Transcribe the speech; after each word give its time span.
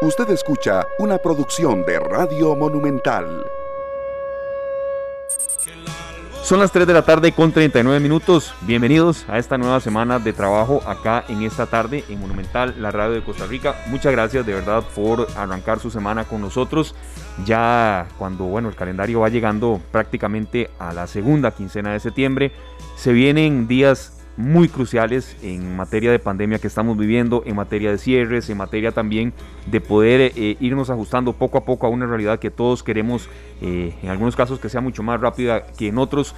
Usted 0.00 0.30
escucha 0.30 0.86
una 1.00 1.18
producción 1.18 1.84
de 1.84 1.98
Radio 1.98 2.54
Monumental. 2.54 3.44
Son 6.44 6.60
las 6.60 6.70
3 6.70 6.86
de 6.86 6.92
la 6.92 7.02
tarde 7.02 7.32
con 7.32 7.50
39 7.50 7.98
minutos. 7.98 8.54
Bienvenidos 8.60 9.28
a 9.28 9.38
esta 9.38 9.58
nueva 9.58 9.80
semana 9.80 10.20
de 10.20 10.32
trabajo 10.32 10.82
acá 10.86 11.24
en 11.28 11.42
esta 11.42 11.66
tarde 11.66 12.04
en 12.08 12.20
Monumental, 12.20 12.76
la 12.80 12.92
radio 12.92 13.14
de 13.14 13.24
Costa 13.24 13.46
Rica. 13.46 13.74
Muchas 13.88 14.12
gracias 14.12 14.46
de 14.46 14.54
verdad 14.54 14.84
por 14.94 15.26
arrancar 15.36 15.80
su 15.80 15.90
semana 15.90 16.22
con 16.26 16.42
nosotros. 16.42 16.94
Ya 17.44 18.06
cuando 18.18 18.44
bueno, 18.44 18.68
el 18.68 18.76
calendario 18.76 19.18
va 19.18 19.30
llegando 19.30 19.80
prácticamente 19.90 20.70
a 20.78 20.92
la 20.92 21.08
segunda 21.08 21.50
quincena 21.50 21.92
de 21.92 21.98
septiembre, 21.98 22.52
se 22.94 23.12
vienen 23.12 23.66
días 23.66 24.17
muy 24.38 24.68
cruciales 24.68 25.36
en 25.42 25.76
materia 25.76 26.12
de 26.12 26.20
pandemia 26.20 26.60
que 26.60 26.68
estamos 26.68 26.96
viviendo, 26.96 27.42
en 27.44 27.56
materia 27.56 27.90
de 27.90 27.98
cierres, 27.98 28.48
en 28.48 28.56
materia 28.56 28.92
también 28.92 29.34
de 29.66 29.80
poder 29.80 30.32
eh, 30.36 30.56
irnos 30.60 30.90
ajustando 30.90 31.32
poco 31.32 31.58
a 31.58 31.64
poco 31.64 31.88
a 31.88 31.90
una 31.90 32.06
realidad 32.06 32.38
que 32.38 32.52
todos 32.52 32.84
queremos, 32.84 33.28
eh, 33.60 33.92
en 34.00 34.08
algunos 34.10 34.36
casos 34.36 34.60
que 34.60 34.68
sea 34.68 34.80
mucho 34.80 35.02
más 35.02 35.20
rápida 35.20 35.66
que 35.76 35.88
en 35.88 35.98
otros, 35.98 36.36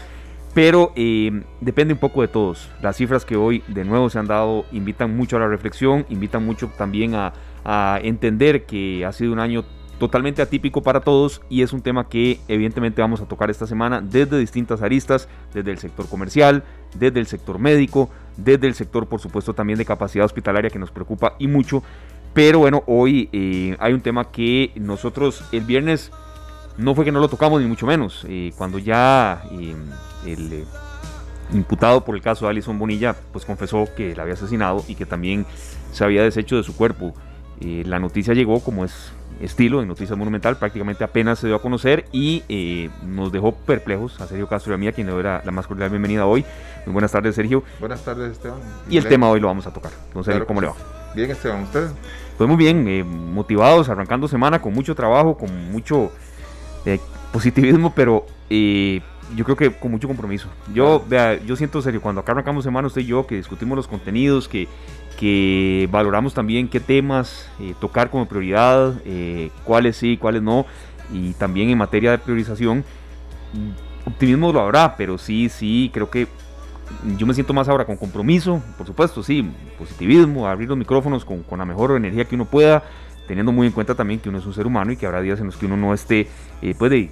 pero 0.54 0.92
eh, 0.96 1.42
depende 1.60 1.92
un 1.92 2.00
poco 2.00 2.22
de 2.22 2.28
todos. 2.28 2.70
Las 2.80 2.96
cifras 2.96 3.26
que 3.26 3.36
hoy 3.36 3.62
de 3.68 3.84
nuevo 3.84 4.08
se 4.08 4.18
han 4.18 4.26
dado 4.26 4.64
invitan 4.72 5.14
mucho 5.14 5.36
a 5.36 5.40
la 5.40 5.48
reflexión, 5.48 6.06
invitan 6.08 6.42
mucho 6.42 6.70
también 6.78 7.14
a, 7.14 7.34
a 7.64 8.00
entender 8.02 8.64
que 8.64 9.04
ha 9.04 9.12
sido 9.12 9.34
un 9.34 9.40
año 9.40 9.62
totalmente 10.00 10.40
atípico 10.40 10.82
para 10.82 11.02
todos 11.02 11.42
y 11.50 11.62
es 11.62 11.74
un 11.74 11.82
tema 11.82 12.08
que 12.08 12.40
evidentemente 12.48 13.02
vamos 13.02 13.20
a 13.20 13.26
tocar 13.26 13.50
esta 13.50 13.66
semana 13.66 14.00
desde 14.00 14.38
distintas 14.38 14.80
aristas, 14.80 15.28
desde 15.52 15.70
el 15.70 15.78
sector 15.78 16.08
comercial, 16.08 16.64
desde 16.98 17.20
el 17.20 17.26
sector 17.26 17.58
médico, 17.58 18.10
desde 18.36 18.66
el 18.66 18.74
sector 18.74 19.06
por 19.06 19.20
supuesto 19.20 19.52
también 19.54 19.78
de 19.78 19.84
capacidad 19.84 20.24
hospitalaria 20.24 20.70
que 20.70 20.78
nos 20.78 20.90
preocupa 20.90 21.34
y 21.38 21.46
mucho. 21.46 21.84
Pero 22.32 22.60
bueno, 22.60 22.82
hoy 22.86 23.28
eh, 23.32 23.76
hay 23.78 23.92
un 23.92 24.00
tema 24.00 24.30
que 24.32 24.72
nosotros 24.74 25.44
el 25.52 25.64
viernes 25.64 26.10
no 26.78 26.94
fue 26.94 27.04
que 27.04 27.12
no 27.12 27.20
lo 27.20 27.28
tocamos 27.28 27.60
ni 27.60 27.68
mucho 27.68 27.86
menos. 27.86 28.24
Eh, 28.26 28.52
cuando 28.56 28.78
ya 28.78 29.42
eh, 29.52 29.74
el 30.26 30.64
imputado 31.52 32.04
por 32.06 32.16
el 32.16 32.22
caso 32.22 32.46
de 32.46 32.52
Alison 32.52 32.78
Bonilla 32.78 33.14
pues 33.32 33.44
confesó 33.44 33.86
que 33.94 34.16
la 34.16 34.22
había 34.22 34.34
asesinado 34.34 34.82
y 34.88 34.94
que 34.94 35.04
también 35.04 35.44
se 35.92 36.04
había 36.04 36.22
deshecho 36.22 36.56
de 36.56 36.62
su 36.62 36.74
cuerpo. 36.74 37.14
la 37.60 37.98
noticia 37.98 38.32
llegó 38.32 38.60
como 38.60 38.86
es 38.86 39.12
estilo 39.40 39.80
en 39.82 39.88
Noticias 39.88 40.16
Monumental, 40.18 40.56
prácticamente 40.56 41.04
apenas 41.04 41.38
se 41.38 41.46
dio 41.46 41.56
a 41.56 41.62
conocer 41.62 42.04
y 42.12 42.42
eh, 42.48 42.90
nos 43.06 43.32
dejó 43.32 43.52
perplejos 43.52 44.20
a 44.20 44.26
Sergio 44.26 44.46
Castro 44.46 44.72
y 44.72 44.74
a 44.74 44.78
mí, 44.78 44.86
a 44.86 44.92
quien 44.92 45.06
le 45.06 45.12
doy 45.12 45.22
la, 45.22 45.42
más 45.50 45.66
cordial 45.66 45.90
bienvenida 45.90 46.26
hoy. 46.26 46.44
Muy 46.86 46.92
buenas 46.92 47.12
tardes, 47.12 47.34
Sergio. 47.34 47.62
Buenas 47.78 48.04
tardes, 48.04 48.32
Esteban. 48.32 48.60
Y, 48.88 48.98
el 48.98 49.06
tema 49.06 49.28
hoy 49.28 49.40
lo 49.40 49.48
vamos 49.48 49.66
a 49.66 49.72
tocar. 49.72 49.92
Don 50.14 50.24
Sergio, 50.24 50.46
¿cómo 50.46 50.60
le 50.60 50.68
va? 50.68 50.74
Bien, 51.14 51.30
Esteban, 51.30 51.62
¿usted? 51.62 51.88
Pues 52.36 52.48
muy 52.48 52.56
bien, 52.56 52.86
eh, 52.88 53.04
motivados, 53.04 53.88
arrancando 53.88 54.28
semana 54.28 54.60
con 54.60 54.72
mucho 54.72 54.94
trabajo, 54.94 55.36
con 55.36 55.72
mucho 55.72 56.12
eh, 56.84 56.98
positivismo, 57.32 57.92
pero 57.94 58.26
yo 59.36 59.44
creo 59.44 59.56
que 59.56 59.72
con 59.72 59.90
mucho 59.90 60.08
compromiso. 60.08 60.48
Yo, 60.74 61.04
vea, 61.06 61.38
yo 61.44 61.56
siento, 61.56 61.80
Sergio, 61.82 62.00
cuando 62.00 62.20
acá 62.20 62.32
arrancamos 62.32 62.64
semana, 62.64 62.88
usted 62.88 63.02
y 63.02 63.06
yo, 63.06 63.26
que 63.26 63.36
discutimos 63.36 63.76
los 63.76 63.86
contenidos, 63.86 64.48
que 64.48 64.68
que 65.20 65.86
valoramos 65.92 66.32
también 66.32 66.66
qué 66.66 66.80
temas 66.80 67.46
eh, 67.60 67.74
tocar 67.78 68.08
como 68.08 68.24
prioridad, 68.26 68.94
eh, 69.04 69.50
cuáles 69.64 69.98
sí, 69.98 70.16
cuáles 70.16 70.40
no, 70.40 70.64
y 71.12 71.34
también 71.34 71.68
en 71.68 71.76
materia 71.76 72.10
de 72.10 72.18
priorización, 72.18 72.82
optimismo 74.06 74.50
lo 74.50 74.60
habrá, 74.62 74.96
pero 74.96 75.18
sí, 75.18 75.50
sí, 75.50 75.90
creo 75.92 76.08
que 76.08 76.26
yo 77.18 77.26
me 77.26 77.34
siento 77.34 77.52
más 77.52 77.68
ahora 77.68 77.84
con 77.84 77.98
compromiso, 77.98 78.62
por 78.78 78.86
supuesto, 78.86 79.22
sí, 79.22 79.46
positivismo, 79.78 80.48
abrir 80.48 80.70
los 80.70 80.78
micrófonos 80.78 81.26
con, 81.26 81.42
con 81.42 81.58
la 81.58 81.66
mejor 81.66 81.94
energía 81.94 82.24
que 82.24 82.34
uno 82.34 82.46
pueda, 82.46 82.82
teniendo 83.28 83.52
muy 83.52 83.66
en 83.66 83.74
cuenta 83.74 83.94
también 83.94 84.20
que 84.20 84.30
uno 84.30 84.38
es 84.38 84.46
un 84.46 84.54
ser 84.54 84.66
humano 84.66 84.90
y 84.90 84.96
que 84.96 85.04
habrá 85.04 85.20
días 85.20 85.38
en 85.38 85.46
los 85.46 85.56
que 85.58 85.66
uno 85.66 85.76
no 85.76 85.92
esté, 85.92 86.28
eh, 86.62 86.74
puede, 86.74 87.10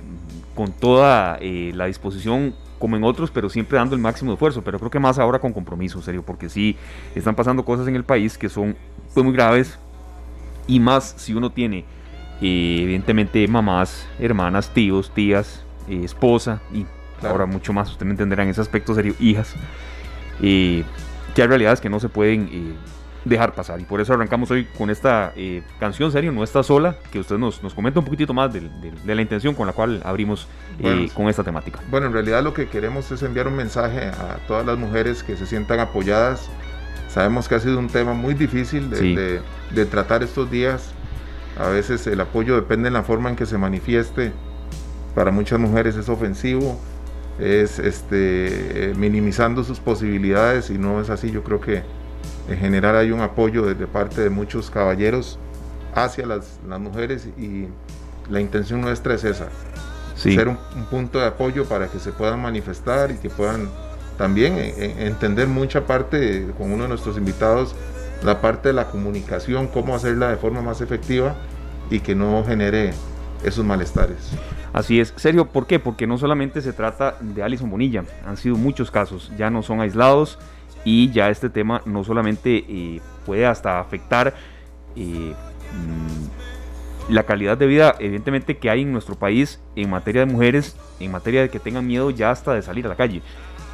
con 0.55 0.73
toda 0.73 1.37
eh, 1.43 1.73
la 1.75 1.85
disposición 1.85 2.55
como 2.79 2.97
en 2.97 3.05
otros, 3.05 3.31
pero 3.31 3.49
siempre 3.49 3.79
dando 3.79 3.95
el 3.95 4.01
máximo 4.01 4.33
esfuerzo. 4.33 4.63
Pero 4.63 4.79
creo 4.79 4.91
que 4.91 4.99
más 4.99 5.19
ahora 5.19 5.39
con 5.39 5.53
compromiso, 5.53 6.01
serio, 6.03 6.23
porque 6.25 6.49
sí 6.49 6.77
están 7.15 7.35
pasando 7.35 7.65
cosas 7.65 7.89
en 7.89 7.97
el 7.97 8.05
país 8.05 8.39
que 8.39 8.49
son 8.49 8.77
pues, 9.15 9.25
muy 9.25 9.33
graves. 9.33 9.79
Y 10.67 10.81
más 10.81 11.15
si 11.17 11.35
uno 11.35 11.51
tiene, 11.51 11.85
eh, 12.41 12.81
evidentemente, 12.83 13.47
mamás, 13.49 14.07
hermanas, 14.19 14.73
tíos, 14.73 15.13
tías, 15.15 15.65
eh, 15.89 16.03
esposa 16.05 16.61
y 16.73 16.87
ahora 17.27 17.47
mucho 17.47 17.73
más, 17.73 17.91
usted 17.91 18.05
me 18.05 18.13
entenderá 18.13 18.43
en 18.43 18.51
ese 18.51 18.61
aspecto, 18.61 18.95
serio, 18.95 19.15
hijas, 19.19 19.55
eh, 20.43 20.85
que 21.35 21.43
hay 21.43 21.49
realidades 21.49 21.81
que 21.81 21.89
no 21.89 21.99
se 22.01 22.09
pueden 22.09 22.77
dejar 23.29 23.55
pasar. 23.55 23.81
Y 23.81 23.85
por 23.85 24.01
eso 24.01 24.15
arrancamos 24.15 24.51
hoy 24.51 24.65
con 24.77 24.91
esta 24.91 25.33
eh, 25.37 25.63
canción, 25.79 26.11
serio, 26.11 26.33
no 26.33 26.43
está 26.43 26.63
sola, 26.63 26.97
que 27.13 27.19
usted 27.19 27.39
nos, 27.39 27.63
nos 27.63 27.75
comenta 27.75 28.01
un 28.01 28.05
poquitito 28.05 28.35
más 28.35 28.53
de, 28.53 28.63
la 29.05 29.23
intención 29.23 29.55
con 29.55 29.67
la 29.67 29.73
cual 29.73 30.01
abrimos 30.05 30.49
eh, 30.81 31.09
con 31.15 31.29
esta 31.29 31.45
temática. 31.45 31.81
Bueno, 31.91 32.07
en 32.07 32.13
realidad 32.13 32.43
lo 32.43 32.55
que 32.55 32.69
queremos 32.69 33.11
es 33.11 33.23
enviar 33.23 33.49
un 33.49 33.57
mensaje 33.57 34.07
a 34.07 34.39
todas 34.47 34.65
las 34.67 34.79
mujeres 34.79 35.23
que 35.23 35.37
se 35.37 35.47
sientan 35.47 35.81
apoyadas. 35.81 36.49
Sabemos 37.09 37.49
que 37.49 37.55
ha 37.55 37.61
sido 37.61 37.79
un 37.79 37.89
tema 37.89 38.13
muy 38.13 38.35
difícil 38.35 38.91
de, 38.91 39.41
de 39.75 39.87
tratar 39.87 40.23
estos 40.23 40.51
días. 40.51 40.93
A 41.59 41.69
veces 41.69 42.07
el 42.07 42.21
apoyo 42.21 42.55
depende 42.55 42.85
de 42.85 42.93
la 42.93 43.03
forma 43.03 43.31
en 43.31 43.37
que 43.37 43.47
se 43.47 43.59
manifieste. 43.59 44.33
Para 45.15 45.33
muchas 45.33 45.59
mujeres 45.59 45.97
es 45.97 46.09
ofensivo, 46.09 46.79
es 47.41 47.79
este, 47.79 48.93
minimizando 48.97 49.65
sus 49.65 49.81
posibilidades 49.81 50.71
y 50.71 50.79
no 50.79 51.01
es 51.01 51.11
así. 51.11 51.31
Yo 51.31 51.43
creo 51.43 51.61
que 51.61 51.83
en 52.49 52.59
general 52.59 52.97
hay 52.97 53.11
un 53.11 53.21
apoyo 53.21 53.67
desde 53.67 53.87
parte 53.87 54.23
de 54.23 54.31
muchos 54.31 54.71
caballeros 54.71 55.39
hacia 55.95 56.27
las, 56.27 56.59
mujeres 56.67 57.29
y 57.39 57.67
la 58.31 58.41
intención 58.41 58.81
nuestra 58.81 59.15
es 59.15 59.25
esa, 59.25 59.49
ser 60.15 60.49
un, 60.49 60.59
punto 60.91 61.19
de 61.19 61.27
apoyo 61.27 61.65
para 61.67 61.89
que 61.89 61.99
se 61.99 62.13
puedan 62.13 62.41
manifestar 62.41 63.11
y 63.11 63.17
que 63.17 63.31
puedan 63.31 63.69
también 64.17 64.59
eh, 64.59 64.75
eh, 64.77 64.95
entender 65.07 65.47
mucha 65.47 65.87
parte, 65.87 66.47
con 66.57 66.73
uno 66.73 66.85
de 66.85 66.89
nuestros 66.89 67.17
invitados, 67.17 67.75
la 68.25 68.41
parte 68.41 68.69
de 68.69 68.75
la 68.75 68.89
comunicación, 68.89 69.69
cómo 69.69 69.95
hacerla 69.95 70.29
de 70.31 70.37
forma 70.37 70.61
más 70.61 70.81
efectiva 70.81 71.37
y 71.91 72.01
que 72.01 72.15
no 72.15 72.45
genere 72.45 72.93
esos 73.45 73.65
malestares. 73.65 74.31
Así 74.73 75.01
es, 75.01 75.15
serio, 75.17 75.47
¿por 75.47 75.67
qué? 75.67 75.79
Porque 75.79 76.07
no 76.07 76.19
solamente 76.19 76.61
se 76.61 76.73
trata 76.73 77.17
de 77.21 77.43
Alison 77.43 77.71
Bonilla, 77.71 78.05
han 78.27 78.37
sido 78.37 78.57
muchos 78.57 78.91
casos, 78.91 79.33
ya 79.39 79.51
no 79.51 79.63
son 79.63 79.81
aislados 79.81 80.39
y 80.85 81.11
ya 81.11 81.31
este 81.31 81.51
tema 81.51 81.83
no 81.85 82.05
solamente 82.05 82.65
eh, 82.69 83.01
puede 83.27 83.47
hasta 83.47 83.81
afectar 83.81 84.35
eh, 84.97 85.35
mm, 85.75 87.13
la 87.13 87.25
calidad 87.25 87.57
de 87.57 87.67
vida 87.67 87.95
evidentemente 87.99 88.57
que 88.59 88.71
hay 88.71 88.83
en 88.83 88.93
nuestro 88.93 89.15
país 89.15 89.61
en 89.77 89.91
materia 89.91 90.25
de 90.25 90.33
mujeres, 90.33 90.77
en 91.01 91.11
materia 91.11 91.43
de 91.43 91.51
que 91.51 91.61
tengan 91.61 91.87
miedo 91.87 92.11
ya 92.11 92.31
hasta 92.31 92.55
de 92.55 92.63
salir 92.63 92.87
a 92.87 92.91
la 92.91 92.97
calle. 92.97 93.23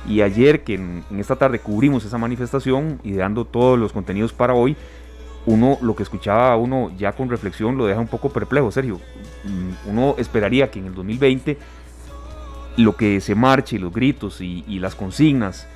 Y 0.09 0.21
ayer 0.21 0.65
que 0.65 0.75
en, 0.75 1.05
esta 1.19 1.37
tarde 1.37 1.59
cubrimos 1.59 2.05
esa 2.05 2.19
manifestación, 2.19 3.01
ideando 3.05 3.45
todos 3.45 3.79
los 3.79 3.93
contenidos 3.93 4.33
para 4.33 4.55
hoy, 4.55 4.77
uno 5.47 5.79
lo 5.83 5.95
que 5.95 6.03
escuchaba 6.03 6.57
uno 6.57 6.91
ya 6.97 7.13
con 7.13 7.29
reflexión 7.29 7.77
lo 7.77 7.87
deja 7.87 8.01
un 8.01 8.09
poco 8.09 8.31
perplejo, 8.31 8.71
Sergio. 8.71 9.01
Mm, 9.45 9.91
uno 9.91 10.15
esperaría 10.19 10.71
que 10.71 10.79
en 10.79 10.87
el 10.87 10.95
2020 10.95 11.59
lo 12.77 12.97
que 12.97 13.21
se 13.21 13.35
marche, 13.35 13.79
los 13.79 13.93
gritos 13.93 14.41
y, 14.41 14.65
y 14.67 14.79
las 14.79 14.95
consignas 14.95 15.67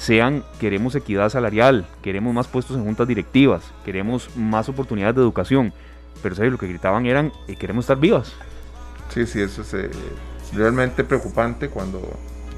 sean 0.00 0.44
queremos 0.58 0.94
equidad 0.94 1.28
salarial, 1.28 1.86
queremos 2.00 2.32
más 2.32 2.48
puestos 2.48 2.74
en 2.74 2.84
juntas 2.84 3.06
directivas, 3.06 3.62
queremos 3.84 4.34
más 4.34 4.66
oportunidades 4.70 5.14
de 5.14 5.20
educación. 5.20 5.74
Pero 6.22 6.34
¿sabes? 6.34 6.50
lo 6.50 6.56
que 6.56 6.68
gritaban 6.68 7.04
eran 7.04 7.32
eh, 7.48 7.56
queremos 7.56 7.84
estar 7.84 8.00
vivas. 8.00 8.32
Sí, 9.10 9.26
sí, 9.26 9.42
eso 9.42 9.60
es 9.60 9.74
eh, 9.74 9.90
realmente 10.54 11.04
preocupante 11.04 11.68
cuando 11.68 12.00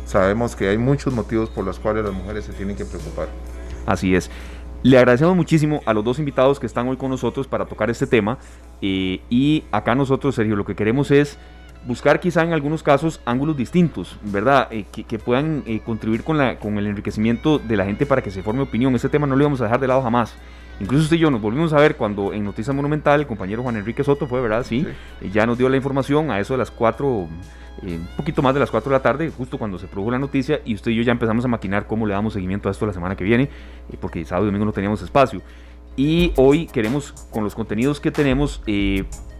sabemos 0.06 0.54
que 0.54 0.68
hay 0.68 0.78
muchos 0.78 1.12
motivos 1.12 1.50
por 1.50 1.64
los 1.64 1.80
cuales 1.80 2.04
las 2.04 2.14
mujeres 2.14 2.44
se 2.44 2.52
tienen 2.52 2.76
que 2.76 2.84
preocupar. 2.84 3.26
Así 3.86 4.14
es. 4.14 4.30
Le 4.84 4.98
agradecemos 4.98 5.34
muchísimo 5.34 5.80
a 5.84 5.92
los 5.94 6.04
dos 6.04 6.20
invitados 6.20 6.60
que 6.60 6.66
están 6.66 6.86
hoy 6.86 6.96
con 6.96 7.10
nosotros 7.10 7.48
para 7.48 7.66
tocar 7.66 7.90
este 7.90 8.06
tema. 8.06 8.38
Eh, 8.80 9.20
y 9.28 9.64
acá 9.72 9.96
nosotros, 9.96 10.36
Sergio, 10.36 10.54
lo 10.54 10.64
que 10.64 10.76
queremos 10.76 11.10
es 11.10 11.38
buscar 11.86 12.20
quizá 12.20 12.42
en 12.42 12.52
algunos 12.52 12.82
casos 12.82 13.20
ángulos 13.24 13.56
distintos, 13.56 14.16
¿verdad? 14.22 14.68
Eh, 14.70 14.84
que, 14.90 15.18
puedan 15.18 15.62
eh, 15.66 15.80
contribuir 15.84 16.22
con, 16.22 16.38
la, 16.38 16.58
con 16.58 16.78
el 16.78 16.86
enriquecimiento 16.86 17.58
de 17.58 17.76
la 17.76 17.84
gente 17.84 18.06
para 18.06 18.22
que 18.22 18.30
se 18.30 18.42
forme 18.42 18.62
opinión. 18.62 18.94
Ese 18.94 19.08
tema 19.08 19.26
no 19.26 19.36
lo 19.36 19.42
íbamos 19.42 19.60
a 19.60 19.64
dejar 19.64 19.80
de 19.80 19.88
lado 19.88 20.02
jamás. 20.02 20.34
Incluso 20.80 21.04
usted 21.04 21.16
y 21.16 21.20
yo 21.20 21.30
nos 21.30 21.40
volvimos 21.40 21.72
a 21.72 21.76
ver 21.76 21.96
cuando 21.96 22.32
en 22.32 22.44
Noticias 22.44 22.74
Monumental 22.74 23.20
el 23.20 23.26
compañero 23.26 23.62
Juan 23.62 23.76
Enrique 23.76 24.02
Soto 24.02 24.26
fue, 24.26 24.40
¿verdad? 24.40 24.64
Sí, 24.64 24.86
eh, 25.20 25.30
ya 25.32 25.46
nos 25.46 25.58
dio 25.58 25.68
la 25.68 25.76
información 25.76 26.30
a 26.30 26.40
eso 26.40 26.54
de 26.54 26.58
las 26.58 26.70
4, 26.70 27.08
un 27.08 28.08
poquito 28.16 28.42
más 28.42 28.54
de 28.54 28.60
las 28.60 28.70
4 28.70 28.90
de 28.90 28.96
la 28.96 29.02
tarde, 29.02 29.30
justo 29.30 29.58
cuando 29.58 29.78
se 29.78 29.86
produjo 29.86 30.10
la 30.10 30.18
noticia, 30.18 30.60
y 30.64 30.74
usted 30.74 30.90
y 30.90 30.96
yo 30.96 31.02
ya 31.02 31.12
empezamos 31.12 31.44
a 31.44 31.48
maquinar 31.48 31.86
cómo 31.86 32.06
le 32.06 32.14
damos 32.14 32.32
seguimiento 32.32 32.68
a 32.68 32.72
esto 32.72 32.86
la 32.86 32.92
semana 32.92 33.16
que 33.16 33.24
viene, 33.24 33.48
porque 34.00 34.24
sábado 34.24 34.46
y 34.46 34.48
domingo 34.48 34.64
no 34.64 34.72
teníamos 34.72 35.02
espacio. 35.02 35.42
Y 35.96 36.32
hoy 36.36 36.66
queremos, 36.66 37.12
con 37.30 37.44
los 37.44 37.54
contenidos 37.54 38.00
que 38.00 38.10
tenemos, 38.10 38.62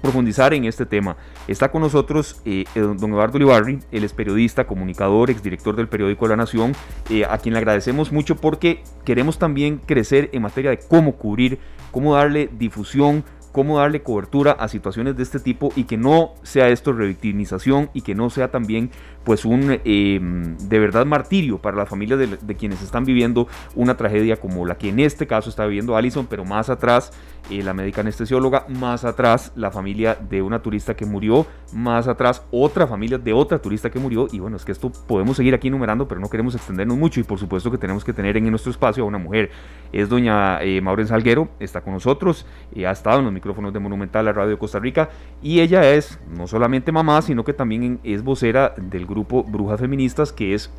profundizar 0.02 0.52
en 0.52 0.64
este 0.64 0.84
tema. 0.84 1.16
Está 1.48 1.70
con 1.70 1.80
nosotros 1.80 2.42
eh, 2.44 2.64
don 2.74 3.10
Eduardo 3.12 3.36
Olivarri, 3.36 3.78
él 3.90 4.04
es 4.04 4.12
periodista, 4.12 4.66
comunicador, 4.66 5.30
exdirector 5.30 5.76
del 5.76 5.88
periódico 5.88 6.28
La 6.28 6.36
Nación, 6.36 6.74
eh, 7.08 7.24
a 7.24 7.38
quien 7.38 7.54
le 7.54 7.58
agradecemos 7.58 8.12
mucho 8.12 8.36
porque 8.36 8.82
queremos 9.04 9.38
también 9.38 9.78
crecer 9.78 10.28
en 10.32 10.42
materia 10.42 10.70
de 10.70 10.80
cómo 10.80 11.16
cubrir, 11.16 11.58
cómo 11.90 12.14
darle 12.16 12.50
difusión, 12.52 13.24
cómo 13.52 13.78
darle 13.78 14.02
cobertura 14.02 14.52
a 14.52 14.66
situaciones 14.68 15.16
de 15.16 15.22
este 15.22 15.38
tipo 15.38 15.72
y 15.76 15.84
que 15.84 15.96
no 15.96 16.34
sea 16.42 16.68
esto 16.68 16.92
revictimización 16.92 17.90
y 17.92 18.00
que 18.00 18.14
no 18.14 18.30
sea 18.30 18.50
también 18.50 18.90
pues 19.24 19.44
un 19.44 19.80
em, 19.84 20.56
de 20.56 20.78
verdad 20.78 21.06
martirio 21.06 21.58
para 21.58 21.76
las 21.76 21.88
familias 21.88 22.18
de, 22.18 22.56
quienes 22.56 22.82
están 22.82 23.04
viviendo 23.04 23.48
una 23.74 23.96
tragedia 23.96 24.36
como 24.36 24.66
la 24.66 24.76
que 24.76 24.88
en 24.88 25.00
este 25.00 25.26
caso 25.26 25.50
está 25.50 25.66
viviendo 25.66 25.96
Allison, 25.96 26.26
pero 26.26 26.44
más 26.44 26.70
atrás 26.70 27.12
eh, 27.50 27.62
la 27.62 27.74
médica 27.74 28.02
anestesióloga, 28.02 28.66
más 28.68 29.04
atrás 29.04 29.52
la 29.56 29.70
familia 29.70 30.14
de 30.14 30.42
una 30.42 30.62
turista 30.62 30.94
que 30.94 31.06
murió, 31.06 31.46
más 31.72 32.08
atrás 32.08 32.42
otra 32.50 32.86
familia 32.86 33.18
de 33.18 33.32
otra 33.32 33.58
turista 33.58 33.90
que 33.90 33.98
murió. 33.98 34.28
Y 34.30 34.38
bueno, 34.38 34.56
es 34.56 34.64
que 34.64 34.72
esto 34.72 34.92
podemos 35.06 35.36
seguir 35.36 35.54
aquí 35.54 35.68
enumerando, 35.68 36.06
pero 36.06 36.20
no 36.20 36.28
queremos 36.28 36.54
extendernos 36.54 36.96
mucho. 36.96 37.20
Y 37.20 37.24
por 37.24 37.38
supuesto 37.38 37.70
que 37.70 37.78
tenemos 37.78 38.04
que 38.04 38.12
tener 38.12 38.36
en 38.36 38.48
nuestro 38.50 38.70
espacio 38.70 39.02
a 39.02 39.06
una 39.06 39.18
mujer. 39.18 39.50
Es 39.92 40.08
doña 40.08 40.62
eh, 40.62 40.80
Maureen 40.80 41.08
Salguero, 41.08 41.48
está 41.58 41.80
con 41.80 41.94
nosotros, 41.94 42.46
eh, 42.74 42.86
ha 42.86 42.92
estado 42.92 43.18
en 43.18 43.24
los 43.24 43.34
micrófonos 43.34 43.72
de 43.72 43.78
Monumental, 43.80 44.24
la 44.24 44.32
radio 44.32 44.50
de 44.50 44.58
Costa 44.58 44.78
Rica. 44.78 45.10
Y 45.42 45.60
ella 45.60 45.90
es 45.90 46.18
no 46.30 46.46
solamente 46.46 46.92
mamá, 46.92 47.22
sino 47.22 47.44
que 47.44 47.52
también 47.52 48.00
es 48.04 48.22
vocera 48.22 48.74
del 48.76 49.06
grupo 49.12 49.44
Brujas 49.44 49.80
Feministas, 49.80 50.32
que 50.32 50.54
es 50.54 50.70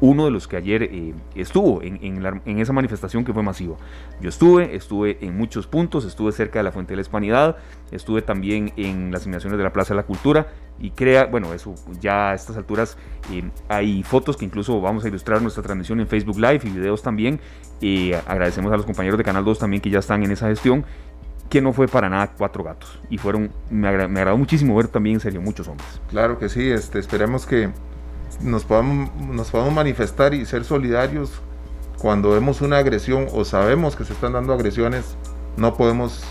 uno 0.00 0.24
de 0.24 0.30
los 0.30 0.48
que 0.48 0.56
ayer 0.56 0.82
eh, 0.84 1.14
estuvo 1.34 1.82
en, 1.82 1.98
en, 2.02 2.58
esa 2.58 2.72
manifestación 2.72 3.24
que 3.24 3.32
fue 3.32 3.42
masiva. 3.42 3.76
Yo 4.20 4.28
estuve, 4.28 4.74
estuve 4.74 5.18
en 5.20 5.36
muchos 5.36 5.66
puntos, 5.66 6.04
estuve 6.04 6.32
cerca 6.32 6.58
de 6.58 6.62
la 6.64 6.72
Fuente 6.72 6.92
de 6.92 6.96
la 6.96 7.02
Hispanidad, 7.02 7.56
estuve 7.90 8.22
también 8.22 8.72
en 8.76 9.12
las 9.12 9.26
inmediaciones 9.26 9.58
de 9.58 9.64
la 9.64 9.72
Plaza 9.72 9.94
de 9.94 9.96
la 9.96 10.06
Cultura 10.06 10.48
y 10.78 10.90
crea, 10.92 11.26
bueno, 11.26 11.52
eso 11.52 11.74
ya 12.00 12.30
a 12.30 12.34
estas 12.34 12.56
alturas 12.56 12.96
eh, 13.30 13.50
hay 13.68 14.02
fotos 14.02 14.38
que 14.38 14.46
incluso 14.46 14.80
vamos 14.80 15.04
a 15.04 15.08
ilustrar 15.08 15.42
nuestra 15.42 15.62
transmisión 15.62 16.00
en 16.00 16.06
Facebook 16.06 16.38
Live 16.38 16.60
y 16.64 16.70
videos 16.70 17.02
también. 17.02 17.38
y 17.80 18.12
agradecemos 18.12 18.72
a 18.72 18.76
los 18.76 18.86
compañeros 18.86 19.18
de 19.18 19.24
Canal 19.24 19.44
2 19.44 19.58
también 19.58 19.82
que 19.82 19.90
ya 19.90 19.98
están 19.98 20.22
en 20.22 20.30
esa 20.30 20.48
gestión 20.48 20.84
que 21.50 21.60
no 21.60 21.74
fue 21.74 21.86
para 21.86 22.08
nada 22.08 22.32
cuatro 22.38 22.64
gatos 22.64 22.98
y 23.10 23.18
fueron 23.18 23.50
me, 23.68 23.86
agradó 23.88 24.38
muchísimo 24.38 24.74
ver 24.76 24.88
también 24.88 25.16
en 25.16 25.20
serio 25.20 25.42
muchos 25.42 25.68
hombres 25.68 26.00
claro 26.08 26.38
que 26.38 26.48
sí 26.48 26.70
este 26.70 26.98
esperemos 26.98 27.44
que 27.44 27.70
nos 28.40 28.64
podamos, 28.64 29.14
nos 29.16 29.50
podamos 29.50 29.74
manifestar 29.74 30.32
y 30.32 30.46
ser 30.46 30.64
solidarios 30.64 31.42
cuando 32.00 32.30
vemos 32.30 32.62
una 32.62 32.78
agresión 32.78 33.26
o 33.32 33.44
sabemos 33.44 33.94
que 33.94 34.04
se 34.04 34.14
están 34.14 34.32
dando 34.32 34.54
agresiones, 34.54 35.16
no 35.58 35.76
podemos 35.76 36.24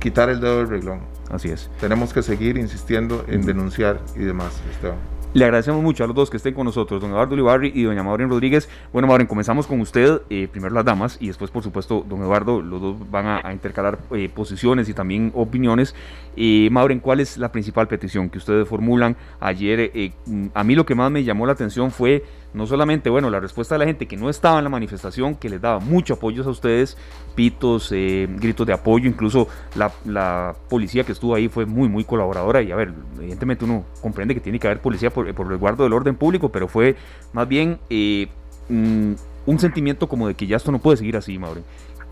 quitar 0.00 0.30
el 0.30 0.40
dedo 0.40 0.58
del 0.58 0.68
reglón. 0.68 1.00
Así 1.30 1.50
es. 1.50 1.70
Tenemos 1.80 2.14
que 2.14 2.22
seguir 2.22 2.56
insistiendo 2.56 3.24
en 3.28 3.44
denunciar 3.44 4.00
y 4.14 4.20
demás, 4.20 4.52
Esteban. 4.70 5.15
Le 5.36 5.44
agradecemos 5.44 5.82
mucho 5.82 6.02
a 6.02 6.06
los 6.06 6.16
dos 6.16 6.30
que 6.30 6.38
estén 6.38 6.54
con 6.54 6.64
nosotros, 6.64 6.98
don 6.98 7.10
Eduardo 7.10 7.34
Olivarri 7.34 7.70
y 7.74 7.82
doña 7.82 8.02
Maureen 8.02 8.30
Rodríguez. 8.30 8.70
Bueno, 8.90 9.06
Maureen, 9.06 9.26
comenzamos 9.26 9.66
con 9.66 9.82
usted, 9.82 10.22
eh, 10.30 10.48
primero 10.50 10.74
las 10.74 10.86
damas 10.86 11.18
y 11.20 11.26
después, 11.26 11.50
por 11.50 11.62
supuesto, 11.62 12.06
don 12.08 12.22
Eduardo, 12.22 12.62
los 12.62 12.80
dos 12.80 13.10
van 13.10 13.26
a, 13.26 13.52
intercalar 13.52 13.98
eh, 14.12 14.30
posiciones 14.34 14.88
y 14.88 14.94
también 14.94 15.32
opiniones. 15.34 15.94
Eh, 16.38 16.70
Maureen, 16.72 17.00
¿cuál 17.00 17.20
es 17.20 17.36
la 17.36 17.52
principal 17.52 17.86
petición 17.86 18.30
que 18.30 18.38
ustedes 18.38 18.66
formulan 18.66 19.14
ayer? 19.38 19.90
Eh, 19.92 20.12
a 20.54 20.64
mí 20.64 20.74
lo 20.74 20.86
que 20.86 20.94
más 20.94 21.10
me 21.10 21.22
llamó 21.22 21.44
la 21.44 21.52
atención 21.52 21.90
fue 21.90 22.24
no 22.54 22.66
solamente, 22.66 23.10
bueno, 23.10 23.28
la 23.28 23.38
respuesta 23.38 23.74
de 23.74 23.80
la 23.80 23.84
gente 23.84 24.06
que 24.06 24.16
no 24.16 24.30
estaba 24.30 24.56
en 24.56 24.64
la 24.64 24.70
manifestación, 24.70 25.34
que 25.34 25.50
les 25.50 25.60
daba 25.60 25.78
mucho 25.78 26.14
apoyo 26.14 26.42
a 26.42 26.48
ustedes, 26.48 26.96
pitos, 27.34 27.90
gritos 27.90 28.66
de 28.66 28.72
apoyo, 28.72 29.06
incluso 29.06 29.48
la, 29.74 30.54
policía 30.70 31.04
que 31.04 31.12
estuvo 31.12 31.34
ahí 31.34 31.48
fue 31.48 31.66
muy, 31.66 31.90
muy 31.90 32.04
colaboradora 32.04 32.62
y 32.62 32.72
a 32.72 32.76
ver, 32.76 32.94
evidentemente 33.18 33.66
uno 33.66 33.84
comprende 34.00 34.32
que 34.32 34.40
tiene 34.40 34.58
que 34.58 34.68
haber 34.68 34.80
policía 34.80 35.10
por, 35.34 35.46
por 35.46 35.48
resguardo 35.48 35.84
del 35.84 35.92
orden 35.92 36.16
público, 36.16 36.50
pero 36.50 36.68
fue 36.68 36.96
más 37.32 37.48
bien 37.48 37.78
eh, 37.90 38.28
mm, 38.68 39.12
un 39.46 39.58
sentimiento 39.58 40.08
como 40.08 40.28
de 40.28 40.34
que 40.34 40.46
ya 40.46 40.56
esto 40.56 40.72
no 40.72 40.78
puede 40.78 40.96
seguir 40.96 41.16
así, 41.16 41.38
Maureen. 41.38 41.64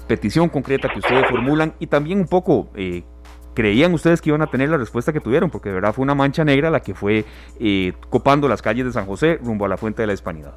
Petición 0.07 0.49
concreta 0.49 0.89
que 0.89 0.99
ustedes 0.99 1.27
formulan 1.29 1.75
y 1.79 1.87
también 1.87 2.19
un 2.19 2.27
poco 2.27 2.69
eh, 2.75 3.03
creían 3.55 3.95
ustedes 3.95 4.21
que 4.21 4.31
iban 4.31 4.43
a 4.43 4.47
tener 4.47 4.69
la 4.69 4.77
respuesta 4.77 5.13
que 5.13 5.21
tuvieron, 5.21 5.51
porque 5.51 5.71
de 5.71 5.77
verdad 5.77 5.93
fue 5.93 6.03
una 6.03 6.15
mancha 6.15 6.45
negra 6.45 6.71
la 6.71 6.81
que 6.81 6.95
fue 6.95 7.25
eh, 7.59 7.93
copando 8.11 8.49
las 8.49 8.61
calles 8.61 8.85
de 8.85 8.93
San 8.93 9.07
José 9.07 9.39
rumbo 9.43 9.65
a 9.65 9.69
la 9.69 9.77
Fuente 9.77 10.03
de 10.03 10.07
la 10.07 10.13
Hispanidad. 10.13 10.55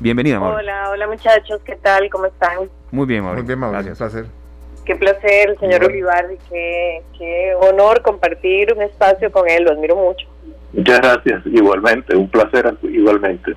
Bienvenida, 0.00 0.40
Mauro. 0.40 0.56
Hola, 0.56 0.90
hola 0.90 1.06
muchachos, 1.06 1.60
¿qué 1.64 1.76
tal? 1.76 2.10
¿Cómo 2.10 2.26
están? 2.26 2.68
Muy 2.90 3.06
bien, 3.06 3.22
Mauro. 3.22 3.38
Muy 3.38 3.46
bien, 3.46 3.58
Mauro. 3.58 3.74
Gracias. 3.74 3.98
Placer. 3.98 4.26
Qué 4.84 4.96
placer, 4.96 5.56
señor 5.58 5.82
Olivardi, 5.84 6.36
qué, 6.50 7.02
qué 7.16 7.54
honor 7.58 8.02
compartir 8.02 8.70
un 8.74 8.82
espacio 8.82 9.32
con 9.32 9.48
él, 9.48 9.64
lo 9.64 9.72
admiro 9.72 9.96
mucho. 9.96 10.26
Muchas 10.74 10.98
gracias, 11.00 11.42
igualmente, 11.46 12.16
un 12.16 12.28
placer 12.28 12.74
igualmente. 12.82 13.54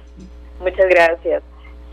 Muchas 0.60 0.88
gracias. 0.90 1.44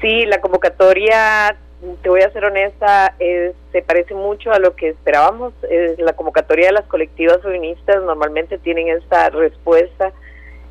Sí, 0.00 0.26
la 0.26 0.40
convocatoria 0.40 1.56
te 2.02 2.08
voy 2.08 2.22
a 2.22 2.30
ser 2.30 2.44
honesta, 2.44 3.14
se 3.18 3.82
parece 3.82 4.14
mucho 4.14 4.52
a 4.52 4.58
lo 4.58 4.74
que 4.74 4.90
esperábamos. 4.90 5.52
la 5.98 6.12
convocatoria 6.14 6.66
de 6.66 6.72
las 6.72 6.86
colectivas 6.86 7.42
feministas 7.42 8.02
normalmente 8.02 8.58
tienen 8.58 8.88
esta 8.88 9.30
respuesta, 9.30 10.12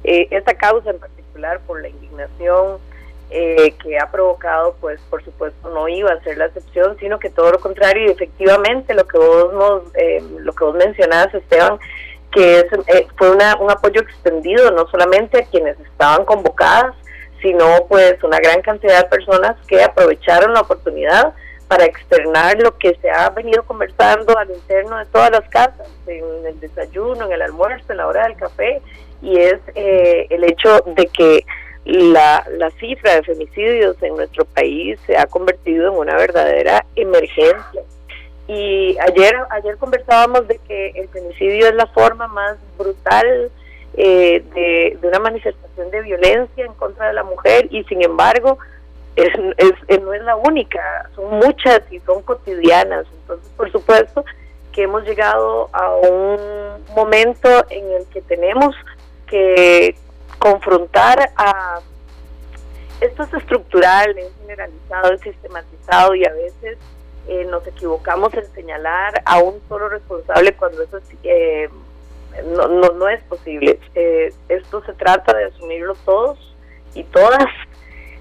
eh, 0.04 0.28
esta 0.32 0.56
causa 0.56 0.90
en 0.90 1.00
particular 1.00 1.60
por 1.62 1.82
la 1.82 1.90
indignación 1.90 2.78
eh, 3.30 3.74
que 3.82 3.98
ha 3.98 4.12
provocado, 4.12 4.76
pues 4.80 5.00
por 5.10 5.24
supuesto 5.24 5.70
no 5.70 5.88
iba 5.88 6.12
a 6.12 6.22
ser 6.24 6.38
la 6.38 6.46
excepción, 6.46 6.98
sino 7.00 7.20
que 7.20 7.30
todo 7.30 7.52
lo 7.52 7.60
contrario 7.60 8.08
y 8.08 8.12
efectivamente 8.12 8.94
lo 8.94 9.08
que 9.08 9.18
vos 9.18 9.54
nos, 9.54 9.96
eh, 9.96 10.22
lo 10.40 10.54
que 10.54 10.64
vos 10.64 10.76
mencionabas, 10.76 11.34
Esteban, 11.34 11.80
que 12.34 12.60
es, 12.60 12.66
fue 13.18 13.32
una, 13.32 13.56
un 13.58 13.70
apoyo 13.70 14.02
extendido 14.02 14.72
no 14.72 14.88
solamente 14.88 15.40
a 15.40 15.46
quienes 15.46 15.80
estaban 15.80 16.26
convocadas, 16.26 16.96
sino 17.42 17.86
pues 17.88 18.16
una 18.24 18.40
gran 18.40 18.62
cantidad 18.62 19.04
de 19.04 19.10
personas 19.10 19.56
que 19.68 19.84
aprovecharon 19.84 20.54
la 20.54 20.62
oportunidad 20.62 21.34
para 21.68 21.86
externar 21.86 22.58
lo 22.62 22.78
que 22.78 22.98
se 23.02 23.10
ha 23.10 23.30
venido 23.30 23.64
conversando 23.64 24.38
al 24.38 24.50
interno 24.52 24.98
de 24.98 25.06
todas 25.08 25.32
las 25.32 25.48
casas, 25.50 25.88
en 26.08 26.46
el 26.46 26.60
desayuno, 26.60 27.26
en 27.26 27.34
el 27.34 27.42
almuerzo, 27.42 27.92
en 27.92 27.98
la 27.98 28.08
hora 28.08 28.28
del 28.28 28.38
café, 28.38 28.82
y 29.22 29.40
es 29.40 29.60
eh, 29.76 30.28
el 30.30 30.44
hecho 30.44 30.84
de 30.86 31.08
que 31.08 31.46
la, 31.86 32.46
la 32.52 32.70
cifra 32.72 33.16
de 33.16 33.24
femicidios 33.24 34.02
en 34.02 34.16
nuestro 34.16 34.46
país 34.46 35.00
se 35.06 35.18
ha 35.18 35.26
convertido 35.26 35.92
en 35.92 35.98
una 35.98 36.16
verdadera 36.16 36.86
emergencia. 36.96 37.82
Y 38.48 38.98
ayer, 39.00 39.36
ayer 39.52 39.78
conversábamos 39.78 40.48
de 40.48 40.58
que 40.60 40.90
el 40.96 41.08
femicidio 41.10 41.68
es 41.68 41.76
la 41.76 41.88
forma 41.88 42.28
más 42.28 42.58
brutal, 42.78 43.52
eh, 43.96 44.44
de, 44.54 45.08
una 45.08 45.20
manifestación 45.20 45.92
de 45.92 46.02
violencia 46.02 46.66
en 46.66 46.74
contra 46.74 47.08
de 47.08 47.14
la 47.14 47.24
mujer 47.24 47.68
y 47.70 47.84
sin 47.84 48.04
embargo 48.04 48.58
es, 49.16 49.30
es, 49.58 50.02
no 50.02 50.14
es 50.14 50.22
la 50.24 50.36
única, 50.36 51.10
son 51.16 51.38
muchas 51.38 51.82
y 51.92 52.00
son 52.00 52.24
cotidianas. 52.24 53.06
Entonces, 53.22 53.50
por 53.56 53.72
supuesto 53.72 54.26
que 54.72 54.84
hemos 54.84 55.04
llegado 55.04 55.70
a 55.72 55.96
un 55.96 56.84
momento 56.96 57.48
en 57.70 57.92
el 57.92 58.08
que 58.08 58.22
tenemos 58.24 58.76
que 59.28 59.96
confrontar 60.40 61.32
a 61.38 61.80
esto 63.00 63.24
es 63.24 63.34
estructural, 63.34 64.18
es 64.18 64.32
generalizado, 64.40 65.14
es 65.14 65.22
sistematizado 65.22 66.16
y 66.16 66.26
a 66.26 66.32
veces 66.32 66.78
eh, 67.28 67.46
nos 67.46 67.66
equivocamos 67.68 68.34
en 68.34 68.46
señalar 68.54 69.22
a 69.26 69.40
un 69.40 69.62
solo 69.70 69.90
responsable 69.90 70.54
cuando 70.54 70.84
eso 70.84 70.98
es 70.98 71.04
eh, 71.24 71.70
no, 72.46 72.68
no, 72.68 72.90
no 72.94 73.08
es 73.08 73.22
posible. 73.24 73.80
Eh, 73.96 74.34
esto 74.50 74.84
se 74.86 74.94
trata 74.94 75.36
de 75.36 75.46
asumirlo 75.46 75.96
todos 76.06 76.56
y 76.94 77.04
todas 77.04 77.46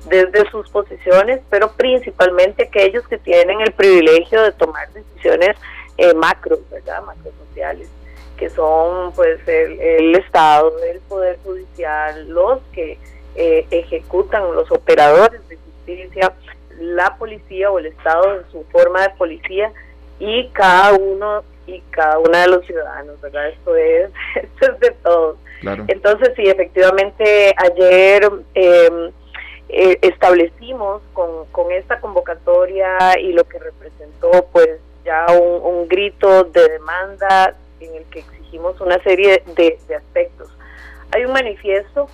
desde 0.06 0.50
sus 0.50 0.68
posiciones, 0.68 1.40
pero 1.48 1.72
principalmente 1.72 2.64
aquellos 2.64 3.06
que 3.06 3.18
tienen 3.18 3.60
el 3.60 3.72
privilegio 3.72 4.42
de 4.42 4.52
tomar 4.52 4.92
decisiones 4.92 5.56
eh, 5.96 6.14
macro, 6.14 6.58
¿verdad? 6.70 7.02
Macro 7.02 7.30
sociales, 7.48 7.88
que 8.36 8.50
son 8.50 9.12
pues 9.12 9.46
el, 9.46 10.14
Estado, 10.16 10.72
el 10.84 11.00
Poder 11.00 11.38
Judicial, 11.44 12.28
los 12.28 12.60
que 12.72 12.98
eh, 13.36 13.66
ejecutan, 13.70 14.54
los 14.54 14.70
operadores 14.72 15.46
de 15.48 15.56
justicia, 15.56 16.32
la 16.78 17.16
policía 17.16 17.70
o 17.70 17.78
el 17.78 17.86
Estado 17.86 18.36
en 18.36 18.50
su 18.50 18.64
forma 18.64 19.02
de 19.02 19.10
policía 19.10 19.72
y 20.18 20.48
cada 20.48 20.92
uno 20.94 21.42
y 21.66 21.80
cada 21.90 22.18
una 22.18 22.42
de 22.42 22.48
los 22.48 22.66
ciudadanos, 22.66 23.20
¿verdad? 23.20 23.48
Esto 23.48 23.76
es, 23.76 24.10
esto 24.34 24.72
es 24.72 24.80
de 24.80 24.90
todos. 25.02 25.36
Entonces, 25.86 26.32
sí, 26.34 26.42
efectivamente, 26.48 27.54
ayer 27.56 28.28
em, 28.54 29.12
eh, 29.68 29.98
establecimos 30.02 31.02
con, 31.12 31.46
con 31.52 31.70
esta 31.70 32.00
convocatoria 32.00 32.98
y 33.20 33.32
lo 33.32 33.44
que 33.44 33.60
representó, 33.60 34.48
pues, 34.50 34.80
ya 35.04 35.26
un, 35.30 35.86
grito 35.88 36.44
de 36.44 36.68
demanda 36.68 37.54
en 37.80 37.94
el 37.94 38.04
que 38.04 38.20
exigimos 38.20 38.80
una 38.80 39.00
serie 39.02 39.42
de, 39.54 39.78
de 39.86 39.94
aspectos. 39.94 40.48
Hay 41.12 41.24
un 41.24 41.32
manifiesto 41.32 42.08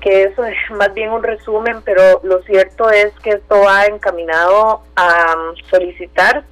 que 0.00 0.24
eso 0.24 0.44
es 0.44 0.56
más 0.70 0.92
bien 0.94 1.10
un 1.10 1.22
resumen, 1.22 1.82
pero 1.84 2.20
lo 2.22 2.42
cierto 2.42 2.90
es 2.90 3.12
que 3.22 3.30
esto 3.30 3.60
va 3.60 3.86
encaminado 3.86 4.82
a 4.96 5.34
solicitar 5.70 6.44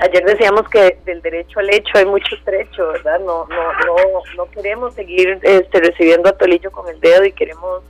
ayer 0.00 0.24
decíamos 0.24 0.68
que 0.68 0.98
del 1.04 1.20
derecho 1.22 1.60
al 1.60 1.70
hecho 1.70 1.98
hay 1.98 2.06
mucho 2.06 2.36
trecho, 2.44 2.88
¿verdad? 2.88 3.20
No, 3.20 3.46
no, 3.46 3.72
no, 3.86 3.96
no 4.36 4.50
queremos 4.50 4.94
seguir 4.94 5.38
este, 5.42 5.80
recibiendo 5.80 6.28
a 6.28 6.32
Tolillo 6.32 6.70
con 6.70 6.88
el 6.88 7.00
dedo 7.00 7.24
y 7.24 7.32
queremos 7.32 7.82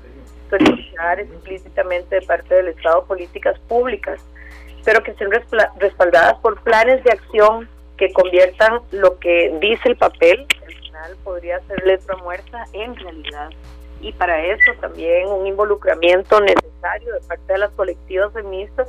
solicitar 0.50 1.20
explícitamente 1.20 2.16
de 2.16 2.26
parte 2.26 2.54
del 2.54 2.68
Estado 2.68 3.04
políticas 3.04 3.58
públicas, 3.68 4.20
pero 4.84 5.02
que 5.02 5.10
estén 5.10 5.30
respaldadas 5.30 6.38
por 6.40 6.60
planes 6.62 7.04
de 7.04 7.12
acción 7.12 7.68
que 7.98 8.12
conviertan 8.12 8.80
lo 8.92 9.18
que 9.18 9.54
dice 9.60 9.88
el 9.88 9.96
papel, 9.96 10.46
al 10.66 10.74
final 10.74 11.16
podría 11.24 11.60
ser 11.66 11.84
letra 11.84 12.16
muerta, 12.16 12.64
en 12.72 12.96
realidad. 12.96 13.50
Y 14.00 14.12
para 14.12 14.44
eso 14.46 14.72
también 14.80 15.28
un 15.28 15.46
involucramiento 15.46 16.40
necesario 16.40 17.14
de 17.14 17.20
parte 17.20 17.52
de 17.52 17.58
las 17.58 17.70
colectivas 17.72 18.32
feministas 18.32 18.88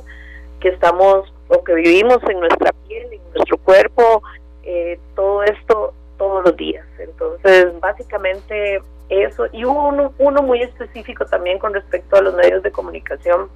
que 0.60 0.68
estamos 0.68 1.32
o 1.48 1.64
que 1.64 1.74
vivimos 1.74 2.18
en 2.28 2.40
nuestra 2.40 2.72
piel, 2.86 3.12
en 3.12 3.20
nuestro 3.34 3.58
cuerpo, 3.58 4.22
eh, 4.62 4.98
todo 5.16 5.42
esto 5.42 5.94
todos 6.16 6.44
los 6.44 6.56
días. 6.56 6.86
Entonces, 6.98 7.78
básicamente 7.80 8.82
eso. 9.08 9.46
Y 9.52 9.64
uno, 9.64 10.12
uno 10.18 10.42
muy 10.42 10.62
específico 10.62 11.24
también 11.26 11.58
con 11.58 11.74
respecto 11.74 12.16
a 12.16 12.22
los 12.22 12.34
medios 12.34 12.62
de 12.62 12.70
comunicación 12.70 13.48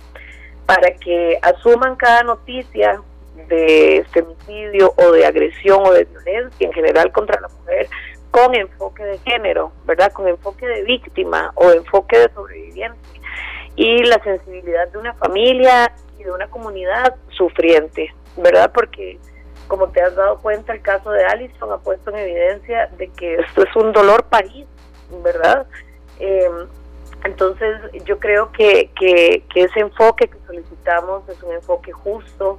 para 0.67 0.95
que 0.95 1.39
asuman 1.43 1.97
cada 1.97 2.23
noticia 2.23 3.01
de 3.49 4.05
femicidio 4.13 4.95
o 4.97 5.13
de 5.13 5.27
agresión 5.27 5.81
o 5.85 5.93
de 5.93 6.05
violencia 6.05 6.67
en 6.67 6.73
general 6.73 7.13
contra 7.13 7.41
la 7.41 7.49
mujer 7.49 7.89
con 8.35 8.53
enfoque 8.53 9.05
de 9.05 9.19
género, 9.19 9.71
¿verdad? 9.85 10.11
Con 10.11 10.27
enfoque 10.27 10.67
de 10.67 10.83
víctima 10.83 11.53
o 11.55 11.71
enfoque 11.71 12.19
de 12.19 12.35
sobreviviente 12.35 12.99
y 13.77 14.03
la 14.03 14.21
sensibilidad 14.25 14.89
de 14.89 14.99
una 14.99 15.15
familia 15.15 15.93
y 16.19 16.25
de 16.25 16.33
una 16.33 16.49
comunidad 16.49 17.15
sufriente, 17.29 18.13
¿verdad? 18.37 18.73
Porque 18.75 19.21
como 19.69 19.89
te 19.91 20.03
has 20.03 20.17
dado 20.17 20.41
cuenta, 20.41 20.73
el 20.73 20.83
caso 20.83 21.13
de 21.13 21.25
Allison 21.25 21.71
ha 21.71 21.79
puesto 21.79 22.11
en 22.11 22.17
evidencia 22.17 22.89
de 22.99 23.07
que 23.13 23.37
esto 23.37 23.63
es 23.63 23.77
un 23.77 23.93
dolor 23.93 24.25
país, 24.25 24.67
¿verdad? 25.23 25.69
Eh, 26.19 26.51
entonces, 27.23 27.79
yo 28.05 28.19
creo 28.19 28.51
que, 28.51 28.91
que, 28.99 29.45
ese 29.55 29.79
enfoque 29.79 30.27
que 30.27 30.39
solicitamos 30.45 31.29
es 31.29 31.41
un 31.41 31.53
enfoque 31.53 31.93
justo, 31.93 32.59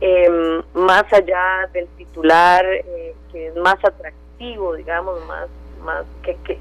em, 0.00 0.62
más 0.72 1.04
allá 1.12 1.68
del 1.74 1.88
titular, 1.98 2.64
eh, 2.64 3.14
que 3.30 3.48
es 3.48 3.56
más 3.56 3.76
atractivo, 3.84 4.29
digamos, 4.40 5.24
más, 5.26 5.48
más 5.84 6.04
que, 6.22 6.36
que 6.44 6.58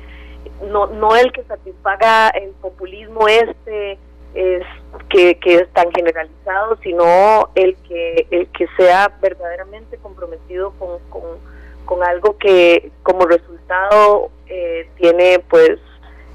no, 0.70 0.88
no 0.88 1.16
el 1.16 1.32
que 1.32 1.44
satisfaga 1.44 2.30
el 2.30 2.52
populismo 2.52 3.28
este 3.28 3.98
es 4.34 4.64
que, 5.10 5.40
que 5.40 5.56
es 5.56 5.70
tan 5.74 5.92
generalizado, 5.92 6.78
sino 6.84 7.50
el 7.56 7.76
que 7.78 8.28
el 8.30 8.48
que 8.50 8.68
sea 8.78 9.18
verdaderamente 9.22 9.98
comprometido 9.98 10.72
con, 10.78 11.00
con, 11.10 12.04
algo 12.04 12.38
que 12.38 12.92
como 13.02 13.26
resultado 13.26 14.30
eh, 14.48 14.88
tiene 14.98 15.40
pues 15.50 15.80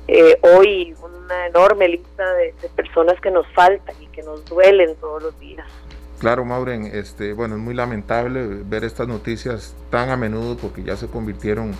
eh, 0.08 0.36
hoy 0.42 0.94
una 1.00 1.46
enorme 1.46 1.88
lista 1.88 2.34
de, 2.34 2.52
personas 2.74 3.20
que 3.20 3.30
nos 3.30 3.46
faltan 3.52 3.94
y 4.02 4.06
que 4.08 4.22
nos 4.22 4.44
duelen 4.46 4.96
todos 4.96 5.22
los 5.22 5.38
días. 5.38 5.66
Claro, 6.24 6.46
Mauren, 6.46 6.86
este, 6.86 7.34
bueno, 7.34 7.56
es 7.56 7.60
muy 7.60 7.74
lamentable 7.74 8.46
ver 8.66 8.82
estas 8.82 9.06
noticias 9.06 9.74
tan 9.90 10.08
a 10.08 10.16
menudo 10.16 10.56
porque 10.56 10.82
ya 10.82 10.96
se 10.96 11.06
convirtieron 11.06 11.72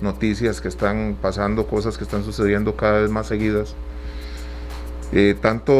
noticias 0.00 0.62
que 0.62 0.68
están 0.68 1.18
pasando, 1.20 1.66
cosas 1.66 1.98
que 1.98 2.04
están 2.04 2.24
sucediendo 2.24 2.76
cada 2.76 3.02
vez 3.02 3.10
más 3.10 3.26
seguidas. 3.26 3.74
Eh, 5.12 5.36
tanto 5.38 5.74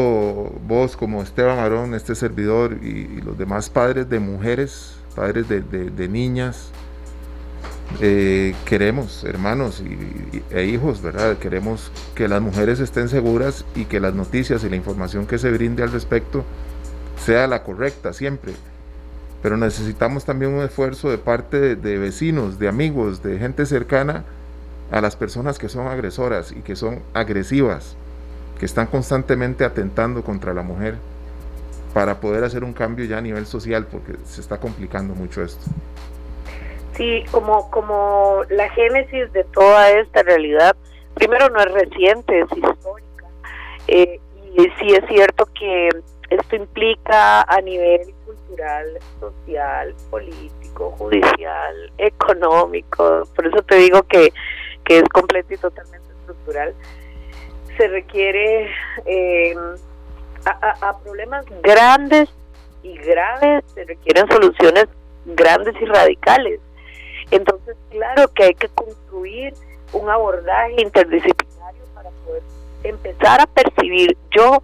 vos 0.67 0.95
como 0.95 1.23
Esteban 1.23 1.57
Arón, 1.57 1.95
este 1.95 2.13
servidor 2.13 2.73
y, 2.83 3.21
los 3.21 3.39
demás 3.39 3.71
padres 3.71 4.07
de 4.07 4.19
mujeres, 4.19 4.97
padres 5.15 5.49
de 5.49 6.07
niñas, 6.07 6.71
eh, 7.99 8.55
queremos, 8.65 9.23
hermanos 9.23 9.81
y, 9.81 10.43
e 10.55 10.65
hijos, 10.65 11.01
¿verdad? 11.01 11.37
Queremos 11.37 11.91
que 12.15 12.27
las 12.27 12.41
mujeres 12.41 12.79
estén 12.79 13.09
seguras 13.09 13.65
y 13.75 13.85
que 13.85 13.99
las 13.99 14.13
noticias 14.13 14.63
y 14.63 14.69
la 14.69 14.75
información 14.75 15.27
que 15.27 15.37
se 15.37 15.51
brinde 15.51 15.83
al 15.83 15.91
respecto 15.91 16.45
sea 17.21 17.47
la 17.47 17.63
correcta 17.63 18.13
siempre. 18.13 18.53
Pero 19.41 19.57
necesitamos 19.57 20.25
también 20.25 20.53
un 20.53 20.63
esfuerzo 20.63 21.09
de 21.09 21.17
parte 21.17 21.75
de, 21.75 21.97
vecinos, 21.97 22.59
de 22.59 22.67
amigos, 22.67 23.23
de 23.23 23.39
gente 23.39 23.65
cercana 23.65 24.23
a 24.91 25.01
las 25.01 25.15
personas 25.15 25.57
que 25.57 25.69
son 25.69 25.87
agresoras 25.87 26.51
y 26.51 26.61
que 26.61 26.75
son 26.75 27.01
agresivas, 27.13 27.95
que 28.59 28.65
están 28.65 28.87
constantemente 28.87 29.63
atentando 29.63 30.23
contra 30.23 30.53
la 30.53 30.61
mujer 30.61 30.95
para 31.93 32.19
poder 32.19 32.43
hacer 32.43 32.63
un 32.63 32.73
cambio 32.73 33.05
ya 33.05 33.17
a 33.17 33.21
nivel 33.21 33.45
social, 33.45 33.87
porque 33.87 34.13
se 34.25 34.41
está 34.41 34.59
complicando 34.59 35.15
mucho 35.15 35.43
esto. 35.43 35.65
Sí, 36.95 37.23
como, 37.31 37.69
como 37.71 38.43
la 38.49 38.69
génesis 38.69 39.31
de 39.33 39.43
toda 39.45 39.89
esta 39.89 40.23
realidad, 40.23 40.75
primero 41.15 41.49
no 41.49 41.59
es 41.59 41.71
reciente, 41.71 42.41
es 42.41 42.45
histórica. 42.51 43.25
Eh, 43.87 44.19
y 44.53 44.63
sí 44.79 44.93
es 44.93 45.05
cierto 45.07 45.47
que 45.57 45.89
esto 46.31 46.55
implica 46.55 47.41
a 47.41 47.61
nivel 47.61 48.13
cultural, 48.25 48.99
social, 49.19 49.95
político, 50.09 50.91
judicial, 50.97 51.91
económico, 51.97 53.27
por 53.35 53.47
eso 53.47 53.61
te 53.63 53.75
digo 53.75 54.03
que, 54.03 54.33
que 54.83 54.99
es 54.99 55.03
completo 55.09 55.53
y 55.53 55.57
totalmente 55.57 56.07
estructural. 56.19 56.73
Se 57.77 57.87
requiere 57.87 58.69
eh, 59.05 59.55
a, 60.45 60.89
a 60.89 60.99
problemas 60.99 61.45
grandes 61.61 62.29
y 62.83 62.97
graves, 62.97 63.63
se 63.73 63.85
requieren 63.85 64.27
soluciones 64.27 64.87
grandes 65.25 65.75
y 65.79 65.85
radicales 65.85 66.59
entonces, 67.31 67.77
claro 67.89 68.27
que 68.33 68.43
hay 68.43 68.53
que 68.53 68.67
construir 68.67 69.53
un 69.93 70.09
abordaje 70.09 70.81
interdisciplinario 70.81 71.83
para 71.95 72.09
poder 72.25 72.43
empezar 72.83 73.39
a 73.41 73.47
percibir. 73.47 74.17
Yo 74.31 74.61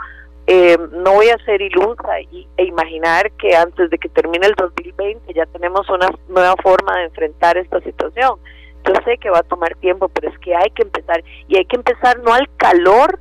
eh, 0.50 0.78
no 0.92 1.14
voy 1.14 1.28
a 1.30 1.38
ser 1.40 1.62
ilusa 1.62 2.22
y, 2.32 2.48
e 2.56 2.64
imaginar 2.64 3.32
que 3.34 3.54
antes 3.54 3.90
de 3.90 3.98
que 3.98 4.08
termine 4.08 4.48
el 4.48 4.54
2020 4.54 5.34
ya 5.34 5.46
tenemos 5.48 5.90
una 5.90 6.10
nueva 6.30 6.56
forma 6.64 6.98
de 6.98 7.04
enfrentar 7.06 7.58
esta 7.58 7.82
situación. 7.82 8.40
Yo 8.86 8.94
sé 9.04 9.18
que 9.18 9.30
va 9.30 9.40
a 9.40 9.44
tomar 9.44 9.76
tiempo, 9.76 10.08
pero 10.08 10.30
es 10.30 10.40
que 10.40 10.56
hay 10.56 10.70
que 10.70 10.84
empezar 10.84 11.22
y 11.50 11.58
hay 11.58 11.66
que 11.66 11.76
empezar 11.76 12.20
no 12.20 12.34
al 12.34 12.50
calor 12.56 13.20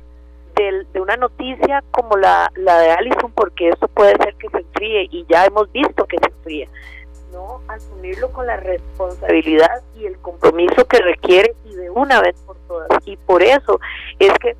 de 0.93 0.99
una 0.99 1.15
noticia 1.17 1.83
como 1.91 2.17
la, 2.17 2.51
la 2.55 2.79
de 2.79 2.89
Allison, 2.89 3.31
porque 3.33 3.69
eso 3.69 3.87
puede 3.89 4.15
ser 4.17 4.33
que 4.37 4.49
se 4.49 4.57
enfríe 4.57 5.07
y 5.11 5.23
ya 5.29 5.45
hemos 5.45 5.71
visto 5.71 6.05
que 6.05 6.17
se 6.17 6.29
enfría, 6.29 6.67
no 7.31 7.61
asumirlo 7.67 8.31
con 8.31 8.47
la 8.47 8.57
responsabilidad 8.57 9.83
y 9.95 10.07
el 10.07 10.17
compromiso 10.17 10.85
que 10.85 10.97
requiere 10.97 11.53
y 11.65 11.75
de 11.75 11.91
una 11.91 12.21
vez 12.21 12.35
por 12.41 12.57
todas. 12.67 12.89
Y 13.05 13.17
por 13.17 13.43
eso 13.43 13.79
es 14.17 14.33
que 14.39 14.55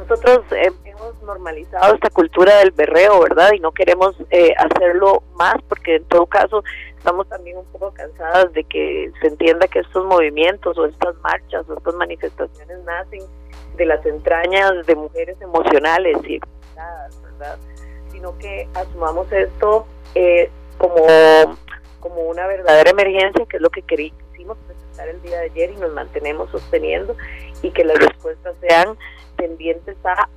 nosotros 0.00 0.40
hemos 0.50 1.22
normalizado 1.22 1.94
esta 1.94 2.10
cultura 2.10 2.58
del 2.58 2.70
berreo, 2.70 3.20
¿verdad? 3.20 3.50
Y 3.54 3.60
no 3.60 3.72
queremos 3.72 4.16
eh, 4.30 4.52
hacerlo 4.56 5.22
más 5.34 5.56
porque 5.68 5.96
en 5.96 6.04
todo 6.04 6.26
caso 6.26 6.64
estamos 6.96 7.28
también 7.28 7.58
un 7.58 7.66
poco 7.66 7.92
cansadas 7.92 8.52
de 8.52 8.64
que 8.64 9.12
se 9.20 9.28
entienda 9.28 9.68
que 9.68 9.80
estos 9.80 10.04
movimientos 10.06 10.76
o 10.78 10.86
estas 10.86 11.16
marchas 11.18 11.68
o 11.68 11.76
estas 11.76 11.94
manifestaciones 11.94 12.78
nacen 12.84 13.20
de 13.76 13.86
las 13.86 14.04
entrañas 14.06 14.86
de 14.86 14.94
mujeres 14.96 15.40
emocionales 15.40 16.16
y 16.24 16.40
¿verdad? 17.22 17.58
Sino 18.10 18.36
que 18.38 18.68
asumamos 18.74 19.30
esto 19.32 19.86
eh, 20.14 20.50
como 20.78 21.06
como 22.00 22.22
una 22.22 22.46
verdadera 22.46 22.90
emergencia, 22.90 23.44
que 23.46 23.58
es 23.58 23.62
lo 23.62 23.68
que 23.68 23.82
quisimos 23.82 24.56
presentar 24.90 25.08
el 25.08 25.22
día 25.22 25.38
de 25.38 25.44
ayer 25.46 25.70
y 25.70 25.76
nos 25.76 25.92
mantenemos 25.92 26.50
sosteniendo 26.50 27.16
y 27.62 27.70
que 27.70 27.84
las 27.84 27.98
respuestas 27.98 28.54
sean 28.60 28.96
tendientes 29.36 29.96
a, 30.04 30.28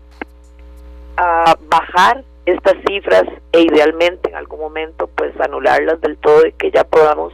bajar 1.70 2.24
estas 2.46 2.74
cifras 2.88 3.24
e 3.52 3.62
idealmente 3.62 4.30
en 4.30 4.36
algún 4.36 4.60
momento 4.60 5.08
pues 5.16 5.40
anularlas 5.40 6.02
del 6.02 6.18
todo 6.18 6.46
y 6.48 6.52
que 6.54 6.72
ya 6.72 6.84
podamos 6.84 7.34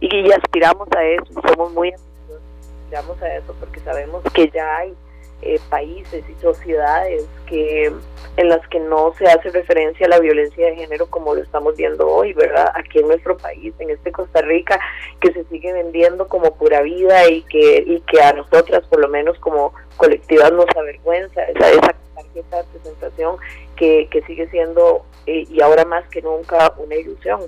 y, 0.00 0.30
aspiramos 0.32 0.86
a 0.96 1.02
eso, 1.02 1.24
somos 1.48 1.72
muy 1.72 1.92
aspiramos 1.92 3.22
a 3.22 3.36
eso 3.36 3.54
porque 3.58 3.80
sabemos 3.80 4.22
que 4.34 4.50
ya 4.50 4.76
hay 4.76 4.94
eh, 5.42 5.58
países 5.68 6.24
y 6.28 6.40
sociedades 6.40 7.26
que 7.46 7.92
en 8.36 8.48
las 8.48 8.66
que 8.68 8.78
no 8.80 9.12
se 9.18 9.26
hace 9.26 9.50
referencia 9.50 10.06
a 10.06 10.10
la 10.10 10.20
violencia 10.20 10.66
de 10.66 10.76
género 10.76 11.06
como 11.06 11.34
lo 11.34 11.42
estamos 11.42 11.76
viendo 11.76 12.08
hoy, 12.08 12.32
¿verdad? 12.32 12.70
Aquí 12.74 13.00
en 13.00 13.08
nuestro 13.08 13.36
país, 13.36 13.74
en 13.78 13.90
este 13.90 14.12
Costa 14.12 14.40
Rica, 14.42 14.78
que 15.20 15.32
se 15.32 15.44
sigue 15.44 15.72
vendiendo 15.72 16.28
como 16.28 16.54
pura 16.54 16.82
vida 16.82 17.28
y 17.28 17.42
que 17.42 17.84
y 17.86 18.00
que 18.02 18.20
a 18.22 18.32
nosotras, 18.32 18.82
por 18.88 19.00
lo 19.00 19.08
menos 19.08 19.38
como 19.40 19.74
colectividad, 19.96 20.52
nos 20.52 20.66
avergüenza 20.76 21.42
esa, 21.44 21.70
esa 21.70 21.94
tarjeta 22.14 22.56
de 22.58 22.64
presentación 22.64 23.36
que, 23.76 24.08
que 24.10 24.22
sigue 24.22 24.48
siendo 24.48 25.04
eh, 25.26 25.46
y 25.48 25.60
ahora 25.60 25.84
más 25.84 26.08
que 26.08 26.22
nunca 26.22 26.72
una 26.76 26.94
ilusión. 26.94 27.40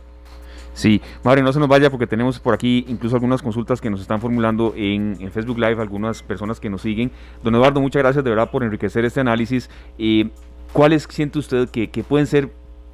Sí, 0.75 1.02
Madre, 1.23 1.43
no 1.43 1.52
se 1.52 1.59
nos 1.59 1.69
vaya 1.69 1.91
porque 1.91 2.07
tenemos 2.07 2.41
por 2.41 2.55
aquí 2.55 2.85
incluso 2.88 3.17
algunas 3.17 3.43
consultas 3.43 3.81
que 3.81 3.91
nos 3.91 4.00
están 4.00 4.21
formulando 4.21 4.73
en, 4.76 5.17
Facebook 5.31 5.59
Live, 5.59 5.81
algunas 5.81 6.23
personas 6.23 6.61
que 6.61 6.71
nos 6.71 6.83
siguen. 6.83 7.11
Don 7.43 7.55
Eduardo, 7.55 7.81
muchas 7.81 8.02
gracias 8.02 8.25
de 8.25 8.31
verdad 8.31 8.50
por 8.50 8.62
enriquecer 8.64 9.05
este 9.05 9.21
análisis. 9.21 9.69
Eh, 9.99 10.31
¿Cuáles 10.73 11.07
siente 11.11 11.38
usted 11.38 11.69
que, 11.69 11.88
pueden 12.02 12.26
ser 12.26 12.50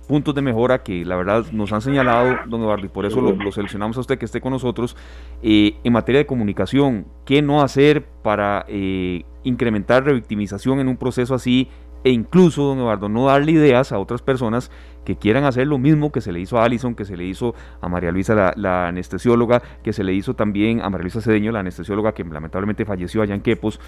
puntos 0.08 0.34
de 0.34 0.42
mejora 0.42 0.82
que 0.82 1.04
la 1.04 1.16
verdad 1.16 1.44
nos 1.52 1.72
han 1.72 1.82
señalado, 1.82 2.38
don 2.46 2.62
Eduardo, 2.62 2.86
y 2.86 2.88
por 2.88 3.06
eso 3.06 3.20
lo, 3.20 3.52
seleccionamos 3.52 3.96
a 3.98 4.00
usted 4.00 4.18
que 4.18 4.24
esté 4.24 4.40
con 4.40 4.52
nosotros, 4.52 4.96
eh, 5.42 5.76
en 5.84 5.92
materia 5.92 6.20
de 6.20 6.26
comunicación, 6.26 7.06
qué 7.24 7.42
no 7.42 7.62
hacer 7.62 8.06
para 8.22 8.64
eh, 8.68 9.24
incrementar 9.44 10.04
revictimización 10.04 10.80
en 10.80 10.88
un 10.88 10.96
proceso 10.96 11.34
así 11.34 11.68
e 12.04 12.10
incluso, 12.10 12.62
don 12.62 12.78
Eduardo, 12.78 13.08
no 13.08 13.26
darle 13.26 13.52
ideas 13.52 13.92
a 13.92 13.98
otras 13.98 14.22
personas 14.22 14.70
que 15.04 15.16
quieran 15.16 15.44
hacer 15.44 15.66
lo 15.66 15.78
mismo 15.78 16.12
que 16.12 16.20
se 16.20 16.32
le 16.32 16.40
hizo 16.40 16.58
a 16.58 16.64
Alison, 16.64 16.94
que 16.94 17.04
se 17.04 17.16
le 17.16 17.24
hizo 17.24 17.54
a 17.80 17.88
María 17.88 18.12
Luisa, 18.12 18.52
la, 18.56 18.88
anestesióloga, 18.88 19.62
que 19.82 19.92
se 19.92 20.04
le 20.04 20.12
hizo 20.12 20.34
también 20.34 20.80
a 20.82 20.90
María 20.90 21.04
Luisa 21.04 21.20
Cedeño, 21.20 21.50
la 21.50 21.60
anestesióloga 21.60 22.12
que 22.12 22.24
lamentablemente 22.24 22.84
falleció 22.84 23.22
allá 23.22 23.34
en 23.34 23.40
Quepos, 23.40 23.80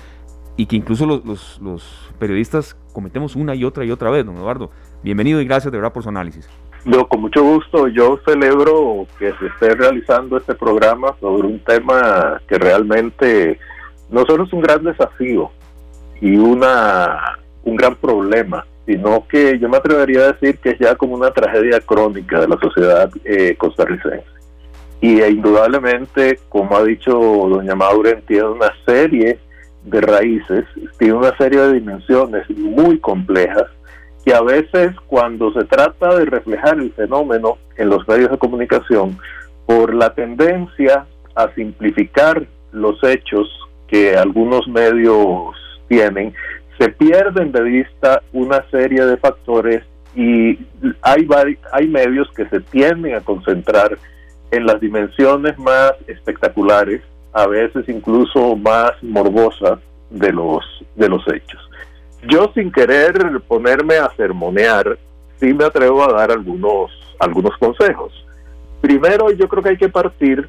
y 0.57 0.67
que 0.67 0.77
incluso 0.77 1.07
los, 1.07 1.61
los, 1.61 2.13
periodistas 2.19 2.77
cometemos 2.93 3.37
una 3.37 3.55
y 3.55 3.65
otra 3.65 3.85
y 3.85 3.91
otra 3.91 4.11
vez, 4.11 4.27
don 4.27 4.37
Eduardo. 4.37 4.71
Bienvenido 5.03 5.41
y 5.41 5.47
gracias 5.47 5.73
de 5.73 5.79
verdad 5.79 5.93
por 5.93 6.03
su 6.03 6.09
análisis. 6.09 6.49
No, 6.85 7.07
con 7.07 7.21
mucho 7.21 7.43
gusto. 7.43 7.89
Yo 7.89 8.19
celebro 8.27 9.07
que 9.19 9.33
se 9.39 9.47
esté 9.47 9.75
realizando 9.75 10.37
este 10.37 10.55
programa 10.55 11.15
sobre 11.21 11.49
un 11.49 11.61
tema 11.61 12.41
que 12.49 12.59
realmente 12.59 13.59
no 14.11 14.25
solo 14.27 14.45
es 14.45 14.53
un 14.53 14.63
gran 14.63 14.85
desafío 14.85 15.51
y 16.21 16.37
una 16.37 17.39
un 17.65 17.77
gran 17.77 17.95
problema, 17.97 18.67
sino 18.87 19.27
que 19.29 19.59
yo 19.59 19.69
me 19.69 19.77
atrevería 19.77 20.21
a 20.21 20.33
decir 20.33 20.59
que 20.59 20.71
es 20.71 20.79
ya 20.79 20.95
como 20.97 21.15
una 21.15 21.31
tragedia 21.31 21.81
crónica 21.81 22.41
de 22.41 22.49
la 22.49 22.59
sociedad 22.59 23.11
eh, 23.25 23.55
costarricense. 23.57 24.25
Y 25.01 25.21
e 25.21 25.31
indudablemente, 25.31 26.41
como 26.49 26.77
ha 26.77 26.85
dicho 26.85 27.13
doña 27.13 27.75
Mauren, 27.75 28.23
tiene 28.23 28.45
una 28.45 28.73
serie 28.85 29.39
de 29.85 30.01
raíces, 30.01 30.65
tiene 30.99 31.15
una 31.15 31.37
serie 31.39 31.61
de 31.61 31.75
dimensiones 31.75 32.49
muy 32.51 32.99
complejas 32.99 33.65
que 34.25 34.35
a 34.35 34.43
veces 34.43 34.95
cuando 35.07 35.53
se 35.53 35.65
trata 35.65 36.17
de 36.17 36.27
reflejar 36.27 36.79
el 36.79 36.93
fenómeno 36.93 37.57
en 37.77 37.89
los 37.89 38.07
medios 38.07 38.31
de 38.31 38.39
comunicación, 38.39 39.19
por 39.67 39.95
la 39.95 40.13
tendencia 40.15 41.07
a 41.35 41.55
simplificar 41.55 42.47
los 42.73 43.03
hechos 43.05 43.49
que 43.87 44.17
algunos 44.17 44.67
medios 44.69 45.55
tienen, 45.89 46.35
se 46.81 46.89
pierden 46.89 47.53
de 47.53 47.61
vista 47.61 48.23
una 48.33 48.65
serie 48.71 49.05
de 49.05 49.19
factores 49.19 49.85
y 50.17 50.59
hay, 51.03 51.29
hay 51.73 51.87
medios 51.87 52.31
que 52.35 52.49
se 52.49 52.61
tienden 52.61 53.15
a 53.15 53.21
concentrar 53.21 53.99
en 54.51 54.65
las 54.65 54.81
dimensiones 54.81 55.59
más 55.59 55.93
espectaculares, 56.07 57.03
a 57.35 57.47
veces 57.47 57.87
incluso 57.87 58.57
más 58.57 58.93
morbosas 59.03 59.79
de 60.09 60.33
los, 60.33 60.65
de 60.97 61.11
los 61.11 61.23
hechos. 61.29 61.61
Yo 62.27 62.51
sin 62.55 62.73
querer 62.73 63.43
ponerme 63.47 63.97
a 63.97 64.11
sermonear, 64.17 64.99
sí 65.39 65.53
me 65.53 65.67
atrevo 65.67 66.03
a 66.03 66.15
dar 66.15 66.33
algunos, 66.33 66.91
algunos 67.19 67.57
consejos. 67.59 68.13
Primero, 68.81 69.31
yo 69.33 69.49
creo 69.49 69.63
que 69.63 69.69
hay 69.69 69.77
que 69.77 69.91
partir 69.91 70.49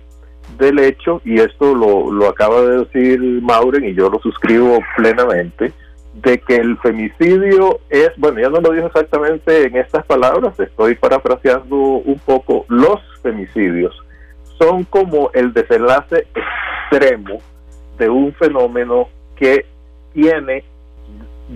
del 0.57 0.79
hecho, 0.79 1.21
y 1.25 1.41
esto 1.41 1.75
lo, 1.75 2.09
lo 2.09 2.29
acaba 2.29 2.61
de 2.61 2.85
decir 2.85 3.19
Mauren 3.41 3.83
y 3.83 3.93
yo 3.93 4.09
lo 4.09 4.19
suscribo 4.19 4.79
plenamente, 4.95 5.73
de 6.13 6.39
que 6.39 6.57
el 6.57 6.77
femicidio 6.79 7.79
es, 7.89 8.11
bueno, 8.17 8.39
ya 8.39 8.49
no 8.49 8.59
lo 8.59 8.71
dijo 8.71 8.87
exactamente 8.87 9.65
en 9.65 9.77
estas 9.77 10.05
palabras, 10.05 10.59
estoy 10.59 10.95
parafraseando 10.95 11.75
un 11.75 12.19
poco, 12.19 12.65
los 12.67 12.99
femicidios 13.21 13.95
son 14.57 14.83
como 14.83 15.31
el 15.33 15.53
desenlace 15.53 16.27
extremo 16.89 17.39
de 17.97 18.09
un 18.09 18.33
fenómeno 18.33 19.07
que 19.35 19.65
tiene 20.13 20.63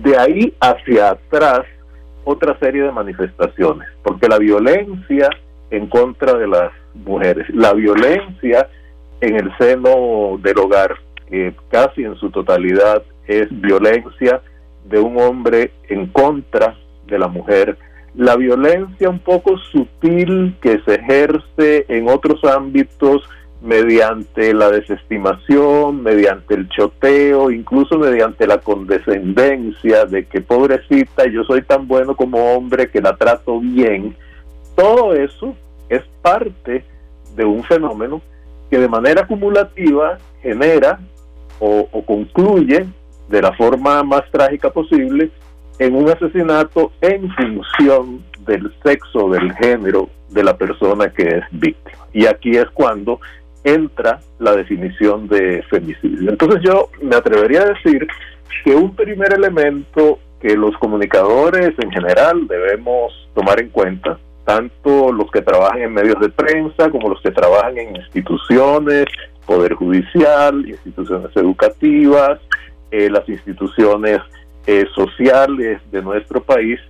de 0.02 0.18
ahí 0.18 0.54
hacia 0.60 1.10
atrás 1.10 1.60
otra 2.24 2.58
serie 2.58 2.82
de 2.82 2.90
manifestaciones, 2.90 3.88
porque 4.02 4.28
la 4.28 4.38
violencia 4.38 5.30
en 5.70 5.86
contra 5.86 6.34
de 6.34 6.48
las 6.48 6.72
mujeres, 6.94 7.48
la 7.50 7.72
violencia 7.72 8.68
en 9.20 9.36
el 9.36 9.56
seno 9.56 10.38
del 10.42 10.58
hogar, 10.58 10.96
que 11.28 11.54
casi 11.70 12.02
en 12.02 12.16
su 12.16 12.30
totalidad 12.30 13.02
es 13.26 13.48
violencia 13.50 14.40
de 14.84 14.98
un 14.98 15.18
hombre 15.20 15.72
en 15.88 16.06
contra 16.06 16.76
de 17.06 17.18
la 17.18 17.28
mujer, 17.28 17.76
la 18.14 18.36
violencia 18.36 19.10
un 19.10 19.18
poco 19.18 19.58
sutil 19.58 20.56
que 20.60 20.80
se 20.86 20.94
ejerce 20.94 21.84
en 21.88 22.08
otros 22.08 22.42
ámbitos 22.44 23.28
mediante 23.60 24.54
la 24.54 24.70
desestimación, 24.70 26.02
mediante 26.02 26.54
el 26.54 26.68
choteo, 26.68 27.50
incluso 27.50 27.98
mediante 27.98 28.46
la 28.46 28.58
condescendencia 28.58 30.04
de 30.04 30.24
que 30.26 30.40
pobrecita, 30.40 31.26
yo 31.26 31.42
soy 31.44 31.62
tan 31.62 31.88
bueno 31.88 32.14
como 32.14 32.54
hombre 32.54 32.90
que 32.90 33.00
la 33.00 33.16
trato 33.16 33.60
bien, 33.60 34.14
todo 34.76 35.14
eso 35.14 35.56
es 35.88 36.02
parte 36.22 36.84
de 37.34 37.44
un 37.44 37.64
fenómeno 37.64 38.22
que 38.70 38.78
de 38.78 38.88
manera 38.88 39.22
acumulativa 39.22 40.18
genera 40.42 41.00
o, 41.58 41.88
concluye 42.06 42.86
de 43.28 43.42
la 43.42 43.52
forma 43.52 44.02
más 44.02 44.22
trágica 44.30 44.70
posible 44.70 45.30
en 45.78 45.94
un 45.94 46.08
asesinato 46.08 46.92
en 47.00 47.30
función 47.32 48.24
del 48.46 48.72
sexo, 48.82 49.30
del 49.30 49.52
género 49.54 50.08
de 50.30 50.44
la 50.44 50.56
persona 50.56 51.10
que 51.10 51.22
es 51.22 51.44
víctima. 51.50 52.06
Y 52.12 52.26
aquí 52.26 52.56
es 52.56 52.66
cuando 52.72 53.20
entra 53.64 54.20
la 54.38 54.54
definición 54.54 55.28
de 55.28 55.62
femicidio. 55.68 56.30
Entonces 56.30 56.62
yo 56.62 56.88
me 57.02 57.16
atrevería 57.16 57.62
a 57.62 57.72
decir 57.72 58.06
que 58.64 58.74
un 58.74 58.94
primer 58.94 59.32
elemento 59.34 60.20
que 60.40 60.56
los 60.56 60.76
comunicadores 60.78 61.74
en 61.78 61.90
general 61.90 62.46
debemos 62.46 63.28
tomar 63.34 63.60
en 63.60 63.70
cuenta, 63.70 64.18
tanto 64.44 65.12
los 65.12 65.30
que 65.30 65.42
trabajan 65.42 65.82
en 65.82 65.94
medios 65.94 66.20
de 66.20 66.28
prensa 66.28 66.90
como 66.90 67.08
los 67.08 67.20
que 67.20 67.32
trabajan 67.32 67.76
en 67.76 67.96
instituciones, 67.96 69.06
poder 69.46 69.74
judicial, 69.74 70.68
instituciones 70.68 71.36
educativas, 71.36 72.38
eh, 72.90 73.10
las 73.10 73.28
instituciones 73.28 74.20
eh, 74.66 74.84
sociales 74.94 75.80
de 75.90 76.02
nuestro 76.02 76.42
país, 76.42 76.80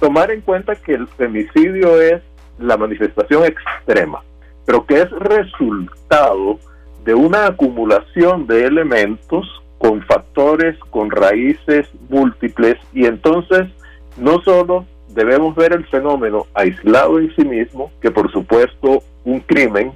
tomar 0.00 0.30
en 0.30 0.40
cuenta 0.40 0.76
que 0.76 0.94
el 0.94 1.06
femicidio 1.08 2.00
es 2.00 2.22
la 2.58 2.76
manifestación 2.76 3.44
extrema 3.44 4.22
pero 4.68 4.84
que 4.84 5.00
es 5.00 5.10
resultado 5.10 6.58
de 7.02 7.14
una 7.14 7.46
acumulación 7.46 8.46
de 8.46 8.66
elementos 8.66 9.46
con 9.78 10.02
factores, 10.02 10.78
con 10.90 11.10
raíces 11.10 11.88
múltiples, 12.10 12.76
y 12.92 13.06
entonces 13.06 13.66
no 14.18 14.42
solo 14.42 14.84
debemos 15.14 15.56
ver 15.56 15.72
el 15.72 15.86
fenómeno 15.86 16.44
aislado 16.52 17.18
en 17.18 17.34
sí 17.34 17.46
mismo, 17.46 17.90
que 18.02 18.10
por 18.10 18.30
supuesto 18.30 19.02
un 19.24 19.40
crimen, 19.40 19.94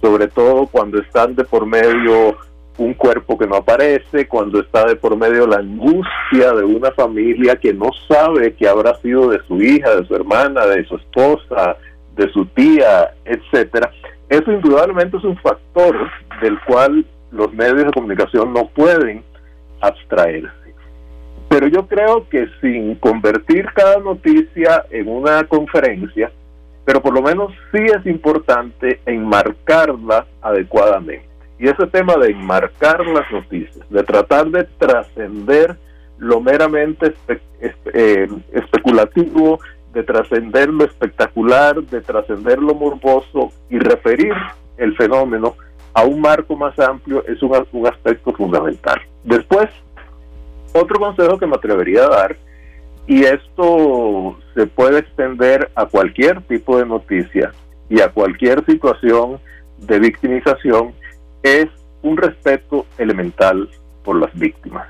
sobre 0.00 0.26
todo 0.26 0.66
cuando 0.66 0.98
están 0.98 1.36
de 1.36 1.44
por 1.44 1.64
medio 1.64 2.36
un 2.78 2.94
cuerpo 2.94 3.36
que 3.36 3.46
no 3.46 3.56
aparece, 3.56 4.26
cuando 4.28 4.60
está 4.60 4.86
de 4.86 4.96
por 4.96 5.16
medio 5.16 5.46
la 5.46 5.58
angustia 5.58 6.52
de 6.52 6.64
una 6.64 6.92
familia 6.92 7.56
que 7.56 7.74
no 7.74 7.90
sabe 8.08 8.54
que 8.54 8.68
habrá 8.68 8.94
sido 9.00 9.28
de 9.28 9.40
su 9.46 9.60
hija, 9.60 9.96
de 9.96 10.06
su 10.06 10.14
hermana, 10.14 10.64
de 10.66 10.84
su 10.84 10.96
esposa, 10.96 11.76
de 12.16 12.30
su 12.32 12.46
tía, 12.46 13.12
etcétera. 13.24 13.90
Eso 14.28 14.52
indudablemente 14.52 15.16
es 15.16 15.24
un 15.24 15.36
factor 15.38 15.96
del 16.40 16.58
cual 16.66 17.04
los 17.32 17.52
medios 17.52 17.86
de 17.86 17.92
comunicación 17.92 18.52
no 18.52 18.68
pueden 18.68 19.22
abstraerse. 19.80 20.48
Pero 21.48 21.66
yo 21.66 21.86
creo 21.86 22.28
que 22.28 22.46
sin 22.60 22.94
convertir 22.96 23.66
cada 23.74 23.98
noticia 23.98 24.84
en 24.90 25.08
una 25.08 25.44
conferencia, 25.44 26.30
pero 26.84 27.02
por 27.02 27.14
lo 27.14 27.22
menos 27.22 27.52
sí 27.72 27.84
es 27.84 28.06
importante 28.06 29.00
enmarcarla 29.06 30.26
adecuadamente. 30.42 31.27
Y 31.58 31.68
ese 31.68 31.86
tema 31.88 32.14
de 32.16 32.30
enmarcar 32.30 33.04
las 33.06 33.30
noticias, 33.30 33.88
de 33.90 34.02
tratar 34.04 34.48
de 34.50 34.64
trascender 34.78 35.76
lo 36.18 36.40
meramente 36.40 37.14
eh, 37.92 38.28
especulativo, 38.52 39.60
de 39.92 40.02
trascender 40.02 40.68
lo 40.68 40.84
espectacular, 40.84 41.82
de 41.82 42.00
trascender 42.00 42.58
lo 42.58 42.74
morboso 42.74 43.52
y 43.70 43.78
referir 43.78 44.32
el 44.76 44.96
fenómeno 44.96 45.56
a 45.94 46.04
un 46.04 46.20
marco 46.20 46.54
más 46.56 46.78
amplio 46.78 47.24
es 47.26 47.42
un, 47.42 47.66
un, 47.72 47.86
aspecto 47.86 48.32
fundamental. 48.32 49.00
Después, 49.24 49.68
otro 50.72 51.00
consejo 51.00 51.38
que 51.38 51.46
me 51.46 51.56
atrevería 51.56 52.04
a 52.04 52.08
dar, 52.08 52.36
y 53.06 53.24
esto 53.24 54.38
se 54.54 54.66
puede 54.66 55.00
extender 55.00 55.70
a 55.74 55.86
cualquier 55.86 56.42
tipo 56.42 56.78
de 56.78 56.86
noticia 56.86 57.52
y 57.88 58.00
a 58.00 58.10
cualquier 58.10 58.64
situación 58.66 59.40
de 59.78 59.98
victimización, 59.98 60.92
es 61.42 61.66
un 62.02 62.16
respeto 62.16 62.86
elemental 62.98 63.68
por 64.04 64.16
las 64.20 64.32
víctimas. 64.38 64.88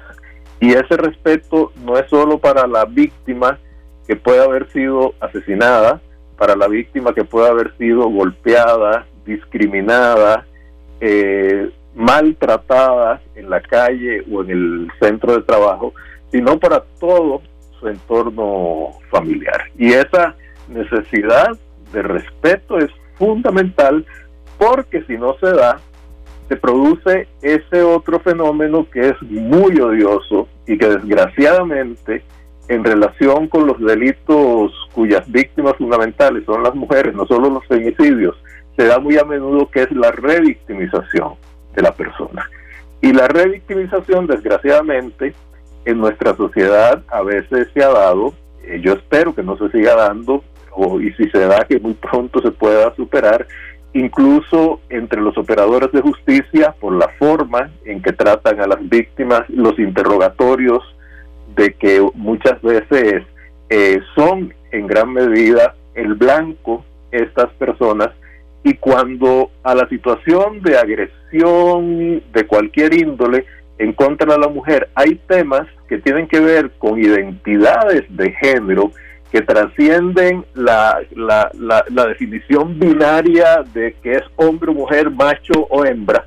Y 0.61 0.73
ese 0.73 0.97
respeto 0.97 1.73
no 1.85 1.97
es 1.99 2.09
solo 2.11 2.39
para 2.39 2.67
la 2.67 2.85
víctima, 2.85 3.59
que 4.07 4.17
puede 4.17 4.43
haber 4.43 4.71
sido 4.73 5.15
asesinada, 5.21 6.01
para 6.37 6.57
la 6.57 6.69
víctima 6.69 7.15
que 7.15 7.25
puede 7.25 7.49
haber 7.49 7.77
sido 7.77 8.09
golpeada, 8.09 9.07
discriminada, 9.27 10.47
eh, 11.01 11.71
maltratada 11.95 13.21
en 13.35 13.51
la 13.51 13.61
calle 13.61 14.25
o 14.33 14.43
en 14.43 14.51
el 14.51 14.89
centro 15.01 15.35
de 15.35 15.43
trabajo, 15.43 15.93
sino 16.31 16.59
para 16.59 16.85
todo 17.01 17.43
su 17.79 17.89
entorno 17.89 18.91
familiar. 19.11 19.65
Y 19.77 19.93
esa 19.93 20.35
necesidad 20.69 21.57
de 21.93 22.03
respeto 22.03 22.79
es 22.79 22.91
fundamental 23.17 24.07
porque 24.59 25.03
si 25.05 25.17
no 25.17 25.37
se 25.39 25.51
da, 25.53 25.81
se 26.49 26.57
produce 26.57 27.29
ese 27.43 27.83
otro 27.83 28.21
fenómeno 28.21 28.87
que 28.91 29.09
es 29.09 29.23
muy 29.23 29.79
odioso 29.81 30.49
y 30.67 30.79
que 30.79 30.89
desgraciadamente 30.89 32.23
en 32.69 32.85
relación 32.85 33.49
con 33.49 33.67
los 33.67 33.79
delitos 33.81 34.73
cuyas 34.93 35.31
víctimas 35.31 35.75
fundamentales 35.77 36.45
son 36.45 36.63
las 36.63 36.75
mujeres, 36.75 37.15
no 37.15 37.27
solo 37.27 37.51
los 37.51 37.67
femicidios, 37.67 38.37
se 38.77 38.85
da 38.85 38.99
muy 38.99 39.19
a 39.19 39.25
menudo 39.25 39.71
que 39.71 39.83
es 39.83 39.93
la 39.93 40.11
revictimización 40.13 41.35
de 41.75 41.83
la 41.83 41.93
persona. 41.93 42.49
Y 43.01 43.13
la 43.13 43.29
revictimización, 43.29 44.27
desgraciadamente, 44.27 45.35
en 45.85 45.99
nuestra 45.99 46.35
sociedad 46.37 47.03
a 47.09 47.23
veces 47.23 47.69
se 47.73 47.83
ha 47.83 47.89
dado, 47.89 48.35
eh, 48.63 48.81
yo 48.83 48.93
espero 48.95 49.35
que 49.35 49.43
no 49.43 49.57
se 49.57 49.71
siga 49.71 49.95
dando, 49.95 50.45
o, 50.73 51.01
y 51.01 51.13
si 51.15 51.29
se 51.31 51.47
da 51.47 51.65
que 51.67 51.79
muy 51.79 51.95
pronto 51.95 52.41
se 52.41 52.51
pueda 52.51 52.95
superar, 52.95 53.47
incluso 53.95 54.81
entre 54.91 55.21
los 55.21 55.37
operadores 55.39 55.91
de 55.93 56.01
justicia 56.01 56.75
por 56.79 56.95
la 56.95 57.09
forma 57.19 57.71
en 57.85 58.03
que 58.03 58.13
tratan 58.13 58.61
a 58.61 58.67
las 58.67 58.89
víctimas, 58.89 59.49
los 59.49 59.79
interrogatorios, 59.79 60.83
de 61.57 61.75
que 61.75 62.07
muchas 62.15 62.61
veces 62.63 63.25
eh, 63.71 64.01
son 64.15 64.55
en 64.71 64.87
gran 64.87 65.13
medida 65.13 65.75
el 65.95 66.15
blanco 66.15 66.85
estas 67.11 67.51
personas 67.55 68.11
y 68.63 68.75
cuando 68.75 69.51
a 69.63 69.75
la 69.75 69.89
situación 69.89 70.63
de 70.63 70.77
agresión 70.77 72.23
de 72.33 72.47
cualquier 72.47 72.95
índole 72.95 73.47
en 73.79 73.93
contra 73.93 74.35
de 74.35 74.41
la 74.41 74.49
mujer 74.49 74.89
hay 74.95 75.15
temas 75.27 75.67
que 75.89 75.99
tienen 75.99 76.29
que 76.29 76.41
ver 76.41 76.71
con 76.79 76.99
identidades 76.99 78.05
de 78.09 78.33
género 78.33 78.93
que 79.31 79.43
trascienden 79.43 80.45
la, 80.55 81.01
la, 81.15 81.51
la, 81.55 82.07
definición 82.07 82.79
binaria 82.79 83.63
de 83.75 83.95
que 84.03 84.13
es 84.13 84.23
hombre 84.37 84.71
o 84.71 84.75
mujer, 84.75 85.11
macho 85.11 85.67
o 85.69 85.85
hembra, 85.85 86.25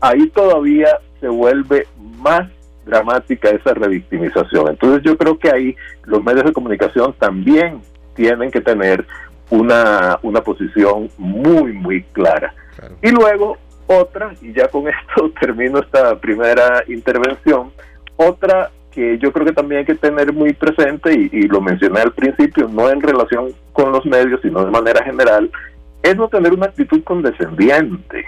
ahí 0.00 0.28
todavía 0.28 0.98
se 1.20 1.28
vuelve 1.28 1.86
más 2.18 2.48
dramática 2.86 3.48
esa 3.50 3.74
revictimización. 3.74 4.68
Entonces 4.68 5.02
yo 5.02 5.16
creo 5.16 5.38
que 5.38 5.50
ahí 5.50 5.76
los 6.04 6.22
medios 6.22 6.44
de 6.44 6.52
comunicación 6.52 7.14
también 7.18 7.80
tienen 8.14 8.50
que 8.50 8.60
tener 8.60 9.04
una, 9.50 10.18
una 10.22 10.40
posición 10.42 11.10
muy, 11.18 11.72
muy 11.72 12.02
clara. 12.12 12.54
Y 13.02 13.10
luego 13.10 13.58
otra, 13.86 14.32
y 14.40 14.52
ya 14.52 14.68
con 14.68 14.86
esto 14.88 15.32
termino 15.40 15.80
esta 15.80 16.18
primera 16.18 16.84
intervención, 16.88 17.72
otra 18.16 18.70
que 18.94 19.18
yo 19.18 19.32
creo 19.32 19.46
que 19.46 19.52
también 19.52 19.80
hay 19.80 19.84
que 19.84 19.94
tener 19.94 20.32
muy 20.32 20.52
presente, 20.52 21.12
y, 21.12 21.28
y, 21.32 21.42
lo 21.48 21.60
mencioné 21.60 22.00
al 22.00 22.12
principio, 22.12 22.68
no 22.68 22.88
en 22.90 23.00
relación 23.00 23.52
con 23.72 23.92
los 23.92 24.04
medios, 24.06 24.40
sino 24.42 24.64
de 24.64 24.70
manera 24.70 25.04
general, 25.04 25.50
es 26.02 26.16
no 26.16 26.28
tener 26.28 26.52
una 26.52 26.66
actitud 26.66 27.02
condescendiente. 27.02 28.26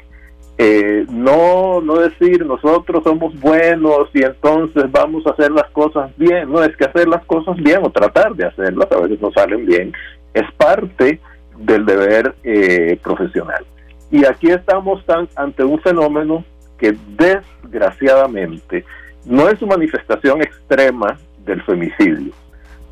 Eh, 0.58 1.04
no, 1.10 1.82
no 1.82 1.96
decir 1.96 2.46
nosotros 2.46 3.04
somos 3.04 3.38
buenos 3.38 4.08
y 4.14 4.22
entonces 4.24 4.90
vamos 4.90 5.26
a 5.26 5.30
hacer 5.30 5.50
las 5.52 5.70
cosas 5.70 6.10
bien. 6.16 6.50
No 6.50 6.64
es 6.64 6.74
que 6.76 6.84
hacer 6.84 7.06
las 7.08 7.24
cosas 7.26 7.56
bien 7.56 7.80
o 7.82 7.90
tratar 7.90 8.34
de 8.34 8.46
hacerlas, 8.46 8.90
a 8.90 9.00
veces 9.00 9.20
no 9.20 9.30
salen 9.32 9.66
bien, 9.66 9.92
es 10.32 10.50
parte 10.56 11.20
del 11.58 11.84
deber 11.84 12.34
eh, 12.42 12.98
profesional. 13.02 13.64
Y 14.10 14.24
aquí 14.24 14.50
estamos 14.50 15.04
tan, 15.04 15.28
ante 15.36 15.62
un 15.62 15.78
fenómeno 15.80 16.44
que 16.78 16.96
desgraciadamente 17.18 18.84
no 19.26 19.48
es 19.48 19.58
su 19.58 19.66
manifestación 19.66 20.40
extrema 20.40 21.18
del 21.44 21.62
femicidio, 21.62 22.32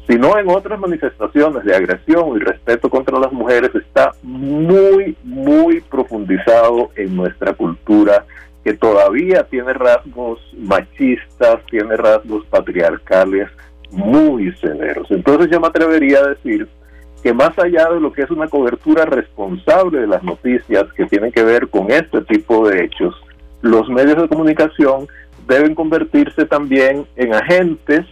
sino 0.07 0.39
en 0.39 0.49
otras 0.49 0.79
manifestaciones 0.79 1.65
de 1.65 1.75
agresión 1.75 2.37
y 2.37 2.41
respeto 2.41 2.91
contra 2.91 3.19
las 3.19 3.33
mujeres 3.33 3.75
está 3.75 4.13
muy, 4.23 5.17
muy 5.23 5.81
profundizado 5.81 6.91
en 6.97 7.17
nuestra 7.17 7.55
cultura 7.55 8.25
que 8.65 8.75
todavía 8.75 9.45
tiene 9.45 9.73
rasgos 9.75 10.41
machistas, 10.59 11.61
tiene 11.71 11.97
rasgos 11.97 12.45
patriarcales 12.47 13.49
muy 13.91 14.53
severos. 14.57 15.11
Entonces 15.11 15.51
yo 15.51 15.61
me 15.61 15.69
atrevería 15.69 16.19
a 16.19 16.29
decir 16.29 16.69
que 17.23 17.33
más 17.33 17.59
allá 17.59 17.91
de 17.91 18.01
lo 18.01 18.13
que 18.13 18.23
es 18.23 18.31
una 18.31 18.49
cobertura 18.49 19.05
responsable 19.05 20.01
de 20.01 20.07
las 20.07 20.23
noticias 20.23 20.85
que 20.95 21.07
tienen 21.07 21.33
que 21.33 21.43
ver 21.43 21.69
con 21.69 21.91
este 21.91 22.23
tipo 22.23 22.69
de 22.69 22.85
hechos, 22.85 23.15
los 23.63 23.89
medios 23.89 24.21
de 24.21 24.29
comunicación 24.29 25.07
deben 25.47 25.75
convertirse 25.75 26.45
también 26.47 27.07
en 27.17 27.35
agentes 27.35 28.07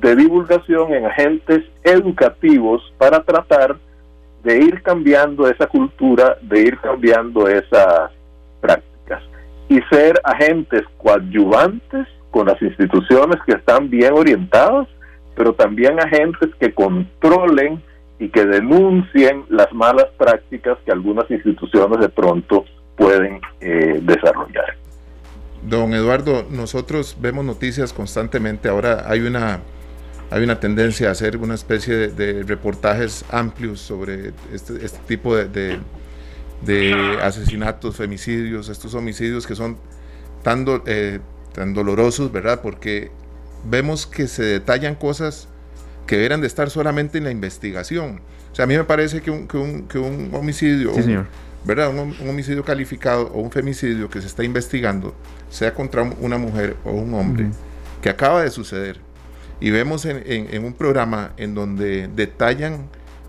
de 0.00 0.16
divulgación 0.16 0.92
en 0.92 1.06
agentes 1.06 1.64
educativos 1.82 2.82
para 2.98 3.22
tratar 3.22 3.76
de 4.42 4.58
ir 4.58 4.82
cambiando 4.82 5.48
esa 5.48 5.66
cultura, 5.66 6.36
de 6.42 6.60
ir 6.60 6.78
cambiando 6.78 7.48
esas 7.48 8.10
prácticas 8.60 9.22
y 9.68 9.80
ser 9.90 10.20
agentes 10.22 10.82
coadyuvantes 10.98 12.06
con 12.30 12.46
las 12.46 12.60
instituciones 12.60 13.40
que 13.46 13.52
están 13.52 13.88
bien 13.88 14.12
orientadas, 14.12 14.86
pero 15.34 15.54
también 15.54 15.98
agentes 15.98 16.50
que 16.60 16.72
controlen 16.72 17.82
y 18.18 18.28
que 18.28 18.44
denuncien 18.44 19.44
las 19.48 19.72
malas 19.72 20.06
prácticas 20.16 20.78
que 20.84 20.92
algunas 20.92 21.30
instituciones 21.30 21.98
de 21.98 22.08
pronto 22.08 22.64
pueden 22.96 23.40
eh, 23.60 23.98
desarrollar. 24.02 24.76
Don 25.62 25.94
Eduardo, 25.94 26.46
nosotros 26.50 27.16
vemos 27.20 27.44
noticias 27.44 27.92
constantemente. 27.92 28.68
Ahora 28.68 29.04
hay 29.08 29.20
una 29.20 29.60
hay 30.30 30.42
una 30.42 30.58
tendencia 30.58 31.08
a 31.08 31.12
hacer 31.12 31.36
una 31.36 31.54
especie 31.54 32.08
de, 32.08 32.42
reportajes 32.42 33.24
amplios 33.30 33.80
sobre 33.80 34.32
este, 34.52 34.84
este 34.84 34.98
tipo 35.06 35.36
de, 35.36 35.78
asesinatos, 37.22 37.96
femicidios, 37.96 38.68
estos 38.68 38.94
homicidios 38.94 39.46
que 39.46 39.54
son 39.54 39.76
tan, 40.42 40.66
eh, 40.86 41.20
tan 41.52 41.74
dolorosos, 41.74 42.32
¿verdad? 42.32 42.60
Porque 42.60 43.10
vemos 43.64 44.06
que 44.06 44.26
se 44.26 44.42
detallan 44.42 44.94
cosas 44.96 45.48
que 46.06 46.16
deberían 46.16 46.40
de 46.40 46.46
estar 46.46 46.70
solamente 46.70 47.18
en 47.18 47.24
la 47.24 47.30
investigación. 47.30 48.20
O 48.52 48.54
sea, 48.54 48.64
a 48.64 48.66
mí 48.66 48.76
me 48.76 48.84
parece 48.84 49.20
que 49.20 49.30
un, 49.30 49.46
que 49.46 49.98
un, 49.98 50.30
homicidio, 50.34 50.92
¿verdad? 51.66 51.90
Un, 51.90 52.14
un, 52.20 52.28
homicidio 52.28 52.64
calificado 52.64 53.26
o 53.34 53.40
un 53.40 53.50
femicidio 53.50 54.08
que 54.08 54.20
se 54.20 54.28
está 54.28 54.44
investigando, 54.44 55.14
sea 55.50 55.74
contra 55.74 56.02
una 56.02 56.38
mujer 56.38 56.76
o 56.84 56.92
un 56.92 57.12
hombre, 57.14 57.50
que 58.00 58.08
acaba 58.08 58.42
de 58.42 58.50
suceder, 58.50 59.00
y 59.60 59.70
vemos 59.70 60.04
en, 60.04 60.64
un 60.64 60.74
programa 60.74 61.32
en 61.36 61.54
donde 61.54 62.08
detallan 62.08 62.88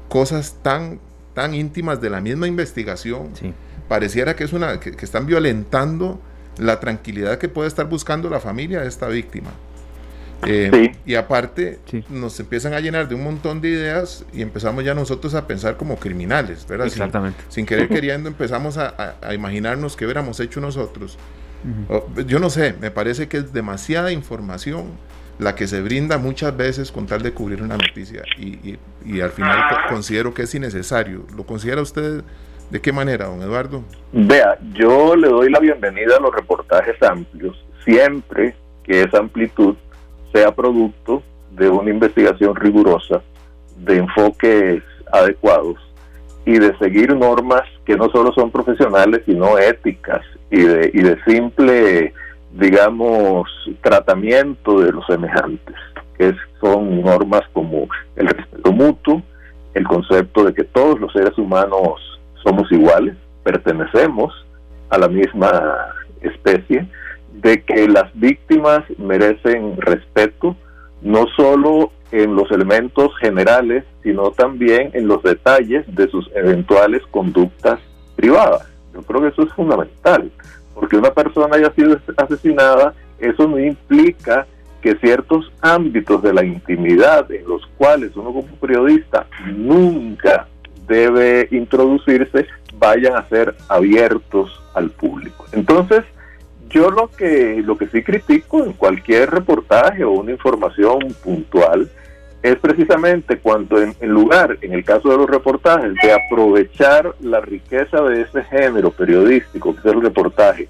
cosas 0.10 0.58
tan, 0.62 1.00
tan 1.34 1.54
íntimas 1.56 2.00
de 2.02 2.10
la 2.10 2.22
misma 2.22 2.48
investigación, 2.48 3.30
pareciera 3.88 4.36
que, 4.36 4.44
es 4.44 4.54
una, 4.54 4.80
que, 4.80 4.94
están 5.02 5.26
violentando 5.26 6.20
la 6.58 6.80
tranquilidad 6.80 7.38
que 7.38 7.50
puede 7.50 7.68
estar 7.68 7.88
buscando 7.88 8.30
la 8.30 8.40
familia 8.40 8.82
de 8.82 8.88
esta 8.88 9.08
víctima. 9.08 9.52
Eh, 10.46 10.94
y 11.06 11.16
aparte 11.16 11.80
nos 12.10 12.40
empiezan 12.40 12.74
a 12.74 12.80
llenar 12.80 13.08
de 13.08 13.16
un 13.16 13.24
montón 13.24 13.60
de 13.60 13.70
ideas 13.70 14.26
y 14.32 14.42
empezamos 14.42 14.84
ya 14.84 14.94
nosotros 14.94 15.34
a 15.34 15.48
pensar 15.48 15.78
como 15.78 15.98
criminales, 15.98 16.66
¿verdad? 16.68 16.88
Exactamente. 16.88 17.44
Sin, 17.50 17.66
querer 17.66 17.90
queriendo 17.90 18.30
empezamos 18.30 18.78
a, 18.78 19.16
imaginarnos 19.34 19.96
qué 19.96 20.06
hubiéramos 20.06 20.40
hecho 20.40 20.62
nosotros. 20.62 21.18
Yo 22.28 22.40
no 22.40 22.50
sé, 22.50 22.76
me 22.80 22.92
parece 22.92 23.28
que 23.28 23.38
es 23.38 23.52
demasiada 23.52 24.12
información 24.12 24.92
la 25.40 25.56
que 25.56 25.68
se 25.68 25.82
brinda 25.82 26.18
muchas 26.18 26.56
veces 26.56 26.92
con 26.92 27.06
tal 27.06 27.22
de 27.22 27.32
cubrir 27.32 27.62
una 27.62 27.78
noticia 27.78 28.24
y, 28.38 28.78
y, 29.06 29.22
al 29.22 29.30
final 29.32 29.64
considero 29.90 30.34
que 30.34 30.44
es 30.44 30.56
innecesario. 30.56 31.26
¿Lo 31.36 31.46
considera 31.46 31.82
usted 31.82 32.24
de 32.70 32.82
qué 32.82 32.92
manera, 32.92 33.26
don 33.26 33.42
Eduardo? 33.42 33.84
Vea, 34.12 34.58
yo 34.74 35.16
le 35.16 35.28
doy 35.28 35.50
la 35.52 35.60
bienvenida 35.60 36.18
a 36.18 36.20
los 36.20 36.34
reportajes 36.34 37.02
amplios, 37.04 37.56
siempre 37.86 38.56
que 38.84 39.04
esa 39.04 39.20
amplitud 39.20 39.76
sea 40.38 40.54
producto 40.54 41.24
de 41.52 41.70
una 41.70 41.90
investigación 41.90 42.56
rigurosa, 42.56 43.22
de 43.78 43.98
enfoques 43.98 44.84
adecuados 45.12 45.78
y 46.46 46.60
de 46.60 46.78
seguir 46.78 47.16
normas 47.16 47.64
que 47.86 47.96
no 47.96 48.10
solo 48.10 48.32
son 48.34 48.52
profesionales, 48.52 49.24
sino 49.26 49.58
éticas 49.58 50.22
y 50.52 50.62
de, 50.62 50.92
y 50.94 51.02
de 51.02 51.18
simple 51.26 52.14
digamos, 52.54 53.48
tratamiento 53.82 54.80
de 54.80 54.92
los 54.92 55.06
semejantes, 55.06 55.76
que 56.18 56.34
son 56.60 57.02
normas 57.02 57.42
como 57.54 57.88
el 58.16 58.28
respeto 58.28 58.72
mutuo, 58.72 59.22
el 59.74 59.86
concepto 59.86 60.44
de 60.44 60.54
que 60.54 60.64
todos 60.64 61.00
los 61.00 61.12
seres 61.14 61.38
humanos 61.38 62.20
somos 62.44 62.72
iguales, 62.72 63.16
pertenecemos 63.44 64.34
a 64.90 64.98
la 64.98 65.08
misma 65.08 65.52
especie, 66.22 66.88
de 67.42 67.64
que 67.64 67.88
las 67.88 68.12
víctimas 68.14 68.84
merecen 68.98 69.78
respeto, 69.78 70.56
no 71.02 71.26
solo 71.36 71.92
en 72.12 72.36
los 72.36 72.50
elementos 72.52 73.16
generales, 73.18 73.84
sino 74.04 74.32
también 74.32 74.92
en 74.94 75.08
los 75.08 75.22
detalles 75.24 75.86
de 75.96 76.08
sus 76.10 76.30
eventuales 76.36 77.04
conductas 77.12 77.80
privadas. 78.16 78.68
Yo 78.94 79.02
creo 79.04 79.22
que 79.22 79.28
eso 79.28 79.44
es 79.44 79.54
fundamental 79.54 80.32
porque 80.80 80.96
una 80.96 81.12
persona 81.12 81.56
haya 81.56 81.72
sido 81.74 82.00
asesinada, 82.18 82.94
eso 83.18 83.48
no 83.48 83.58
implica 83.58 84.46
que 84.80 84.96
ciertos 84.98 85.52
ámbitos 85.60 86.22
de 86.22 86.34
la 86.34 86.46
intimidad 86.46 87.32
en 87.32 87.48
los 87.48 87.66
cuales 87.78 88.16
uno 88.16 88.32
como 88.32 88.48
periodista 88.62 89.26
nunca 89.56 90.48
debe 90.88 91.48
introducirse 91.50 92.46
vayan 92.78 93.16
a 93.16 93.28
ser 93.28 93.56
abiertos 93.70 94.52
al 94.76 94.92
público. 94.92 95.46
Entonces, 95.52 96.04
yo 96.70 96.90
lo 96.92 97.10
que 97.10 97.62
lo 97.64 97.78
que 97.78 97.88
sí 97.88 98.04
critico 98.04 98.64
en 98.64 98.74
cualquier 98.74 99.32
reportaje 99.32 100.04
o 100.04 100.12
una 100.12 100.32
información 100.32 101.00
puntual 101.24 101.90
es 102.44 102.56
precisamente 102.58 103.40
cuando 103.40 103.82
en, 103.82 103.96
lugar, 104.02 104.58
en 104.62 104.74
el 104.74 104.84
caso 104.84 105.10
de 105.10 105.18
los 105.18 105.30
reportajes, 105.30 105.94
de 106.02 106.14
aprovechar 106.14 107.14
la 107.20 107.42
riqueza 107.42 108.02
de 108.02 108.22
ese 108.22 108.44
género 108.44 108.92
periodístico, 108.92 109.74
que 109.74 109.80
es 109.80 109.94
el 109.94 110.02
reportaje, 110.02 110.70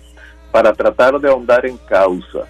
para 0.52 0.74
tratar 0.74 1.20
de 1.20 1.30
ahondar 1.30 1.66
en 1.66 1.78
causa, 1.78 2.48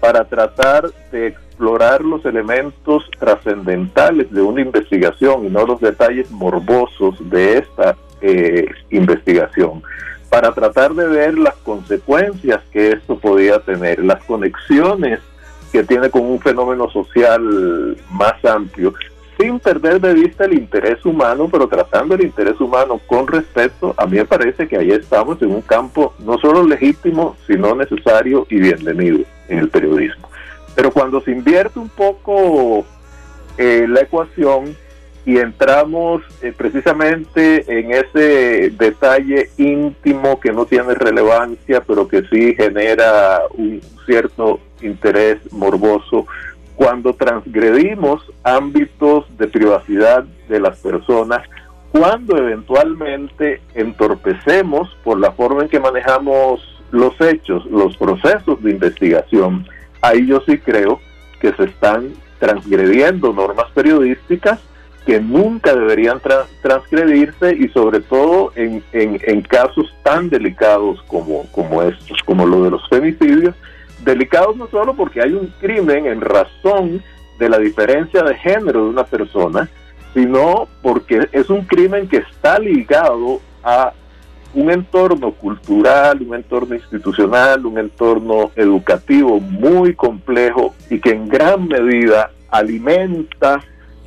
para 0.00 0.24
tratar 0.24 0.90
de 1.10 1.28
explorar 1.28 2.00
los 2.02 2.24
elementos 2.24 3.04
trascendentales 3.18 4.30
de 4.32 4.40
una 4.40 4.62
investigación 4.62 5.44
y 5.44 5.50
no 5.50 5.66
los 5.66 5.80
detalles 5.80 6.30
morbosos 6.30 7.16
de 7.28 7.58
esta 7.58 7.96
eh, 8.22 8.66
investigación, 8.90 9.82
para 10.30 10.52
tratar 10.52 10.94
de 10.94 11.06
ver 11.06 11.36
las 11.36 11.56
consecuencias 11.56 12.62
que 12.72 12.92
esto 12.92 13.18
podía 13.18 13.58
tener, 13.58 14.02
las 14.02 14.24
conexiones 14.24 15.18
que 15.72 15.82
tiene 15.82 16.08
con 16.08 16.22
un 16.22 16.40
fenómeno 16.40 16.88
social 16.90 17.96
más 18.10 18.42
amplio, 18.44 18.94
sin 19.38 19.58
perder 19.58 20.00
de 20.00 20.14
vista 20.14 20.44
el 20.44 20.54
interés 20.54 21.04
humano, 21.04 21.48
pero 21.50 21.66
tratando 21.66 22.14
el 22.14 22.22
interés 22.22 22.60
humano 22.60 23.00
con 23.06 23.26
respeto, 23.26 23.94
a 23.96 24.06
mí 24.06 24.18
me 24.18 24.24
parece 24.24 24.68
que 24.68 24.76
ahí 24.76 24.90
estamos 24.90 25.40
en 25.42 25.50
un 25.50 25.62
campo 25.62 26.14
no 26.20 26.38
solo 26.38 26.64
legítimo, 26.64 27.36
sino 27.46 27.74
necesario 27.74 28.46
y 28.50 28.56
bienvenido 28.56 29.20
en 29.48 29.58
el 29.58 29.68
periodismo. 29.68 30.28
Pero 30.74 30.92
cuando 30.92 31.20
se 31.22 31.32
invierte 31.32 31.78
un 31.78 31.88
poco 31.88 32.84
eh, 33.58 33.86
la 33.88 34.02
ecuación 34.02 34.76
y 35.26 35.38
entramos 35.38 36.22
eh, 36.42 36.52
precisamente 36.56 37.64
en 37.68 37.92
ese 37.92 38.70
detalle 38.70 39.50
íntimo 39.58 40.40
que 40.40 40.52
no 40.52 40.64
tiene 40.64 40.94
relevancia, 40.94 41.82
pero 41.82 42.08
que 42.08 42.22
sí 42.30 42.54
genera 42.54 43.42
un 43.54 43.80
cierto 44.06 44.60
interés 44.80 45.38
morboso, 45.52 46.26
cuando 46.74 47.12
transgredimos 47.12 48.22
ámbitos 48.42 49.26
de 49.36 49.48
privacidad 49.48 50.24
de 50.48 50.60
las 50.60 50.78
personas, 50.78 51.42
cuando 51.92 52.38
eventualmente 52.38 53.60
entorpecemos 53.74 54.88
por 55.04 55.20
la 55.20 55.32
forma 55.32 55.62
en 55.62 55.68
que 55.68 55.78
manejamos 55.78 56.60
los 56.90 57.20
hechos, 57.20 57.66
los 57.66 57.96
procesos 57.98 58.62
de 58.62 58.70
investigación, 58.70 59.66
ahí 60.00 60.26
yo 60.26 60.40
sí 60.46 60.58
creo 60.58 61.00
que 61.40 61.52
se 61.52 61.64
están 61.64 62.14
transgrediendo 62.38 63.32
normas 63.34 63.66
periodísticas 63.74 64.58
que 65.10 65.20
nunca 65.20 65.74
deberían 65.74 66.20
transgredirse 66.62 67.56
y 67.58 67.66
sobre 67.70 67.98
todo 67.98 68.52
en, 68.54 69.42
casos 69.42 69.92
tan 70.04 70.30
delicados 70.30 71.02
como, 71.08 71.46
como 71.50 71.82
estos, 71.82 72.22
como 72.24 72.46
lo 72.46 72.62
de 72.62 72.70
los 72.70 72.88
femicidios, 72.88 73.56
delicados 74.04 74.56
no 74.56 74.68
solo 74.68 74.94
porque 74.94 75.20
hay 75.20 75.32
un 75.32 75.52
crimen 75.60 76.06
en 76.06 76.20
razón 76.20 77.02
de 77.40 77.48
la 77.48 77.58
diferencia 77.58 78.22
de 78.22 78.36
género 78.36 78.84
de 78.84 78.90
una 78.90 79.02
persona, 79.02 79.68
sino 80.14 80.68
porque 80.80 81.26
es 81.32 81.50
un 81.50 81.62
crimen 81.62 82.06
que 82.06 82.18
está 82.18 82.60
ligado 82.60 83.40
a 83.64 83.92
un 84.54 84.70
entorno 84.70 85.32
cultural, 85.32 86.22
un 86.22 86.36
entorno 86.36 86.76
institucional, 86.76 87.66
un 87.66 87.78
entorno 87.78 88.52
educativo 88.54 89.40
muy 89.40 89.92
complejo 89.92 90.72
y 90.88 91.00
que 91.00 91.10
en 91.10 91.28
gran 91.28 91.66
medida 91.66 92.30
alimenta 92.48 93.60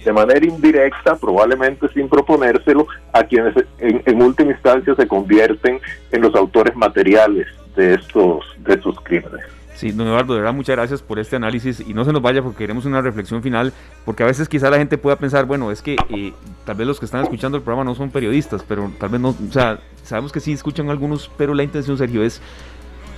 de 0.03 0.13
manera 0.13 0.45
indirecta, 0.45 1.15
probablemente 1.15 1.87
sin 1.93 2.09
proponérselo, 2.09 2.87
a 3.13 3.23
quienes 3.23 3.55
en, 3.79 4.21
última 4.21 4.51
instancia 4.51 4.95
se 4.95 5.07
convierten 5.07 5.79
en 6.11 6.21
los 6.21 6.35
autores 6.35 6.75
materiales 6.75 7.47
de 7.75 7.95
estos, 7.95 8.45
de 8.59 8.73
estos 8.73 8.99
crímenes. 9.01 9.41
Sí, 9.75 9.91
don 9.91 10.07
Eduardo, 10.07 10.35
de 10.35 10.41
verdad 10.41 10.53
muchas 10.53 10.75
gracias 10.75 11.01
por 11.01 11.17
este 11.17 11.35
análisis 11.35 11.79
y 11.79 11.93
no 11.93 12.05
se 12.05 12.13
nos 12.13 12.21
vaya 12.21 12.43
porque 12.43 12.59
queremos 12.59 12.85
una 12.85 13.01
reflexión 13.01 13.41
final, 13.41 13.73
porque 14.05 14.23
a 14.23 14.27
veces 14.27 14.47
quizá 14.47 14.69
la 14.69 14.77
gente 14.77 14.97
pueda 14.97 15.17
pensar, 15.17 15.45
bueno, 15.45 15.71
es 15.71 15.81
que 15.81 15.95
eh, 16.09 16.31
tal 16.65 16.75
vez 16.75 16.87
los 16.87 16.99
que 16.99 17.05
están 17.05 17.23
escuchando 17.23 17.57
el 17.57 17.63
programa 17.63 17.83
no 17.83 17.95
son 17.95 18.11
periodistas, 18.11 18.63
pero 18.63 18.91
tal 18.99 19.09
vez 19.09 19.19
no, 19.19 19.29
o 19.29 19.51
sea, 19.51 19.79
sabemos 20.03 20.31
que 20.31 20.39
sí 20.39 20.53
escuchan 20.53 20.89
algunos, 20.89 21.29
pero 21.37 21.55
la 21.55 21.63
intención, 21.63 21.97
Sergio, 21.97 22.23
es 22.23 22.39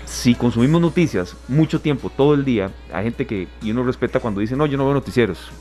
si 0.05 0.33
consumimos 0.33 0.81
noticias 0.81 1.35
mucho 1.47 1.81
tiempo, 1.81 2.09
todo 2.09 2.33
el 2.33 2.45
día, 2.45 2.71
hay 2.93 3.03
gente 3.03 3.27
que, 3.27 3.47
y 3.61 3.71
uno 3.71 3.83
respeta 3.83 4.19
cuando 4.19 4.39
dice, 4.39 4.55
no, 4.55 4.65
yo 4.65 4.77
no 4.77 4.85
veo 4.85 4.93
noticieros, 4.93 5.51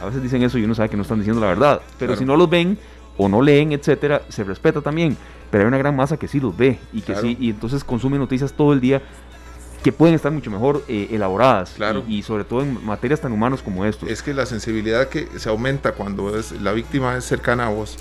a 0.00 0.06
veces 0.06 0.22
dicen 0.22 0.42
eso 0.42 0.58
y 0.58 0.64
uno 0.64 0.74
sabe 0.74 0.88
que 0.88 0.96
no 0.96 1.02
están 1.02 1.18
diciendo 1.18 1.40
la 1.40 1.48
verdad, 1.48 1.80
pero 1.98 2.16
si 2.16 2.24
no 2.24 2.36
los 2.36 2.48
ven 2.48 2.78
o 3.16 3.28
no 3.28 3.42
leen, 3.42 3.72
etcétera, 3.72 4.22
se 4.28 4.44
respeta 4.44 4.80
también, 4.80 5.16
pero 5.50 5.62
hay 5.64 5.68
una 5.68 5.78
gran 5.78 5.94
masa 5.94 6.16
que 6.16 6.28
sí 6.28 6.40
los 6.40 6.56
ve 6.56 6.78
y 6.92 7.02
que 7.02 7.14
sí, 7.16 7.36
y 7.38 7.50
entonces 7.50 7.84
consume 7.84 8.18
noticias 8.18 8.52
todo 8.52 8.72
el 8.72 8.80
día 8.80 9.02
que 9.82 9.92
pueden 9.92 10.14
estar 10.14 10.30
mucho 10.30 10.50
mejor 10.50 10.84
eh, 10.88 11.08
elaboradas 11.10 11.72
claro. 11.76 12.04
y, 12.06 12.22
sobre 12.22 12.44
todo 12.44 12.62
en 12.62 12.84
materias 12.84 13.20
tan 13.20 13.32
humanos 13.32 13.62
como 13.62 13.84
esto. 13.84 14.06
Es 14.06 14.22
que 14.22 14.34
la 14.34 14.46
sensibilidad 14.46 15.08
que 15.08 15.26
se 15.38 15.48
aumenta 15.48 15.92
cuando 15.92 16.38
es, 16.38 16.52
la 16.60 16.72
víctima 16.72 17.16
es 17.16 17.24
cercana 17.24 17.66
a 17.66 17.70
vos 17.70 17.96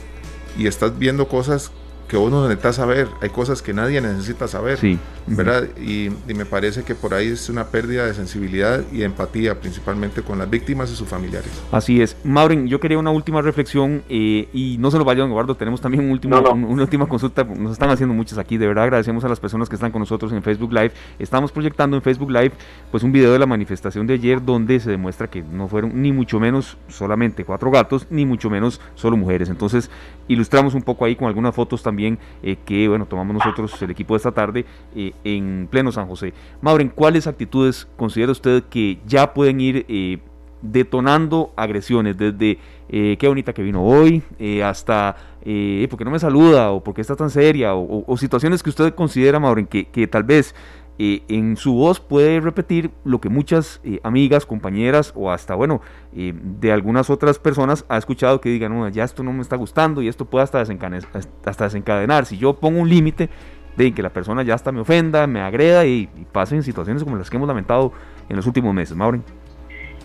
y 0.58 0.68
estás 0.68 0.98
viendo 0.98 1.28
cosas 1.28 1.72
que 2.10 2.18
vos 2.18 2.32
no 2.32 2.42
necesitas 2.42 2.76
saber, 2.76 3.08
hay 3.22 3.30
cosas 3.30 3.62
que 3.62 3.72
nadie 3.72 4.02
necesita 4.02 4.48
saber, 4.48 4.80
sí. 4.80 4.98
¿verdad? 5.28 5.68
Y, 5.78 6.10
me 6.34 6.46
parece 6.46 6.84
que 6.84 6.96
por 6.96 7.14
ahí 7.14 7.28
es 7.28 7.50
una 7.50 7.66
pérdida 7.66 8.06
de 8.06 8.14
sensibilidad 8.14 8.84
y 8.92 9.04
empatía, 9.04 9.60
principalmente 9.60 10.22
con 10.22 10.40
las 10.40 10.50
víctimas 10.50 10.90
y 10.90 10.96
sus 10.96 11.08
familiares. 11.08 11.50
Así 11.72 12.02
es. 12.02 12.18
Maureen, 12.24 12.68
yo 12.68 12.80
quería 12.80 12.98
una 12.98 13.12
última 13.12 13.42
reflexión 13.42 14.04
eh, 14.10 14.48
y 14.54 14.78
no 14.80 14.90
se 14.90 14.98
lo 14.98 15.06
vayan, 15.06 15.28
Eduardo, 15.28 15.56
tenemos 15.56 15.82
también 15.82 16.06
un 16.06 16.12
último, 16.12 16.40
una 16.40 16.82
última 16.82 17.08
consulta, 17.08 17.44
nos 17.44 17.74
están 17.74 17.90
haciendo 17.92 18.16
muchas 18.16 18.38
aquí, 18.40 18.58
de 18.58 18.68
verdad 18.68 18.86
agradecemos 18.86 19.24
a 19.24 19.30
las 19.30 19.40
personas 19.40 19.70
que 19.70 19.76
están 19.76 19.92
con 19.92 20.00
nosotros 20.00 20.32
en 20.32 20.42
Facebook 20.42 20.74
Live. 20.74 20.92
Estamos 21.20 21.52
proyectando 21.52 21.96
en 21.96 22.02
Facebook 22.02 22.32
Live 22.32 22.54
pues 22.90 23.04
un 23.04 23.12
video 23.12 23.32
de 23.34 23.40
la 23.40 23.46
manifestación 23.46 24.08
de 24.08 24.16
ayer 24.16 24.44
donde 24.44 24.80
se 24.80 24.90
demuestra 24.90 25.30
que 25.30 25.44
no 25.44 25.68
fueron 25.68 26.02
ni 26.02 26.12
mucho 26.12 26.40
menos 26.40 26.78
solamente 26.88 27.46
cuatro 27.46 27.70
gatos, 27.70 28.08
ni 28.10 28.26
mucho 28.26 28.50
menos 28.50 28.82
solo 28.96 29.16
mujeres. 29.16 29.50
Entonces, 29.50 29.92
ilustramos 30.28 30.74
un 30.74 30.82
poco 30.82 31.06
ahí 31.06 31.16
con 31.16 31.28
algunas 31.28 31.54
fotos 31.54 31.84
también 31.84 31.99
eh, 32.08 32.58
que, 32.66 32.88
bueno, 32.88 33.06
tomamos 33.06 33.36
nosotros, 33.36 33.82
el 33.82 33.92
equipo 33.92 34.14
de 34.14 34.18
esta 34.18 34.32
tarde, 34.32 34.66
eh, 34.96 35.14
en 35.24 35.68
pleno 35.70 35.92
San 35.92 36.08
José. 36.08 36.34
Mauren, 36.62 36.90
¿cuáles 36.90 37.28
actitudes 37.28 37.88
considera 37.98 38.32
usted 38.32 38.64
que 38.64 39.00
ya 39.06 39.34
pueden 39.34 39.60
ir 39.62 39.86
eh, 39.88 40.20
detonando 40.62 41.54
agresiones? 41.56 42.18
Desde 42.18 42.58
qué 42.90 43.28
bonita 43.28 43.54
que 43.54 43.62
vino 43.62 43.84
hoy, 43.84 44.24
hasta 44.64 45.16
por 45.44 46.00
qué 46.00 46.06
no 46.06 46.10
me 46.12 46.18
saluda, 46.18 46.72
o 46.72 46.84
por 46.84 46.96
qué 46.96 47.02
está 47.02 47.16
tan 47.16 47.30
seria, 47.30 47.76
o, 47.76 48.18
situaciones 48.18 48.64
que 48.64 48.72
usted 48.72 48.96
considera, 48.96 49.40
Mauren, 49.40 49.68
que, 49.68 49.86
que 49.86 50.08
tal 50.08 50.24
vez 50.24 50.56
eh, 51.02 51.24
en 51.30 51.56
su 51.56 51.76
voz 51.76 52.02
puede 52.02 52.42
repetir 52.42 52.92
lo 53.06 53.22
que 53.22 53.30
muchas 53.30 53.80
eh, 53.86 54.02
amigas, 54.04 54.46
compañeras 54.46 55.14
o 55.16 55.32
hasta, 55.32 55.56
bueno, 55.56 55.82
eh, 56.14 56.34
de 56.36 56.74
algunas 56.74 57.10
otras 57.10 57.40
personas 57.40 57.86
ha 57.88 57.98
escuchado 57.98 58.42
que 58.42 58.50
digan, 58.50 58.78
no, 58.78 58.90
ya 58.90 59.06
esto 59.06 59.24
no 59.24 59.32
me 59.32 59.42
está 59.42 59.56
gustando 59.56 60.02
y 60.02 60.10
esto 60.10 60.26
puede 60.26 60.44
hasta 60.44 60.60
desencadenar. 60.60 61.08
Hasta 61.46 61.64
desencadenar. 61.64 62.26
Si 62.26 62.38
yo 62.38 62.54
pongo 62.54 62.82
un 62.82 62.90
límite 62.90 63.30
de 63.78 63.94
que 63.94 64.02
la 64.02 64.10
persona 64.10 64.44
ya 64.44 64.56
hasta 64.56 64.74
me 64.74 64.82
ofenda, 64.82 65.26
me 65.26 65.40
agreda 65.40 65.86
y, 65.86 66.08
pasen 66.34 66.64
situaciones 66.64 67.02
como 67.06 67.16
las 67.16 67.30
que 67.30 67.38
hemos 67.38 67.48
lamentado 67.48 67.94
en 68.28 68.36
los 68.36 68.46
últimos 68.46 68.74
meses. 68.74 68.98
Maureen. 68.98 69.24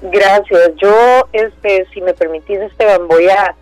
Gracias. 0.01 0.71
Yo, 0.81 1.29
este, 1.33 1.89
si 1.93 2.03
me 2.03 2.15
permitís, 2.15 2.59
Esteban, 2.59 3.09
voy 3.09 3.27
a, 3.27 3.57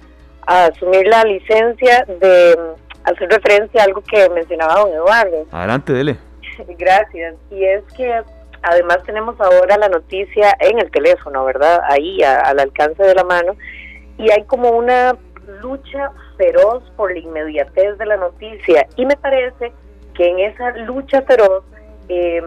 a 0.47 0.67
asumir 0.67 1.07
la 1.07 1.25
licencia 1.25 2.05
de 2.21 2.59
mm, 2.59 3.09
hacer 3.11 3.31
referencia 3.31 3.81
a 3.81 3.85
algo 3.85 4.03
que 4.03 4.29
mencionaba 4.29 4.81
don 4.81 4.91
Eduardo. 4.93 5.47
Adelante, 5.51 5.95
dele. 5.95 6.32
Gracias. 6.79 7.37
Y 7.51 7.65
es 7.65 7.83
que 7.97 8.23
además 8.63 8.99
tenemos 9.05 9.41
ahora 9.41 9.77
la 9.77 9.89
noticia 9.89 10.57
en 10.61 10.79
el 10.79 10.91
teléfono, 10.91 11.45
¿verdad? 11.45 11.81
Ahí 11.89 12.23
al 12.23 12.59
alcance 12.59 13.03
de 13.03 13.15
la 13.15 13.25
mano. 13.25 13.57
Y 14.19 14.31
hay 14.31 14.45
como 14.45 14.71
una 14.71 15.17
lucha 15.61 16.13
feroz 16.37 16.83
por 16.97 17.13
la 17.13 17.19
inmediatez 17.19 17.99
de 17.99 18.07
la 18.07 18.17
noticia. 18.17 18.87
Y 18.97 19.07
me 19.07 19.17
parece 19.17 19.73
que 20.15 20.29
en 20.29 20.39
esa 20.41 20.71
lucha 20.79 21.23
feroz 21.23 21.65
em, 22.09 22.45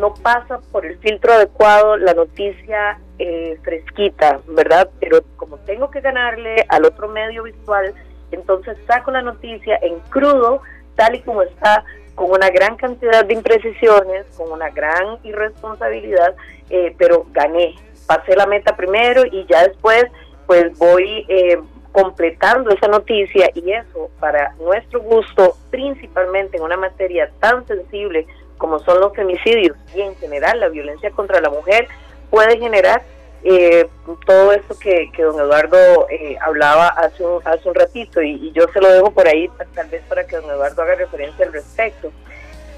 no 0.00 0.14
pasa 0.14 0.60
por 0.72 0.86
el 0.86 0.98
filtro 0.98 1.32
adecuado 1.32 1.96
la 1.96 2.14
noticia 2.14 2.98
eh, 3.18 3.58
fresquita, 3.62 4.40
¿verdad? 4.48 4.90
Pero 5.00 5.20
como 5.36 5.58
tengo 5.58 5.90
que 5.90 6.00
ganarle 6.00 6.64
al 6.68 6.84
otro 6.84 7.08
medio 7.08 7.44
visual, 7.44 7.94
entonces 8.30 8.76
saco 8.86 9.10
la 9.10 9.22
noticia 9.22 9.78
en 9.82 10.00
crudo, 10.10 10.62
tal 10.96 11.14
y 11.14 11.20
como 11.22 11.42
está, 11.42 11.84
con 12.16 12.30
una 12.32 12.50
gran 12.50 12.76
cantidad 12.76 13.24
de 13.24 13.34
imprecisiones, 13.34 14.26
con 14.36 14.50
una 14.50 14.70
gran 14.70 15.18
irresponsabilidad, 15.22 16.34
eh, 16.70 16.96
pero 16.98 17.26
gané, 17.30 17.76
pasé 18.06 18.34
la 18.34 18.46
meta 18.46 18.74
primero 18.74 19.24
y 19.24 19.46
ya 19.46 19.68
después 19.68 20.06
pues 20.46 20.76
voy 20.78 21.24
eh, 21.28 21.58
completando 21.92 22.70
esa 22.70 22.88
noticia 22.88 23.50
y 23.54 23.70
eso 23.70 24.10
para 24.18 24.54
nuestro 24.54 25.00
gusto, 25.00 25.56
principalmente 25.70 26.56
en 26.56 26.62
una 26.62 26.76
materia 26.76 27.30
tan 27.38 27.66
sensible 27.66 28.26
como 28.56 28.78
son 28.80 29.00
los 29.00 29.14
femicidios 29.14 29.76
y 29.94 30.00
en 30.00 30.16
general 30.16 30.58
la 30.58 30.68
violencia 30.68 31.10
contra 31.10 31.40
la 31.40 31.50
mujer, 31.50 31.86
puede 32.30 32.58
generar 32.58 33.02
eh, 33.48 33.88
todo 34.26 34.52
esto 34.52 34.76
que, 34.78 35.10
que 35.12 35.22
don 35.22 35.38
Eduardo 35.38 36.08
eh, 36.10 36.36
hablaba 36.40 36.88
hace 36.88 37.24
un, 37.24 37.40
hace 37.44 37.68
un 37.68 37.74
ratito 37.74 38.20
y, 38.20 38.50
yo 38.52 38.64
se 38.72 38.80
lo 38.80 38.90
dejo 38.90 39.12
por 39.12 39.28
ahí 39.28 39.48
tal 39.74 39.88
vez 39.88 40.02
para 40.08 40.26
que 40.26 40.36
don 40.36 40.50
Eduardo 40.50 40.82
haga 40.82 40.96
referencia 40.96 41.46
al 41.46 41.52
respecto. 41.52 42.10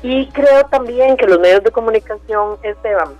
Y 0.02 0.28
creo 0.28 0.64
también 0.66 1.16
que 1.16 1.26
los 1.26 1.40
medios 1.40 1.64
de 1.64 1.70
comunicación, 1.70 2.58
Esteban, 2.62 3.14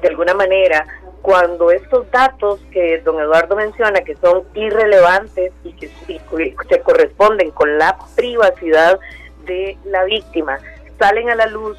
de 0.00 0.08
alguna 0.08 0.34
manera 0.34 0.86
cuando 1.22 1.70
estos 1.70 2.10
datos 2.10 2.60
que 2.72 2.98
don 2.98 3.20
Eduardo 3.20 3.54
menciona 3.54 4.00
que 4.00 4.16
son 4.16 4.42
irrelevantes 4.54 5.52
y 5.62 5.72
que 5.74 5.88
se 6.68 6.80
corresponden 6.80 7.52
con 7.52 7.78
la 7.78 7.96
privacidad 8.16 8.98
de 9.44 9.78
la 9.84 10.02
víctima 10.04 10.58
salen 10.98 11.30
a 11.30 11.34
la 11.34 11.46
luz, 11.46 11.78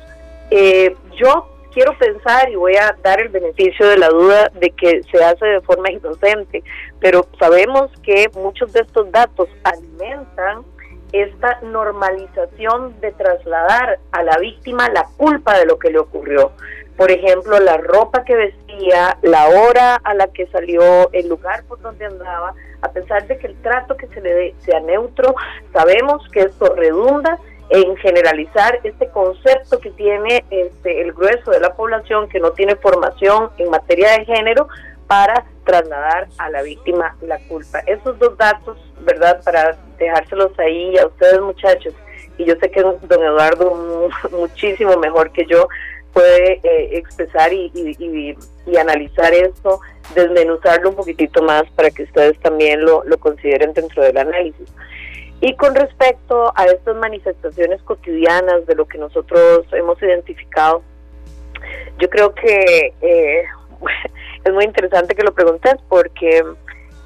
eh, 0.50 0.96
yo 1.16 1.53
quiero 1.74 1.98
pensar 1.98 2.50
y 2.50 2.56
voy 2.56 2.76
a 2.76 2.96
dar 3.04 3.20
el 3.20 3.30
beneficio 3.30 3.88
de 3.88 3.98
la 3.98 4.10
duda 4.10 4.52
de 4.54 4.70
que 4.72 5.02
se 5.12 5.24
hace 5.24 5.46
de 5.46 5.62
forma 5.62 5.92
inocente, 5.92 6.64
pero 7.00 7.28
sabemos 7.40 7.92
que 8.04 8.30
muchos 8.36 8.72
de 8.74 8.82
estos 8.82 9.12
datos 9.12 9.50
alimentan 9.64 10.64
esta 11.12 11.60
normalización 11.62 13.00
de 13.00 13.12
trasladar 13.12 14.00
a 14.12 14.24
la 14.24 14.38
víctima 14.38 14.90
la 14.90 15.06
culpa 15.18 15.58
de 15.58 15.66
lo 15.66 15.78
que 15.78 15.92
le 15.92 16.00
ocurrió. 16.00 16.52
Por 16.98 17.12
ejemplo, 17.12 17.60
la 17.60 17.78
ropa 17.78 18.24
que 18.24 18.36
vestía, 18.36 19.18
la 19.22 19.48
hora 19.48 19.96
a 19.96 20.14
la 20.14 20.28
que 20.28 20.48
salió, 20.48 21.12
el 21.12 21.28
lugar 21.28 21.64
por 21.66 21.80
donde 21.82 22.06
andaba, 22.06 22.54
a 22.82 22.92
pesar 22.92 23.26
de 23.28 23.38
que 23.38 23.48
el 23.48 23.62
trato 23.62 23.96
que 23.96 24.08
se 24.08 24.22
le 24.22 24.34
dé 24.34 24.56
sea 24.60 24.80
neutro, 24.80 25.36
sabemos 25.72 26.28
que 26.30 26.42
esto 26.42 26.74
redunda 26.76 27.40
en 27.74 27.98
generalizar 27.98 28.80
este 28.84 29.08
concepto 29.10 29.80
que 29.80 29.90
tiene 29.92 30.46
este, 30.52 31.02
el 31.02 31.12
grueso 31.12 31.50
de 31.50 31.60
la 31.60 31.74
población 31.74 32.30
que 32.30 32.40
no 32.40 32.52
tiene 32.52 32.76
formación 32.76 33.50
en 33.58 33.72
materia 33.72 34.12
de 34.12 34.26
género 34.26 34.68
para 35.08 35.44
trasladar 35.66 36.28
a 36.38 36.52
la 36.52 36.62
víctima 36.62 37.16
la 37.22 37.40
culpa. 37.48 37.80
Esos 37.88 38.20
dos 38.20 38.38
datos, 38.38 38.78
¿verdad? 39.02 39.42
Para 39.44 39.76
dejárselos 39.98 40.52
ahí 40.60 40.96
a 41.00 41.08
ustedes 41.08 41.42
muchachos, 41.42 41.96
y 42.38 42.46
yo 42.46 42.54
sé 42.62 42.70
que 42.70 42.84
don 42.84 43.24
Eduardo 43.24 44.10
muchísimo 44.32 44.96
mejor 44.98 45.32
que 45.32 45.48
yo 45.48 45.68
puede 46.14 46.60
eh, 46.64 46.90
expresar 46.92 47.52
y, 47.52 47.72
y, 47.74 48.78
analizar 48.78 49.34
esto, 49.34 49.82
desmenuzarlo 50.14 50.92
un 50.92 50.96
poquitito 50.96 51.42
más 51.42 51.64
para 51.76 51.90
que 51.90 52.04
ustedes 52.04 52.40
también 52.40 52.86
lo, 52.86 53.04
lo 53.06 53.18
consideren 53.18 53.74
dentro 53.74 54.04
del 54.04 54.18
análisis. 54.20 54.72
Y 55.45 55.58
con 55.58 55.75
respecto 55.75 56.53
a 56.56 56.63
estas 56.67 56.95
manifestaciones 56.95 57.82
cotidianas 57.82 58.65
de 58.65 58.75
lo 58.75 58.86
que 58.86 58.97
nosotros 58.97 59.65
hemos 59.73 60.01
identificado, 60.01 60.82
yo 61.99 62.10
creo 62.10 62.34
que 62.34 62.93
eh, 63.01 63.43
es 64.45 64.53
muy 64.53 64.63
interesante 64.63 65.13
que 65.13 65.21
lo 65.21 65.34
preguntes 65.34 65.75
porque 65.89 66.41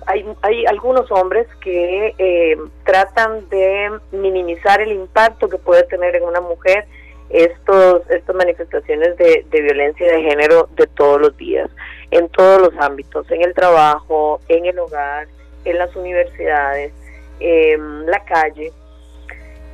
hay, 0.05 0.23
hay 0.43 0.67
algunos 0.67 1.11
hombres 1.11 1.47
que 1.61 2.13
eh, 2.15 2.57
tratan 2.85 3.49
de 3.49 3.89
minimizar 4.11 4.81
el 4.81 4.91
impacto 4.91 5.49
que 5.49 5.57
puede 5.57 5.81
tener 5.85 6.15
en 6.15 6.23
una 6.25 6.39
mujer 6.39 6.85
estos 7.31 8.07
estas 8.11 8.35
manifestaciones 8.35 9.17
de, 9.17 9.47
de 9.49 9.61
violencia 9.63 10.11
de 10.11 10.21
género 10.21 10.69
de 10.75 10.85
todos 10.85 11.19
los 11.19 11.35
días, 11.37 11.71
en 12.11 12.29
todos 12.29 12.61
los 12.61 12.85
ámbitos, 12.85 13.31
en 13.31 13.41
el 13.41 13.55
trabajo, 13.55 14.41
en 14.47 14.67
el 14.67 14.77
hogar, 14.77 15.27
en 15.65 15.79
las 15.79 15.95
universidades, 15.95 16.93
la 17.39 18.23
calle, 18.25 18.71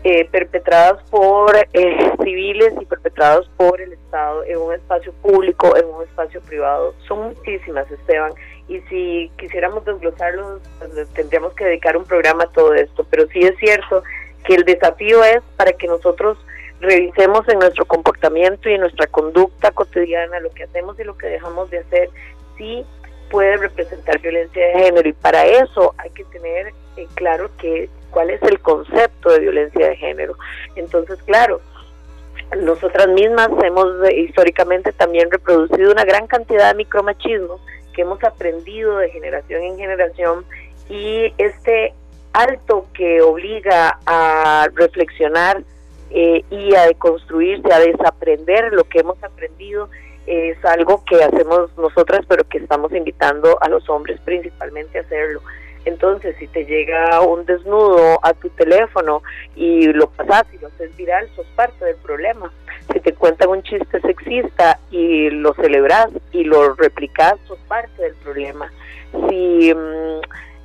eh, 0.06 0.28
perpetradas 0.30 1.02
por 1.10 1.56
eh, 1.56 2.12
civiles 2.22 2.74
y 2.82 2.86
perpetradas 2.86 3.48
por 3.56 3.80
el 3.80 3.94
Estado 3.94 4.44
en 4.44 4.58
un 4.58 4.74
espacio 4.74 5.14
público, 5.22 5.78
en 5.78 5.86
un 5.86 6.04
espacio 6.04 6.42
privado. 6.42 6.94
Son 7.08 7.30
muchísimas, 7.30 7.90
Esteban. 7.90 8.34
Y 8.68 8.82
si 8.90 9.32
quisiéramos 9.38 9.86
desglosarlos, 9.86 10.62
pues, 10.80 11.08
tendríamos 11.14 11.54
que 11.54 11.64
dedicar 11.64 11.96
un 11.96 12.04
programa 12.04 12.44
a 12.44 12.52
todo 12.52 12.74
esto. 12.74 13.06
Pero 13.10 13.28
sí 13.28 13.40
es 13.40 13.56
cierto 13.60 14.04
que 14.44 14.56
el 14.56 14.66
desafío 14.66 15.24
es 15.24 15.42
para 15.56 15.72
que 15.72 15.88
nosotros 15.88 16.38
revisemos 16.82 17.48
en 17.48 17.60
nuestro 17.60 17.86
comportamiento 17.86 18.68
y 18.68 18.74
en 18.74 18.82
nuestra 18.82 19.08
conducta 19.08 19.72
cotidiana 19.72 20.42
lo 20.42 20.52
que 20.52 20.64
hacemos 20.64 21.00
y 21.00 21.06
lo 21.06 21.18
que 21.18 21.28
dejamos 21.28 21.70
de 21.70 21.78
hacer, 21.78 22.10
si 22.58 22.86
puede 23.34 23.58
representar 23.58 24.22
violencia 24.22 24.64
de 24.68 24.74
género. 24.74 25.10
Y 25.10 25.14
para 25.14 25.44
eso 25.48 25.96
hay 25.98 26.12
que 26.12 26.24
tener 26.26 26.68
eh, 26.98 27.08
claro 27.16 27.50
que 27.58 27.90
cuál 28.12 28.30
es 28.30 28.40
el 28.44 28.60
concepto 28.60 29.32
de 29.32 29.40
violencia 29.40 29.90
de 29.90 29.96
género. 29.96 30.38
Entonces, 30.76 31.18
claro, 31.24 31.60
nosotras 32.62 33.08
mismas 33.08 33.50
hemos 33.64 33.88
eh, 34.08 34.20
históricamente 34.20 34.92
también 34.92 35.32
reproducido 35.32 35.92
una 35.92 36.06
gran 36.06 36.28
cantidad 36.28 36.70
de 36.70 36.78
micromachismos 36.78 37.60
que 37.96 38.04
hemos 38.04 38.24
aprendido 38.24 38.98
de 38.98 39.10
generación 39.10 39.64
en 39.64 39.78
generación 39.78 40.46
y 40.88 41.34
este 41.40 41.96
alto 42.34 42.86
que 42.94 43.20
obliga 43.24 43.98
a 44.06 44.68
reflexionar 44.76 45.64
eh, 46.12 46.44
y 46.52 46.76
a 46.76 46.86
deconstruirse, 46.86 47.74
a 47.74 47.80
desaprender 47.80 48.74
lo 48.74 48.84
que 48.84 49.00
hemos 49.00 49.24
aprendido, 49.24 49.90
es 50.26 50.64
algo 50.66 51.04
que 51.06 51.24
hacemos 51.24 51.76
nosotras, 51.78 52.22
pero 52.28 52.44
que 52.46 52.60
estamos 52.60 52.92
invitando 52.94 53.58
a 53.62 53.70
los 53.70 53.90
hombres 53.90 54.20
principalmente 54.22 54.98
a 54.98 55.02
hacerlo. 55.02 55.42
Entonces, 55.86 56.36
si 56.40 56.48
te 56.48 56.66
llega 56.66 57.20
un 57.22 57.46
desnudo 57.46 58.20
a 58.24 58.34
tu 58.34 58.50
teléfono 58.50 59.22
y 59.56 59.88
lo 59.88 60.10
pasas 60.10 60.46
y 60.54 60.58
lo 60.60 60.68
haces 60.68 60.96
viral, 60.96 61.28
sos 61.36 61.46
parte 61.56 61.84
del 61.84 61.98
problema. 61.98 62.52
Si 62.92 63.00
te 63.02 63.14
cuentan 63.14 63.50
un 63.50 63.64
chiste 63.64 64.00
sexista 64.00 64.80
y 64.92 65.30
lo 65.30 65.54
celebras 65.56 66.08
y 66.32 66.46
lo 66.46 66.74
replicas, 66.76 67.36
sos 67.48 67.60
parte 67.68 68.02
del 68.02 68.16
problema. 68.16 68.72
Si 69.30 69.74
mm, 69.74 70.23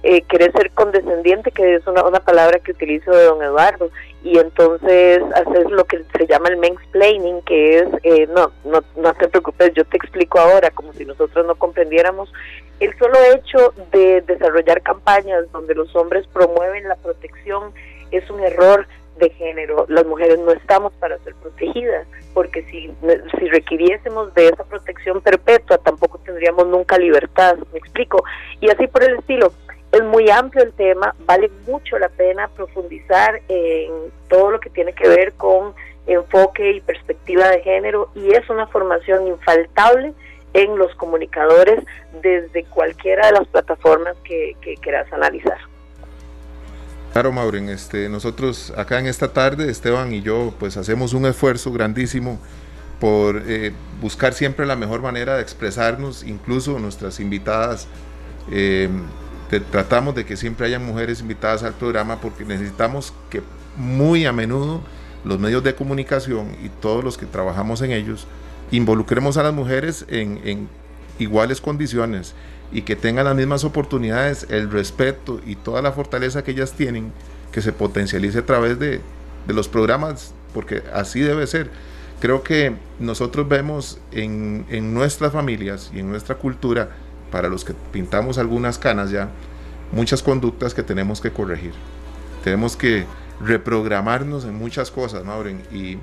eh, 0.09 0.23
querés 0.23 0.53
ser 0.53 0.71
condescendiente, 0.71 1.51
que 1.51 1.75
es 1.75 1.87
una, 1.87 2.03
una 2.03 2.21
palabra 2.21 2.59
que 2.61 2.73
utilizo 2.73 3.11
de 3.11 3.25
don 3.25 3.43
Eduardo, 3.43 3.91
y 4.25 4.39
entonces 4.39 5.23
haces 5.35 5.71
lo 5.71 5.85
que 5.85 6.03
se 6.17 6.27
llama 6.27 6.49
el 6.49 6.57
mansplaining, 6.57 7.43
que 7.43 7.81
es, 7.81 7.89
eh, 8.05 8.27
no, 8.35 8.51
no, 8.65 8.83
no 8.97 9.13
te 9.13 9.29
preocupes, 9.29 9.75
yo 9.75 9.85
te 9.85 9.99
explico 9.99 10.41
ahora, 10.41 10.71
como 10.71 10.95
si 10.95 11.05
nosotros 11.05 11.45
no 11.47 11.55
comprendiéramos. 11.57 12.33
El 12.81 12.97
solo 12.99 13.19
hecho 13.35 13.75
de 13.93 14.23
desarrollar 14.23 14.81
campañas 14.81 15.45
donde 15.53 15.75
los 15.75 15.95
hombres 15.95 16.27
promueven 16.33 16.89
la 16.89 16.97
protección 16.97 17.75
es 18.11 18.31
un 18.31 18.41
error 18.41 18.87
de 19.19 19.29
género. 19.29 19.85
Las 19.91 20.07
mujeres 20.07 20.39
no 20.39 20.53
estamos 20.53 20.95
para 20.95 21.19
ser 21.19 21.35
protegidas, 21.35 22.07
porque 22.33 22.63
si, 22.71 22.91
si 23.39 23.49
requiriésemos 23.49 24.33
de 24.33 24.47
esa 24.47 24.65
protección 24.65 25.21
perpetua, 25.21 25.77
tampoco 25.77 26.17
tendríamos 26.25 26.67
nunca 26.67 26.97
libertad, 26.97 27.59
me 27.75 27.79
explico. 27.79 28.25
Y 28.63 28.71
así 28.71 28.87
por 28.87 29.03
el 29.05 29.19
estilo. 29.19 29.53
Es 29.93 30.03
muy 30.05 30.29
amplio 30.31 30.65
el 30.65 30.73
tema, 30.73 31.15
vale 31.25 31.51
mucho 31.67 31.99
la 31.99 32.09
pena 32.11 32.49
profundizar 32.49 33.41
en 33.49 33.91
todo 34.29 34.51
lo 34.51 34.61
que 34.61 34.69
tiene 34.71 34.93
que 34.93 35.09
ver 35.09 35.33
con 35.33 35.75
enfoque 36.07 36.73
y 36.73 36.81
perspectiva 36.81 37.49
de 37.49 37.63
género 37.63 38.11
y 38.15 38.33
es 38.33 38.49
una 38.51 38.67
formación 38.67 39.27
infaltable 39.27 40.13
en 40.55 40.79
los 40.79 40.95
comunicadores 40.97 41.85
desde 42.23 42.65
cualquiera 42.65 43.27
de 43.27 43.33
las 43.33 43.47
plataformas 43.49 44.17
que, 44.25 44.57
que 44.61 44.75
quieras 44.75 45.11
analizar. 45.13 45.59
Claro, 47.13 47.33
Maureen, 47.33 47.69
este, 47.71 48.09
nosotros 48.09 48.73
acá 48.77 48.99
en 48.99 49.07
esta 49.07 49.33
tarde, 49.33 49.71
Esteban 49.71 50.13
y 50.13 50.23
yo, 50.23 50.53
pues 50.59 50.77
hacemos 50.77 51.15
un 51.15 51.27
esfuerzo 51.27 51.73
grandísimo 51.73 52.39
por 53.01 53.43
eh, 53.47 53.73
buscar 54.01 54.35
siempre 54.35 54.67
la 54.67 54.77
mejor 54.77 55.01
manera 55.01 55.37
de 55.37 55.43
expresarnos, 55.43 56.25
incluso 56.25 56.79
nuestras 56.79 57.21
invitadas. 57.21 57.89
Eh, 58.51 58.89
tratamos 59.61 60.15
de 60.15 60.25
que 60.25 60.37
siempre 60.37 60.67
haya 60.67 60.79
mujeres 60.79 61.21
invitadas 61.21 61.63
al 61.63 61.75
programa 61.75 62.21
porque 62.21 62.45
necesitamos 62.45 63.13
que 63.31 63.43
muy 63.77 64.27
a 64.27 64.33
menudo 64.33 64.83
los 65.25 65.39
medios 65.39 65.65
de 65.65 65.75
comunicación 65.75 66.49
y 66.63 66.69
todos 66.69 67.03
los 67.03 67.17
que 67.17 67.27
trabajamos 67.27 67.83
en 67.83 67.93
ellos 67.93 68.27
involucremos 68.71 69.37
a 69.37 69.43
las 69.43 69.55
mujeres 69.55 70.05
en, 70.09 70.69
iguales 71.19 71.61
condiciones 71.61 72.35
y 72.71 72.83
que 72.83 72.95
tengan 72.95 73.25
las 73.25 73.35
mismas 73.35 73.65
oportunidades, 73.65 74.47
el 74.51 74.71
respeto 74.71 75.41
y 75.45 75.57
toda 75.57 75.83
la 75.83 75.93
fortaleza 75.93 76.45
que 76.45 76.53
ellas 76.53 76.73
tienen, 76.73 77.13
que 77.51 77.63
se 77.63 77.73
potencialice 77.73 78.39
a 78.39 78.47
través 78.47 78.79
de, 78.79 79.01
de 79.47 79.55
los 79.55 79.69
programas, 79.69 80.35
porque 80.55 80.83
así 80.93 81.21
debe 81.21 81.47
ser. 81.47 81.71
Creo 82.21 82.43
que 82.43 82.75
nosotros 83.01 83.49
vemos 83.49 83.99
en, 84.13 84.67
en 84.69 84.93
nuestras 84.93 85.33
familias 85.33 85.91
y 85.95 86.01
en 86.01 86.11
nuestra 86.11 86.37
cultura, 86.37 86.91
para 87.31 87.49
los 87.49 87.65
que 87.65 87.75
pintamos 87.93 88.39
algunas 88.39 88.79
canas 88.79 89.11
ya, 89.11 89.29
muchas 89.93 90.23
conductas 90.23 90.75
que 90.75 90.83
tenemos 90.83 91.21
que 91.21 91.31
corregir. 91.31 91.73
Tenemos 92.45 92.77
que 92.77 93.07
reprogramarnos 93.41 94.45
en 94.45 94.55
muchas 94.55 94.91
cosas, 94.91 95.25
Maureen, 95.25 95.63
y, 95.73 95.99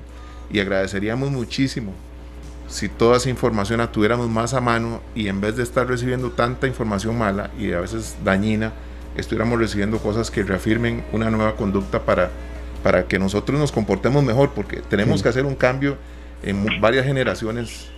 y 0.50 0.60
agradeceríamos 0.60 1.30
muchísimo 1.30 1.92
si 2.68 2.88
toda 2.88 3.16
esa 3.16 3.30
información 3.30 3.78
la 3.78 3.92
tuviéramos 3.92 4.28
más 4.28 4.54
a 4.54 4.60
mano 4.60 5.00
y 5.14 5.28
en 5.28 5.40
vez 5.40 5.56
de 5.56 5.62
estar 5.62 5.86
recibiendo 5.86 6.30
tanta 6.30 6.66
información 6.66 7.16
mala 7.16 7.50
y 7.58 7.72
a 7.72 7.80
veces 7.80 8.16
dañina, 8.24 8.72
estuviéramos 9.16 9.58
recibiendo 9.58 9.98
cosas 9.98 10.30
que 10.30 10.42
reafirmen 10.42 11.04
una 11.12 11.30
nueva 11.30 11.56
conducta 11.56 12.00
para, 12.00 12.30
para 12.82 13.06
que 13.06 13.18
nosotros 13.18 13.58
nos 13.58 13.72
comportemos 13.72 14.24
mejor, 14.24 14.50
porque 14.50 14.78
tenemos 14.80 15.22
que 15.22 15.28
hacer 15.28 15.46
un 15.46 15.54
cambio 15.54 15.96
en 16.42 16.80
varias 16.80 17.06
generaciones 17.06 17.88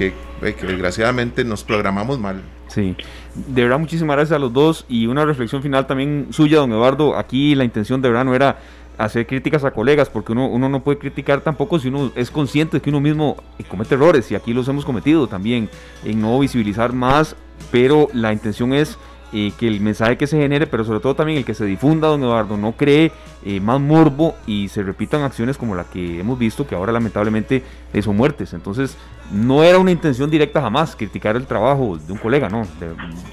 que, 0.00 0.14
eh, 0.40 0.54
que, 0.54 0.66
desgraciadamente 0.66 1.44
nos 1.44 1.62
programamos 1.62 2.18
mal. 2.18 2.40
Sí, 2.68 2.96
de 3.34 3.62
verdad 3.62 3.78
muchísimas 3.78 4.16
gracias 4.16 4.36
a 4.36 4.38
los 4.38 4.50
dos 4.50 4.86
y 4.88 5.06
una 5.06 5.26
reflexión 5.26 5.62
final 5.62 5.86
también 5.86 6.28
suya, 6.30 6.58
don 6.58 6.72
Eduardo. 6.72 7.16
Aquí 7.18 7.54
la 7.54 7.64
intención 7.64 8.00
de 8.00 8.08
verdad 8.08 8.24
no 8.24 8.34
era 8.34 8.58
hacer 8.96 9.26
críticas 9.26 9.62
a 9.64 9.72
colegas, 9.72 10.08
porque 10.08 10.32
uno, 10.32 10.48
uno 10.48 10.70
no 10.70 10.82
puede 10.82 10.98
criticar 10.98 11.42
tampoco 11.42 11.78
si 11.78 11.88
uno 11.88 12.12
es 12.14 12.30
consciente 12.30 12.78
de 12.78 12.80
que 12.80 12.88
uno 12.88 13.00
mismo 13.00 13.36
comete 13.68 13.94
errores, 13.94 14.30
y 14.30 14.34
aquí 14.34 14.54
los 14.54 14.68
hemos 14.68 14.86
cometido 14.86 15.26
también, 15.26 15.68
en 16.04 16.20
no 16.20 16.38
visibilizar 16.38 16.92
más, 16.94 17.36
pero 17.70 18.08
la 18.14 18.32
intención 18.32 18.72
es 18.72 18.98
eh, 19.32 19.52
que 19.58 19.68
el 19.68 19.80
mensaje 19.80 20.16
que 20.16 20.26
se 20.26 20.38
genere, 20.38 20.66
pero 20.66 20.84
sobre 20.84 21.00
todo 21.00 21.14
también 21.14 21.38
el 21.38 21.44
que 21.44 21.54
se 21.54 21.64
difunda, 21.64 22.08
don 22.08 22.22
Eduardo, 22.22 22.56
no 22.56 22.72
cree 22.72 23.12
eh, 23.44 23.60
más 23.60 23.80
morbo 23.80 24.34
y 24.46 24.68
se 24.68 24.82
repitan 24.82 25.22
acciones 25.22 25.56
como 25.56 25.74
la 25.74 25.84
que 25.84 26.20
hemos 26.20 26.38
visto, 26.38 26.66
que 26.66 26.74
ahora 26.74 26.92
lamentablemente 26.92 27.62
son 28.02 28.16
muertes. 28.16 28.52
Entonces, 28.52 28.96
no 29.32 29.62
era 29.62 29.78
una 29.78 29.90
intención 29.90 30.30
directa 30.30 30.60
jamás 30.60 30.96
criticar 30.96 31.36
el 31.36 31.46
trabajo 31.46 31.98
de 31.98 32.12
un 32.12 32.18
colega, 32.18 32.48
no, 32.48 32.66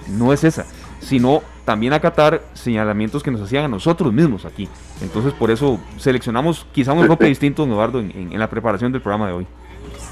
no 0.09 0.33
es 0.33 0.43
esa, 0.43 0.65
sino 0.99 1.41
también 1.65 1.93
acatar 1.93 2.41
señalamientos 2.53 3.23
que 3.23 3.31
nos 3.31 3.41
hacían 3.41 3.65
a 3.65 3.67
nosotros 3.67 4.13
mismos 4.13 4.45
aquí. 4.45 4.67
Entonces, 5.01 5.33
por 5.33 5.51
eso 5.51 5.79
seleccionamos 5.97 6.65
quizá 6.71 6.93
un 6.93 7.01
enfoque 7.01 7.25
distinto, 7.25 7.65
Eduardo, 7.65 7.99
en 7.99 8.39
la 8.39 8.49
preparación 8.49 8.91
del 8.91 9.01
programa 9.01 9.27
de 9.27 9.33
hoy. 9.33 9.47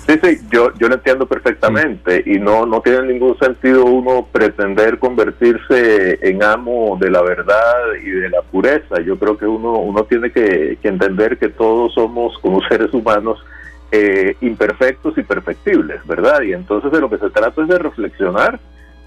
Sí, 0.08 0.20
sí, 0.24 0.40
yo, 0.52 0.72
yo 0.78 0.88
lo 0.88 0.96
entiendo 0.96 1.26
perfectamente 1.26 2.22
y 2.28 2.38
no, 2.38 2.68
no 2.68 2.80
tiene 2.82 3.08
ningún 3.08 3.36
sentido 3.40 3.86
uno 3.86 4.28
pretender 4.32 5.00
convertirse 5.00 6.20
en 6.22 6.44
amo 6.44 6.96
de 7.02 7.10
la 7.10 7.24
verdad 7.24 7.94
y 8.04 8.12
de 8.12 8.30
la 8.30 8.44
pureza. 8.44 9.02
Yo 9.04 9.18
creo 9.18 9.36
que 9.36 9.48
uno, 9.48 9.80
uno 9.80 10.04
tiene 10.04 10.32
que, 10.32 10.78
entender 10.84 11.40
que 11.40 11.50
todos 11.50 11.96
somos 11.96 12.38
como 12.40 12.62
seres 12.70 12.94
humanos 12.94 13.44
eh, 13.92 14.36
imperfectos 14.42 15.18
y 15.18 15.24
perfectibles, 15.24 16.06
¿verdad? 16.06 16.42
Y 16.42 16.54
entonces 16.54 16.92
de 16.92 17.00
lo 17.00 17.10
que 17.10 17.18
se 17.18 17.30
trata 17.30 17.62
es 17.62 17.68
de 17.68 17.80
reflexionar 17.80 18.60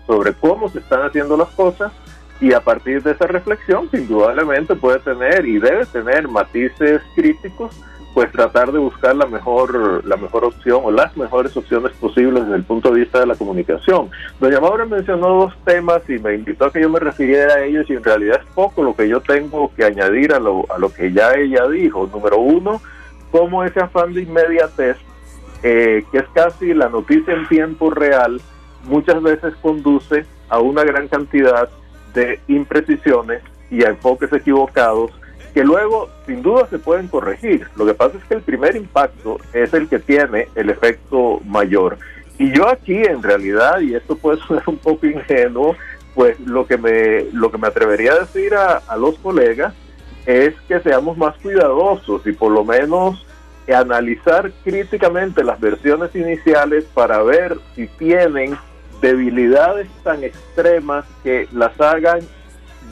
sobre 0.06 0.32
cómo 0.34 0.68
se 0.68 0.78
están 0.78 1.02
haciendo 1.02 1.36
las 1.36 1.48
cosas 1.48 1.92
y 2.40 2.52
a 2.52 2.60
partir 2.60 3.02
de 3.02 3.12
esa 3.12 3.26
reflexión, 3.26 3.88
indudablemente 3.92 4.76
puede 4.76 5.00
tener 5.00 5.44
y 5.46 5.58
debe 5.58 5.84
tener 5.86 6.28
matices 6.28 7.02
críticos 7.14 7.76
pues 8.14 8.32
tratar 8.32 8.72
de 8.72 8.78
buscar 8.78 9.14
la 9.14 9.26
mejor 9.26 10.04
la 10.04 10.16
mejor 10.16 10.44
opción 10.44 10.80
o 10.82 10.90
las 10.90 11.16
mejores 11.16 11.56
opciones 11.56 11.92
posibles 11.92 12.44
desde 12.44 12.56
el 12.56 12.64
punto 12.64 12.90
de 12.90 13.00
vista 13.00 13.20
de 13.20 13.26
la 13.26 13.36
comunicación. 13.36 14.10
Doña 14.40 14.60
Maura 14.60 14.86
mencionó 14.86 15.28
dos 15.28 15.54
temas 15.64 16.02
y 16.08 16.18
me 16.18 16.34
invitó 16.34 16.64
a 16.64 16.72
que 16.72 16.80
yo 16.80 16.88
me 16.88 16.98
refiriera 16.98 17.54
a 17.54 17.64
ellos 17.64 17.88
y 17.88 17.92
en 17.92 18.02
realidad 18.02 18.40
es 18.40 18.54
poco 18.54 18.82
lo 18.82 18.96
que 18.96 19.08
yo 19.08 19.20
tengo 19.20 19.72
que 19.74 19.84
añadir 19.84 20.32
a 20.32 20.40
lo, 20.40 20.66
a 20.68 20.78
lo 20.78 20.92
que 20.92 21.12
ya 21.12 21.32
ella 21.34 21.68
dijo. 21.68 22.08
Número 22.12 22.38
uno, 22.38 22.80
cómo 23.30 23.64
ese 23.64 23.80
afán 23.80 24.14
de 24.14 24.22
inmediatez, 24.22 24.96
eh, 25.62 26.04
que 26.10 26.18
es 26.18 26.26
casi 26.34 26.74
la 26.74 26.88
noticia 26.88 27.34
en 27.34 27.48
tiempo 27.48 27.90
real, 27.90 28.40
muchas 28.84 29.22
veces 29.22 29.54
conduce 29.60 30.24
a 30.48 30.60
una 30.60 30.84
gran 30.84 31.08
cantidad 31.08 31.68
de 32.14 32.40
imprecisiones 32.48 33.42
y 33.70 33.84
a 33.84 33.90
enfoques 33.90 34.32
equivocados 34.32 35.10
que 35.54 35.64
luego 35.64 36.08
sin 36.26 36.42
duda 36.42 36.66
se 36.68 36.78
pueden 36.78 37.08
corregir. 37.08 37.66
Lo 37.76 37.86
que 37.86 37.94
pasa 37.94 38.16
es 38.18 38.24
que 38.24 38.34
el 38.34 38.42
primer 38.42 38.76
impacto 38.76 39.38
es 39.52 39.72
el 39.74 39.88
que 39.88 39.98
tiene 39.98 40.48
el 40.54 40.70
efecto 40.70 41.40
mayor. 41.44 41.98
Y 42.38 42.52
yo 42.52 42.68
aquí 42.68 42.96
en 42.96 43.22
realidad, 43.22 43.80
y 43.80 43.94
esto 43.94 44.16
puede 44.16 44.38
sonar 44.46 44.64
un 44.66 44.78
poco 44.78 45.06
ingenuo, 45.06 45.74
pues 46.14 46.38
lo 46.40 46.66
que 46.66 46.76
me, 46.76 47.24
lo 47.32 47.50
que 47.50 47.58
me 47.58 47.68
atrevería 47.68 48.12
a 48.12 48.20
decir 48.20 48.54
a, 48.54 48.76
a 48.86 48.96
los 48.96 49.18
colegas 49.18 49.74
es 50.28 50.54
que 50.68 50.78
seamos 50.80 51.16
más 51.16 51.34
cuidadosos 51.38 52.26
y 52.26 52.32
por 52.32 52.52
lo 52.52 52.62
menos 52.62 53.24
analizar 53.74 54.52
críticamente 54.62 55.42
las 55.42 55.58
versiones 55.58 56.14
iniciales 56.14 56.84
para 56.92 57.22
ver 57.22 57.58
si 57.74 57.86
tienen 57.86 58.54
debilidades 59.00 59.88
tan 60.04 60.22
extremas 60.22 61.06
que 61.22 61.48
las 61.52 61.80
hagan 61.80 62.20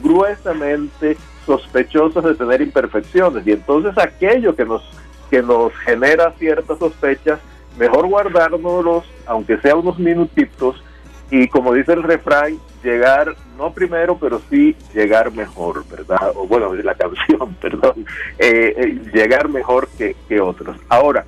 gruesamente 0.03 1.19
sospechosos 1.45 2.25
de 2.25 2.35
tener 2.35 2.63
imperfecciones. 2.63 3.47
Y 3.47 3.53
entonces 3.53 3.97
aquello 3.99 4.57
que 4.57 4.65
nos 4.65 4.83
que 5.31 5.43
nos 5.43 5.75
genera 5.79 6.33
ciertas 6.39 6.79
sospechas 6.79 7.41
mejor 7.77 8.07
guardárnoslos 8.07 9.05
aunque 9.27 9.59
sea 9.59 9.75
unos 9.75 9.99
minutitos 9.99 10.83
y 11.31 11.49
como 11.49 11.73
dice 11.73 11.93
el 11.93 12.03
refrán 12.03 12.59
llegar 12.83 13.35
no 13.59 13.73
primero 13.73 14.17
pero 14.19 14.41
sí 14.51 14.77
llegar 14.95 15.33
mejor 15.33 15.85
verdad 15.89 16.33
o 16.35 16.47
bueno 16.47 16.73
la 16.75 16.95
canción 16.97 17.55
perdón. 17.61 18.05
Eh, 18.39 18.75
eh, 18.77 19.01
llegar 19.13 19.49
mejor 19.49 19.89
que, 19.97 20.15
que 20.29 20.41
otros. 20.41 20.77
Ahora 20.89 21.25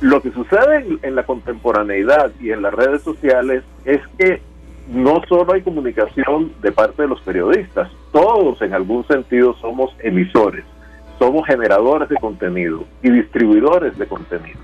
lo 0.00 0.20
que 0.20 0.30
sucede 0.32 0.98
en 1.02 1.14
la 1.14 1.24
contemporaneidad 1.24 2.32
y 2.40 2.50
en 2.50 2.62
las 2.62 2.74
redes 2.74 3.02
sociales 3.02 3.62
es 3.84 4.00
que 4.18 4.40
no 4.88 5.22
solo 5.28 5.52
hay 5.54 5.62
comunicación 5.62 6.52
de 6.60 6.72
parte 6.72 7.02
de 7.02 7.08
los 7.08 7.20
periodistas, 7.22 7.90
todos 8.12 8.60
en 8.60 8.74
algún 8.74 9.06
sentido 9.06 9.54
somos 9.54 9.94
emisores, 10.00 10.64
somos 11.18 11.46
generadores 11.46 12.08
de 12.08 12.16
contenido 12.16 12.84
y 13.02 13.10
distribuidores 13.10 13.96
de 13.96 14.06
contenido. 14.06 14.58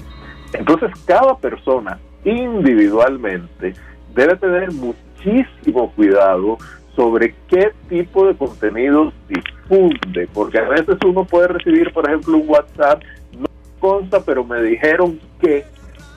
Entonces 0.53 0.91
cada 1.07 1.37
persona 1.39 1.99
individualmente 2.25 3.75
debe 4.15 4.37
tener 4.37 4.73
muchísimo 4.73 5.93
cuidado 5.93 6.59
sobre 6.97 7.35
qué 7.49 7.73
tipo 7.89 8.27
de 8.27 8.35
contenido 8.35 9.13
difunde, 9.29 10.29
porque 10.35 10.59
a 10.59 10.69
veces 10.69 10.97
uno 11.05 11.25
puede 11.25 11.49
recibir, 11.49 11.93
por 11.93 12.09
ejemplo, 12.09 12.37
un 12.37 12.49
WhatsApp, 12.49 13.03
no 13.39 13.47
consta, 13.79 14.21
pero 14.21 14.45
me 14.45 14.63
dijeron 14.63 15.19
que 15.41 15.65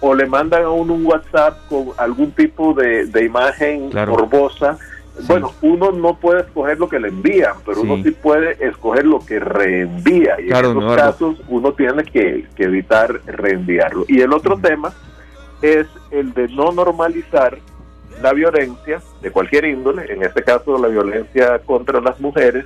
o 0.06 0.14
le 0.14 0.26
mandan 0.26 0.64
a 0.64 0.70
uno 0.70 0.96
un 0.96 1.06
WhatsApp 1.06 1.58
con 1.70 1.88
algún 1.98 2.32
tipo 2.32 2.74
de, 2.74 3.08
imagen 3.24 3.90
morbosa. 3.94 4.78
Bueno, 5.28 5.54
uno 5.62 5.92
no 5.92 6.16
puede 6.20 6.42
escoger 6.42 6.78
lo 6.78 6.90
que 6.90 7.00
le 7.00 7.08
envían, 7.08 7.54
pero 7.66 7.82
uno 7.82 8.04
sí 8.04 8.12
puede 8.12 8.58
escoger 8.60 9.06
lo 9.06 9.20
que 9.20 9.40
reenvía. 9.40 10.36
Y 10.42 10.50
en 10.50 10.56
esos 10.58 10.96
casos 10.96 11.38
uno 11.48 11.72
tiene 11.72 12.04
que, 12.04 12.46
evitar 12.58 13.22
reenviarlo. 13.26 14.04
Y 14.10 14.20
el 14.20 14.34
otro 14.34 14.58
tema 14.58 14.92
es 15.62 15.88
el 16.12 16.34
de 16.34 16.50
no 16.50 16.74
normalizar 16.74 17.58
la 18.22 18.34
violencia 18.34 19.02
de 19.22 19.32
cualquier 19.32 19.66
índole, 19.66 20.12
en 20.12 20.24
este 20.24 20.44
caso 20.44 20.78
la 20.78 20.88
violencia 20.88 21.60
contra 21.60 22.00
las 22.02 22.20
mujeres, 22.20 22.66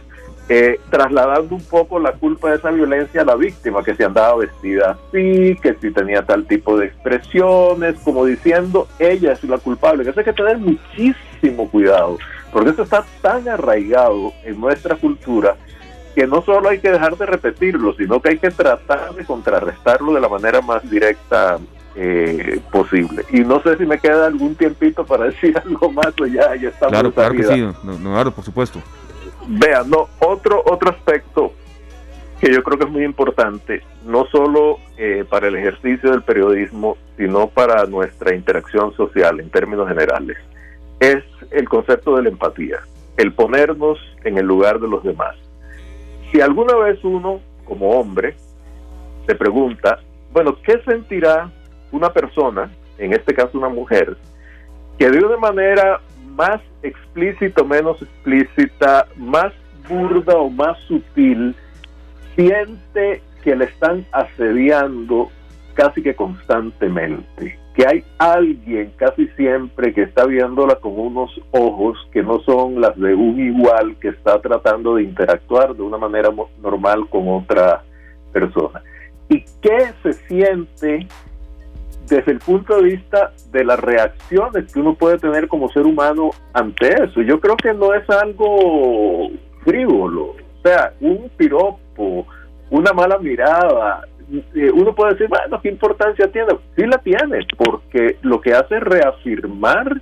eh, 0.49 0.79
trasladando 0.89 1.55
un 1.55 1.63
poco 1.63 1.99
la 1.99 2.13
culpa 2.13 2.49
de 2.49 2.55
esa 2.55 2.71
violencia 2.71 3.21
a 3.21 3.25
la 3.25 3.35
víctima, 3.35 3.83
que 3.83 3.95
se 3.95 4.05
andaba 4.05 4.37
vestida 4.37 4.91
así, 4.91 5.57
que 5.61 5.75
si 5.81 5.91
tenía 5.91 6.21
tal 6.21 6.45
tipo 6.45 6.77
de 6.77 6.87
expresiones, 6.87 7.95
como 8.03 8.23
diciendo, 8.23 8.87
ella 8.97 9.33
es 9.33 9.43
la 9.43 9.57
culpable. 9.57 10.03
Que 10.03 10.11
eso 10.11 10.19
hay 10.21 10.25
que 10.25 10.33
tener 10.33 10.57
muchísimo 10.57 11.69
cuidado, 11.69 12.17
porque 12.53 12.69
eso 12.69 12.83
está 12.83 13.03
tan 13.21 13.47
arraigado 13.49 14.31
en 14.45 14.59
nuestra 14.59 14.95
cultura 14.95 15.55
que 16.15 16.25
no 16.25 16.41
solo 16.41 16.69
hay 16.69 16.79
que 16.79 16.91
dejar 16.91 17.15
de 17.17 17.25
repetirlo, 17.27 17.93
sino 17.93 18.19
que 18.21 18.29
hay 18.29 18.37
que 18.39 18.49
tratar 18.49 19.13
de 19.13 19.25
contrarrestarlo 19.25 20.13
de 20.13 20.21
la 20.21 20.29
manera 20.29 20.61
más 20.61 20.89
directa 20.89 21.59
eh, 21.99 22.59
posible. 22.71 23.25
Y 23.31 23.39
no 23.39 23.59
sé 23.63 23.75
si 23.77 23.85
me 23.85 23.97
queda 23.97 24.27
algún 24.27 24.55
tiempito 24.55 25.03
para 25.03 25.25
decir 25.29 25.57
algo 25.57 25.91
más 25.91 26.13
o 26.21 26.27
ya, 26.27 26.55
ya 26.55 26.69
estamos. 26.69 26.91
Claro, 26.91 27.11
claro 27.11 27.33
que 27.33 27.43
sí, 27.43 27.67
no, 27.83 28.31
por 28.31 28.43
supuesto. 28.43 28.79
Vean, 29.47 29.89
no, 29.89 30.07
otro, 30.19 30.61
otro 30.65 30.91
aspecto 30.91 31.53
que 32.39 32.53
yo 32.53 32.61
creo 32.61 32.77
que 32.77 32.85
es 32.85 32.91
muy 32.91 33.03
importante, 33.03 33.81
no 34.05 34.27
solo 34.27 34.77
eh, 34.97 35.25
para 35.27 35.47
el 35.47 35.55
ejercicio 35.55 36.11
del 36.11 36.21
periodismo, 36.21 36.97
sino 37.17 37.47
para 37.47 37.85
nuestra 37.85 38.35
interacción 38.35 38.93
social 38.95 39.39
en 39.39 39.49
términos 39.49 39.87
generales, 39.87 40.37
es 40.99 41.23
el 41.49 41.67
concepto 41.67 42.15
de 42.15 42.23
la 42.23 42.29
empatía, 42.29 42.77
el 43.17 43.33
ponernos 43.33 43.97
en 44.23 44.37
el 44.37 44.45
lugar 44.45 44.79
de 44.79 44.87
los 44.87 45.03
demás. 45.03 45.35
Si 46.31 46.39
alguna 46.39 46.75
vez 46.75 47.03
uno, 47.03 47.41
como 47.65 47.89
hombre, 47.99 48.35
se 49.25 49.33
pregunta, 49.33 49.99
bueno, 50.31 50.57
¿qué 50.61 50.79
sentirá 50.85 51.51
una 51.91 52.11
persona, 52.11 52.71
en 52.97 53.13
este 53.13 53.33
caso 53.33 53.57
una 53.57 53.69
mujer, 53.69 54.17
que 54.97 55.09
de 55.09 55.19
una 55.19 55.37
manera 55.37 56.01
más 56.35 56.61
explícita 56.83 57.61
o 57.61 57.65
menos 57.65 58.01
explícita, 58.01 59.07
más 59.15 59.53
burda 59.87 60.35
o 60.37 60.49
más 60.49 60.77
sutil, 60.87 61.55
siente 62.35 63.21
que 63.43 63.55
le 63.55 63.65
están 63.65 64.05
asediando 64.11 65.29
casi 65.73 66.01
que 66.01 66.15
constantemente, 66.15 67.57
que 67.75 67.85
hay 67.87 68.03
alguien 68.17 68.91
casi 68.97 69.27
siempre 69.29 69.93
que 69.93 70.03
está 70.03 70.25
viéndola 70.25 70.75
con 70.75 70.99
unos 70.99 71.39
ojos 71.51 71.97
que 72.11 72.23
no 72.23 72.39
son 72.41 72.81
las 72.81 72.97
de 72.97 73.13
un 73.13 73.39
igual 73.39 73.95
que 73.99 74.09
está 74.09 74.41
tratando 74.41 74.95
de 74.95 75.03
interactuar 75.03 75.75
de 75.75 75.83
una 75.83 75.97
manera 75.97 76.29
normal 76.61 77.07
con 77.09 77.29
otra 77.29 77.83
persona. 78.33 78.81
¿Y 79.29 79.43
qué 79.61 79.93
se 80.01 80.13
siente 80.13 81.07
desde 82.09 82.31
el 82.31 82.39
punto 82.39 82.77
de 82.77 82.83
vista 82.83 83.31
de 83.51 83.63
las 83.63 83.79
reacciones 83.79 84.71
que 84.71 84.79
uno 84.79 84.95
puede 84.95 85.17
tener 85.17 85.47
como 85.47 85.69
ser 85.69 85.85
humano 85.85 86.31
ante 86.53 86.87
eso. 87.03 87.21
Yo 87.21 87.39
creo 87.39 87.57
que 87.57 87.73
no 87.73 87.93
es 87.93 88.09
algo 88.09 89.29
frívolo, 89.63 90.25
o 90.25 90.61
sea, 90.63 90.93
un 91.01 91.29
piropo, 91.37 92.25
una 92.69 92.93
mala 92.93 93.17
mirada, 93.17 94.01
eh, 94.55 94.71
uno 94.73 94.93
puede 94.93 95.13
decir, 95.13 95.27
bueno, 95.29 95.61
¿qué 95.61 95.69
importancia 95.69 96.29
tiene? 96.31 96.53
Sí 96.75 96.85
la 96.85 96.97
tiene, 96.97 97.45
porque 97.57 98.17
lo 98.21 98.41
que 98.41 98.53
hace 98.53 98.75
es 98.75 98.83
reafirmar 98.83 100.01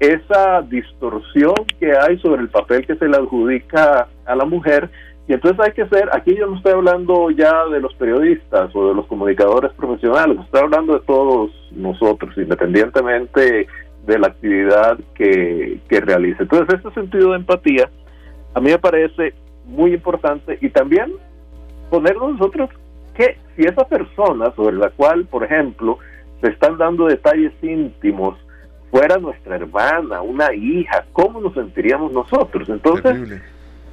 esa 0.00 0.60
distorsión 0.62 1.54
que 1.78 1.92
hay 1.96 2.18
sobre 2.18 2.42
el 2.42 2.48
papel 2.48 2.86
que 2.86 2.96
se 2.96 3.08
le 3.08 3.16
adjudica 3.16 4.08
a 4.26 4.34
la 4.34 4.44
mujer 4.44 4.90
Y 5.26 5.32
entonces 5.32 5.58
hay 5.64 5.72
que 5.72 5.86
ser, 5.88 6.10
aquí 6.12 6.34
yo 6.36 6.46
no 6.46 6.56
estoy 6.56 6.72
hablando 6.72 7.30
ya 7.30 7.64
de 7.66 7.80
los 7.80 7.94
periodistas 7.94 8.74
o 8.74 8.88
de 8.88 8.94
los 8.94 9.06
comunicadores 9.06 9.72
profesionales, 9.72 10.38
estoy 10.44 10.60
hablando 10.60 10.94
de 10.94 11.00
todos 11.06 11.50
nosotros, 11.72 12.36
independientemente 12.36 13.66
de 14.06 14.18
la 14.18 14.26
actividad 14.26 14.98
que, 15.14 15.78
que 15.88 16.00
realice. 16.00 16.42
Entonces, 16.42 16.74
este 16.74 16.90
sentido 16.92 17.30
de 17.30 17.36
empatía 17.36 17.88
a 18.54 18.60
mí 18.60 18.70
me 18.70 18.78
parece 18.78 19.34
muy 19.66 19.94
importante 19.94 20.58
y 20.60 20.70
también 20.70 21.12
ponernos 21.90 22.32
nosotros 22.32 22.70
que 23.14 23.36
si 23.56 23.62
esa 23.62 23.86
persona 23.86 24.52
sobre 24.54 24.76
la 24.76 24.90
cual, 24.90 25.24
por 25.26 25.44
ejemplo, 25.44 25.98
se 26.40 26.48
están 26.50 26.78
dando 26.78 27.06
detalles 27.06 27.52
íntimos, 27.62 28.38
fuera 28.90 29.18
nuestra 29.18 29.56
hermana, 29.56 30.22
una 30.22 30.54
hija, 30.54 31.04
¿cómo 31.12 31.40
nos 31.40 31.54
sentiríamos 31.54 32.12
nosotros? 32.12 32.68
Entonces, 32.68 33.42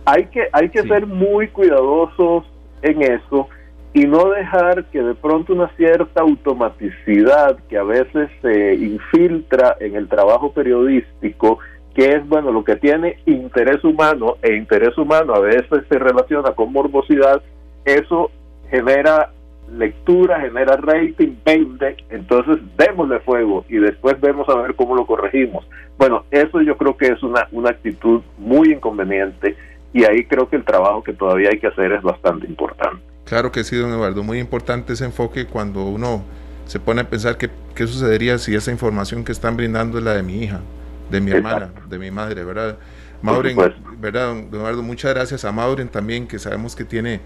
hay 0.05 0.25
que, 0.25 0.47
hay 0.51 0.69
que 0.69 0.83
ser 0.83 1.05
muy 1.05 1.47
cuidadosos 1.49 2.45
en 2.81 3.01
eso 3.01 3.47
y 3.93 4.05
no 4.05 4.29
dejar 4.29 4.85
que 4.85 5.01
de 5.01 5.15
pronto 5.15 5.53
una 5.53 5.69
cierta 5.75 6.21
automaticidad 6.21 7.57
que 7.69 7.77
a 7.77 7.83
veces 7.83 8.29
se 8.41 8.75
infiltra 8.75 9.75
en 9.79 9.95
el 9.95 10.07
trabajo 10.07 10.53
periodístico, 10.53 11.59
que 11.93 12.13
es 12.13 12.27
bueno 12.27 12.51
lo 12.51 12.63
que 12.63 12.77
tiene 12.77 13.17
interés 13.25 13.83
humano 13.83 14.37
e 14.41 14.55
interés 14.55 14.97
humano 14.97 15.35
a 15.35 15.39
veces 15.39 15.83
se 15.89 15.99
relaciona 15.99 16.51
con 16.51 16.71
morbosidad, 16.71 17.41
eso 17.83 18.31
genera 18.69 19.31
lectura, 19.77 20.39
genera 20.39 20.77
rating, 20.77 21.35
vende, 21.45 21.97
entonces 22.09 22.57
démosle 22.77 23.19
fuego 23.19 23.65
y 23.69 23.77
después 23.77 24.19
vemos 24.21 24.47
a 24.49 24.61
ver 24.61 24.75
cómo 24.75 24.95
lo 24.95 25.05
corregimos. 25.05 25.67
Bueno, 25.97 26.25
eso 26.31 26.61
yo 26.61 26.77
creo 26.77 26.97
que 26.97 27.07
es 27.07 27.21
una, 27.23 27.47
una 27.51 27.69
actitud 27.71 28.21
muy 28.37 28.71
inconveniente 28.71 29.55
y 29.93 30.03
ahí 30.03 30.25
creo 30.25 30.49
que 30.49 30.55
el 30.55 30.65
trabajo 30.65 31.03
que 31.03 31.13
todavía 31.13 31.49
hay 31.51 31.59
que 31.59 31.67
hacer 31.67 31.91
es 31.91 32.01
bastante 32.01 32.47
importante. 32.47 33.03
Claro 33.25 33.51
que 33.51 33.63
sí, 33.63 33.75
don 33.75 33.91
Eduardo, 33.91 34.23
muy 34.23 34.39
importante 34.39 34.93
ese 34.93 35.05
enfoque 35.05 35.45
cuando 35.45 35.85
uno 35.85 36.23
se 36.65 36.79
pone 36.79 37.01
a 37.01 37.09
pensar 37.09 37.37
que, 37.37 37.49
qué 37.75 37.87
sucedería 37.87 38.37
si 38.37 38.55
esa 38.55 38.71
información 38.71 39.23
que 39.23 39.31
están 39.31 39.57
brindando 39.57 39.97
es 39.97 40.03
la 40.03 40.13
de 40.13 40.23
mi 40.23 40.43
hija, 40.43 40.61
de 41.09 41.21
mi 41.21 41.31
hermana, 41.31 41.71
de 41.89 41.99
mi 41.99 42.11
madre, 42.11 42.43
¿verdad? 42.43 42.77
Mauren, 43.21 43.55
¿verdad, 43.99 44.33
don 44.49 44.61
Eduardo? 44.61 44.81
Muchas 44.81 45.13
gracias 45.13 45.45
a 45.45 45.51
Mauren 45.51 45.89
también, 45.89 46.27
que 46.27 46.39
sabemos 46.39 46.75
que 46.75 46.85
tiene 46.85 47.19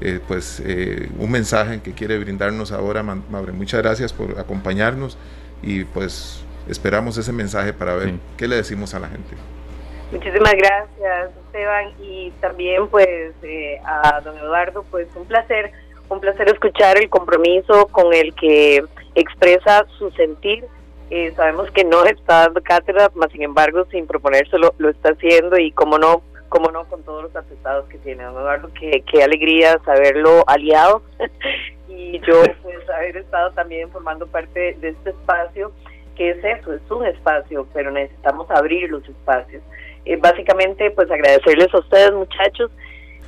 eh, 0.00 0.20
pues 0.26 0.62
eh, 0.64 1.08
un 1.18 1.30
mensaje 1.30 1.80
que 1.80 1.92
quiere 1.92 2.18
brindarnos 2.18 2.72
ahora, 2.72 3.02
Mauren. 3.02 3.56
Muchas 3.56 3.82
gracias 3.82 4.12
por 4.12 4.38
acompañarnos 4.38 5.16
y 5.62 5.84
pues 5.84 6.44
esperamos 6.68 7.16
ese 7.16 7.32
mensaje 7.32 7.72
para 7.72 7.94
ver 7.94 8.14
qué 8.36 8.48
le 8.48 8.56
decimos 8.56 8.94
a 8.94 8.98
la 9.00 9.08
gente. 9.08 9.36
Muchísimas 10.12 10.54
gracias, 10.54 11.30
Esteban, 11.46 11.92
y 12.00 12.30
también 12.40 12.86
pues 12.88 13.32
eh, 13.42 13.80
a 13.84 14.20
don 14.20 14.38
Eduardo, 14.38 14.84
pues 14.90 15.08
un 15.16 15.26
placer, 15.26 15.72
un 16.08 16.20
placer 16.20 16.48
escuchar 16.48 16.96
el 16.96 17.10
compromiso 17.10 17.88
con 17.88 18.14
el 18.14 18.32
que 18.34 18.84
expresa 19.16 19.84
su 19.98 20.10
sentir. 20.12 20.64
Eh, 21.10 21.32
sabemos 21.34 21.70
que 21.72 21.84
no 21.84 22.04
está 22.04 22.42
dando 22.42 22.62
cátedra, 22.62 23.10
más 23.14 23.32
sin 23.32 23.42
embargo, 23.42 23.84
sin 23.90 24.06
proponérselo, 24.06 24.74
lo 24.78 24.90
está 24.90 25.10
haciendo 25.10 25.58
y 25.58 25.72
como 25.72 25.98
no, 25.98 26.22
como 26.48 26.70
no 26.70 26.84
con 26.84 27.02
todos 27.02 27.24
los 27.24 27.36
atestados 27.36 27.88
que 27.88 27.98
tiene 27.98 28.22
don 28.24 28.34
Eduardo, 28.34 28.70
qué, 28.78 29.02
qué 29.10 29.24
alegría 29.24 29.80
saberlo 29.84 30.44
aliado 30.46 31.02
y 31.88 32.20
yo 32.20 32.42
pues 32.62 32.90
haber 32.90 33.16
estado 33.16 33.50
también 33.52 33.90
formando 33.90 34.26
parte 34.28 34.76
de 34.80 34.90
este 34.90 35.10
espacio 35.10 35.72
que 36.16 36.30
es 36.30 36.38
eso, 36.42 36.72
es 36.72 36.90
un 36.90 37.06
espacio, 37.06 37.66
pero 37.74 37.90
necesitamos 37.90 38.50
abrir 38.50 38.90
los 38.90 39.06
espacios. 39.06 39.62
Eh, 40.06 40.16
básicamente, 40.16 40.90
pues 40.92 41.10
agradecerles 41.10 41.74
a 41.74 41.78
ustedes, 41.78 42.12
muchachos, 42.12 42.70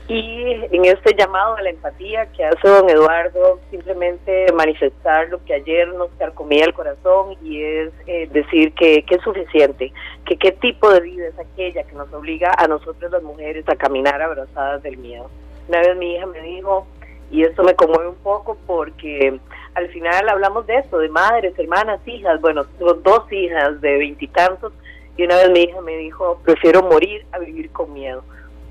y 0.06 0.52
en 0.72 0.84
este 0.86 1.14
llamado 1.14 1.56
a 1.56 1.62
la 1.62 1.70
empatía 1.70 2.26
que 2.32 2.42
hace 2.42 2.66
don 2.66 2.88
Eduardo, 2.88 3.60
simplemente 3.70 4.46
manifestar 4.54 5.28
lo 5.28 5.44
que 5.44 5.54
ayer 5.54 5.86
nos 5.88 6.08
carcomía 6.18 6.64
el 6.64 6.72
corazón 6.72 7.36
y 7.42 7.62
es 7.62 7.92
eh, 8.06 8.26
decir 8.32 8.72
que, 8.72 9.02
que, 9.02 9.16
es 9.16 9.22
suficiente, 9.22 9.92
que 10.24 10.36
qué 10.38 10.52
tipo 10.52 10.90
de 10.90 11.00
vida 11.00 11.26
es 11.26 11.38
aquella 11.38 11.82
que 11.82 11.92
nos 11.94 12.10
obliga 12.14 12.54
a 12.56 12.66
nosotros 12.68 13.10
las 13.10 13.22
mujeres 13.22 13.68
a 13.68 13.76
caminar 13.76 14.22
abrazadas 14.22 14.82
del 14.82 14.96
miedo. 14.96 15.28
Una 15.68 15.80
vez 15.80 15.96
mi 15.98 16.14
hija 16.14 16.24
me 16.24 16.40
dijo, 16.40 16.86
y 17.30 17.42
esto 17.42 17.62
me 17.62 17.74
conmueve 17.74 18.08
un 18.08 18.22
poco 18.22 18.56
porque 18.66 19.38
al 19.74 19.88
final 19.88 20.26
hablamos 20.28 20.66
de 20.66 20.76
esto, 20.76 20.98
de 20.98 21.10
madres, 21.10 21.52
hermanas, 21.58 22.00
hijas, 22.06 22.40
bueno, 22.40 22.64
dos 22.78 23.30
hijas 23.30 23.78
de 23.82 23.98
veintitantos 23.98 24.72
y 25.18 25.24
una 25.24 25.36
vez 25.36 25.50
mi 25.50 25.60
hija 25.64 25.80
me 25.82 25.96
dijo, 25.96 26.40
prefiero 26.44 26.82
morir 26.84 27.26
a 27.32 27.40
vivir 27.40 27.70
con 27.70 27.92
miedo. 27.92 28.22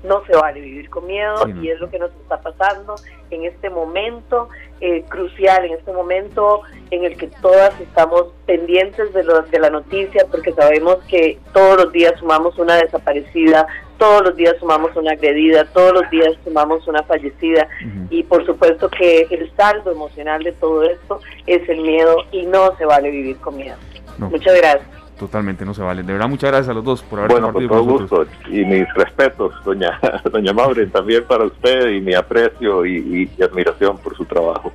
No 0.02 0.24
se 0.26 0.32
vale 0.34 0.60
vivir 0.60 0.88
con 0.88 1.06
miedo 1.06 1.46
y 1.60 1.68
es 1.68 1.78
lo 1.80 1.90
que 1.90 1.98
nos 1.98 2.10
está 2.12 2.40
pasando 2.40 2.94
en 3.30 3.44
este 3.44 3.68
momento 3.68 4.48
eh, 4.80 5.04
crucial, 5.08 5.64
en 5.64 5.74
este 5.74 5.92
momento 5.92 6.62
en 6.90 7.04
el 7.04 7.18
que 7.18 7.26
todas 7.42 7.78
estamos 7.80 8.28
pendientes 8.46 9.12
de, 9.12 9.24
lo, 9.24 9.42
de 9.42 9.58
la 9.58 9.70
noticia 9.70 10.24
porque 10.30 10.52
sabemos 10.52 10.98
que 11.08 11.38
todos 11.52 11.84
los 11.84 11.92
días 11.92 12.14
sumamos 12.18 12.56
una 12.58 12.76
desaparecida, 12.76 13.66
todos 13.98 14.22
los 14.22 14.36
días 14.36 14.54
sumamos 14.60 14.94
una 14.96 15.12
agredida, 15.12 15.66
todos 15.66 15.92
los 15.92 16.08
días 16.10 16.32
sumamos 16.44 16.86
una 16.86 17.02
fallecida 17.02 17.68
y 18.08 18.22
por 18.22 18.46
supuesto 18.46 18.88
que 18.88 19.26
el 19.30 19.52
saldo 19.56 19.90
emocional 19.90 20.44
de 20.44 20.52
todo 20.52 20.84
esto 20.84 21.20
es 21.46 21.68
el 21.68 21.82
miedo 21.82 22.24
y 22.30 22.46
no 22.46 22.74
se 22.78 22.86
vale 22.86 23.10
vivir 23.10 23.36
con 23.38 23.56
miedo. 23.56 23.76
Muchas 24.18 24.54
gracias. 24.56 24.97
Totalmente, 25.18 25.64
no 25.64 25.74
se 25.74 25.82
vale. 25.82 26.02
De 26.02 26.12
verdad, 26.12 26.28
muchas 26.28 26.50
gracias 26.50 26.68
a 26.68 26.74
los 26.74 26.84
dos 26.84 27.02
por 27.02 27.18
haber 27.18 27.32
Bueno, 27.32 27.52
con 27.52 27.66
todo 27.66 27.82
gusto. 27.82 28.26
Y 28.48 28.64
mis 28.64 28.86
respetos, 28.94 29.52
doña, 29.64 29.98
doña 30.32 30.52
Maureen, 30.52 30.90
también 30.90 31.24
para 31.24 31.44
usted 31.44 31.90
y 31.90 32.00
mi 32.00 32.14
aprecio 32.14 32.86
y, 32.86 33.28
admiración 33.42 33.98
por 33.98 34.16
su 34.16 34.24
trabajo. 34.24 34.72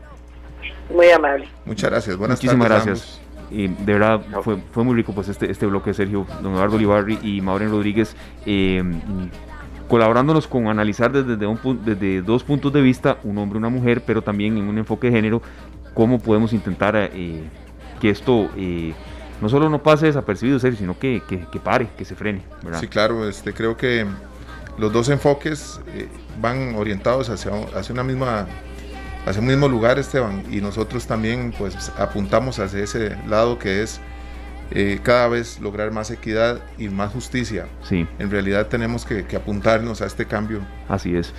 Muy 0.94 1.10
amable. 1.10 1.48
Muchas 1.66 1.90
gracias. 1.90 2.18
Buenas 2.18 2.40
Muchísimas 2.40 2.68
gracias. 2.68 3.22
Y 3.50 3.68
de 3.68 3.94
verdad 3.94 4.22
fue, 4.42 4.58
fue 4.72 4.84
muy 4.84 4.96
rico 4.96 5.14
pues 5.14 5.30
este, 5.30 5.50
este 5.50 5.66
bloque 5.66 5.94
Sergio, 5.94 6.26
don 6.42 6.54
Eduardo 6.54 6.76
Olivarri 6.76 7.20
y 7.22 7.40
Maureen 7.40 7.72
Rodríguez. 7.72 8.16
Eh, 8.46 8.84
colaborándonos 9.88 10.48
con 10.48 10.68
analizar 10.68 11.12
desde, 11.12 11.46
un, 11.46 11.60
desde 11.86 12.22
dos 12.22 12.44
puntos 12.44 12.74
de 12.74 12.82
vista, 12.82 13.18
un 13.24 13.38
hombre 13.38 13.58
y 13.58 13.60
una 13.60 13.70
mujer, 13.70 14.02
pero 14.06 14.22
también 14.22 14.58
en 14.58 14.68
un 14.68 14.78
enfoque 14.78 15.08
de 15.08 15.14
género, 15.14 15.42
cómo 15.94 16.20
podemos 16.20 16.52
intentar 16.52 16.96
eh, 16.96 17.44
que 18.02 18.10
esto 18.10 18.50
eh, 18.58 18.94
no 19.44 19.50
solo 19.50 19.70
no 19.70 19.84
pase 19.84 20.06
desapercibido, 20.06 20.58
sino 20.58 20.98
que, 20.98 21.22
que, 21.28 21.60
pare, 21.60 21.90
que 21.98 22.06
se 22.06 22.16
frene. 22.16 22.44
Sí, 22.80 22.88
claro, 22.88 23.28
este, 23.28 23.54
creo 23.54 23.76
que 23.76 24.06
los 24.78 24.94
dos 24.94 25.10
enfoques 25.10 25.82
eh, 25.94 26.08
van 26.40 26.76
orientados 26.76 27.30
hacia, 27.30 27.52
hacia 27.76 27.92
una 27.92 28.06
misma 28.06 28.48
hacia 29.26 29.42
un 29.42 29.48
mismo 29.48 29.68
lugar, 29.68 30.00
Esteban, 30.00 30.44
y 30.50 30.62
nosotros 30.62 31.08
también 31.08 31.54
pues 31.58 31.92
apuntamos 31.98 32.60
hacia 32.60 32.84
ese 32.84 33.18
lado 33.28 33.60
que 33.60 33.84
es 33.84 34.00
eh, 34.72 35.00
cada 35.04 35.28
vez 35.28 35.60
lograr 35.60 35.92
más 35.92 36.10
equidad 36.10 36.62
y 36.78 36.88
más 36.88 37.12
justicia. 37.12 37.68
Sí. 37.84 38.08
En 38.20 38.32
realidad 38.32 38.68
tenemos 38.68 39.06
que, 39.06 39.26
apuntarnos 39.36 40.02
a 40.02 40.06
este 40.06 40.26
cambio. 40.26 40.62
Así 40.88 41.16
es. 41.16 41.34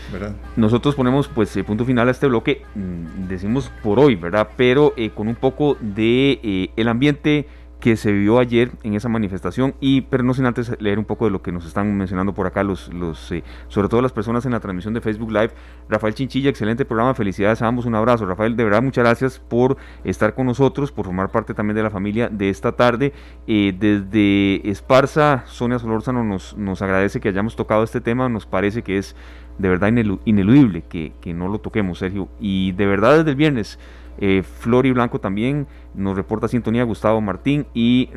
Nosotros 0.56 0.94
ponemos 0.94 1.28
pues 1.28 1.56
el 1.56 1.64
punto 1.64 1.86
final 1.86 2.08
a 2.08 2.10
este 2.10 2.26
bloque, 2.26 2.62
mm, 2.74 3.28
decimos 3.28 3.72
por 3.82 3.98
hoy, 3.98 4.14
¿verdad? 4.14 4.50
Pero 4.58 4.92
eh, 4.98 5.10
con 5.10 5.26
un 5.28 5.36
poco 5.36 5.78
de 5.80 6.70
el 6.76 6.88
ambiente 6.88 7.48
que 7.84 7.98
se 7.98 8.12
vio 8.12 8.38
ayer 8.38 8.70
en 8.82 8.94
esa 8.94 9.10
manifestación 9.10 9.74
y 9.78 10.00
pero 10.00 10.22
no 10.22 10.32
sin 10.32 10.46
antes 10.46 10.74
leer 10.80 10.98
un 10.98 11.04
poco 11.04 11.26
de 11.26 11.30
lo 11.30 11.42
que 11.42 11.52
nos 11.52 11.66
están 11.66 11.94
mencionando 11.98 12.32
por 12.32 12.46
acá 12.46 12.64
los, 12.64 12.90
los 12.94 13.30
eh, 13.30 13.44
sobre 13.68 13.90
todo 13.90 14.00
las 14.00 14.10
personas 14.10 14.46
en 14.46 14.52
la 14.52 14.60
transmisión 14.60 14.94
de 14.94 15.02
Facebook 15.02 15.30
Live. 15.30 15.50
Rafael 15.90 16.14
Chinchilla 16.14 16.48
excelente 16.48 16.86
programa 16.86 17.12
felicidades 17.12 17.60
a 17.60 17.66
ambos 17.66 17.84
un 17.84 17.94
abrazo. 17.94 18.24
Rafael 18.24 18.56
de 18.56 18.64
verdad 18.64 18.80
muchas 18.80 19.04
gracias 19.04 19.38
por 19.38 19.76
estar 20.02 20.34
con 20.34 20.46
nosotros 20.46 20.92
por 20.92 21.04
formar 21.04 21.30
parte 21.30 21.52
también 21.52 21.76
de 21.76 21.82
la 21.82 21.90
familia 21.90 22.30
de 22.30 22.48
esta 22.48 22.72
tarde. 22.72 23.12
Eh, 23.46 23.74
desde 23.78 24.66
Esparza 24.66 25.44
Sonia 25.44 25.78
Solórzano 25.78 26.24
nos, 26.24 26.56
nos 26.56 26.80
agradece 26.80 27.20
que 27.20 27.28
hayamos 27.28 27.54
tocado 27.54 27.84
este 27.84 28.00
tema 28.00 28.30
nos 28.30 28.46
parece 28.46 28.80
que 28.80 28.96
es 28.96 29.14
de 29.58 29.68
verdad 29.68 29.92
ineludible 30.24 30.84
que, 30.88 31.12
que 31.20 31.34
no 31.34 31.48
lo 31.48 31.58
toquemos 31.58 31.98
Sergio. 31.98 32.30
Y 32.40 32.72
de 32.72 32.86
verdad 32.86 33.18
desde 33.18 33.32
el 33.32 33.36
viernes 33.36 33.78
eh, 34.18 34.42
Flori 34.42 34.92
Blanco 34.92 35.20
también 35.20 35.66
nos 35.94 36.16
reporta 36.16 36.48
sintonía 36.48 36.84
Gustavo 36.84 37.20
Martín 37.20 37.66
y 37.74 38.10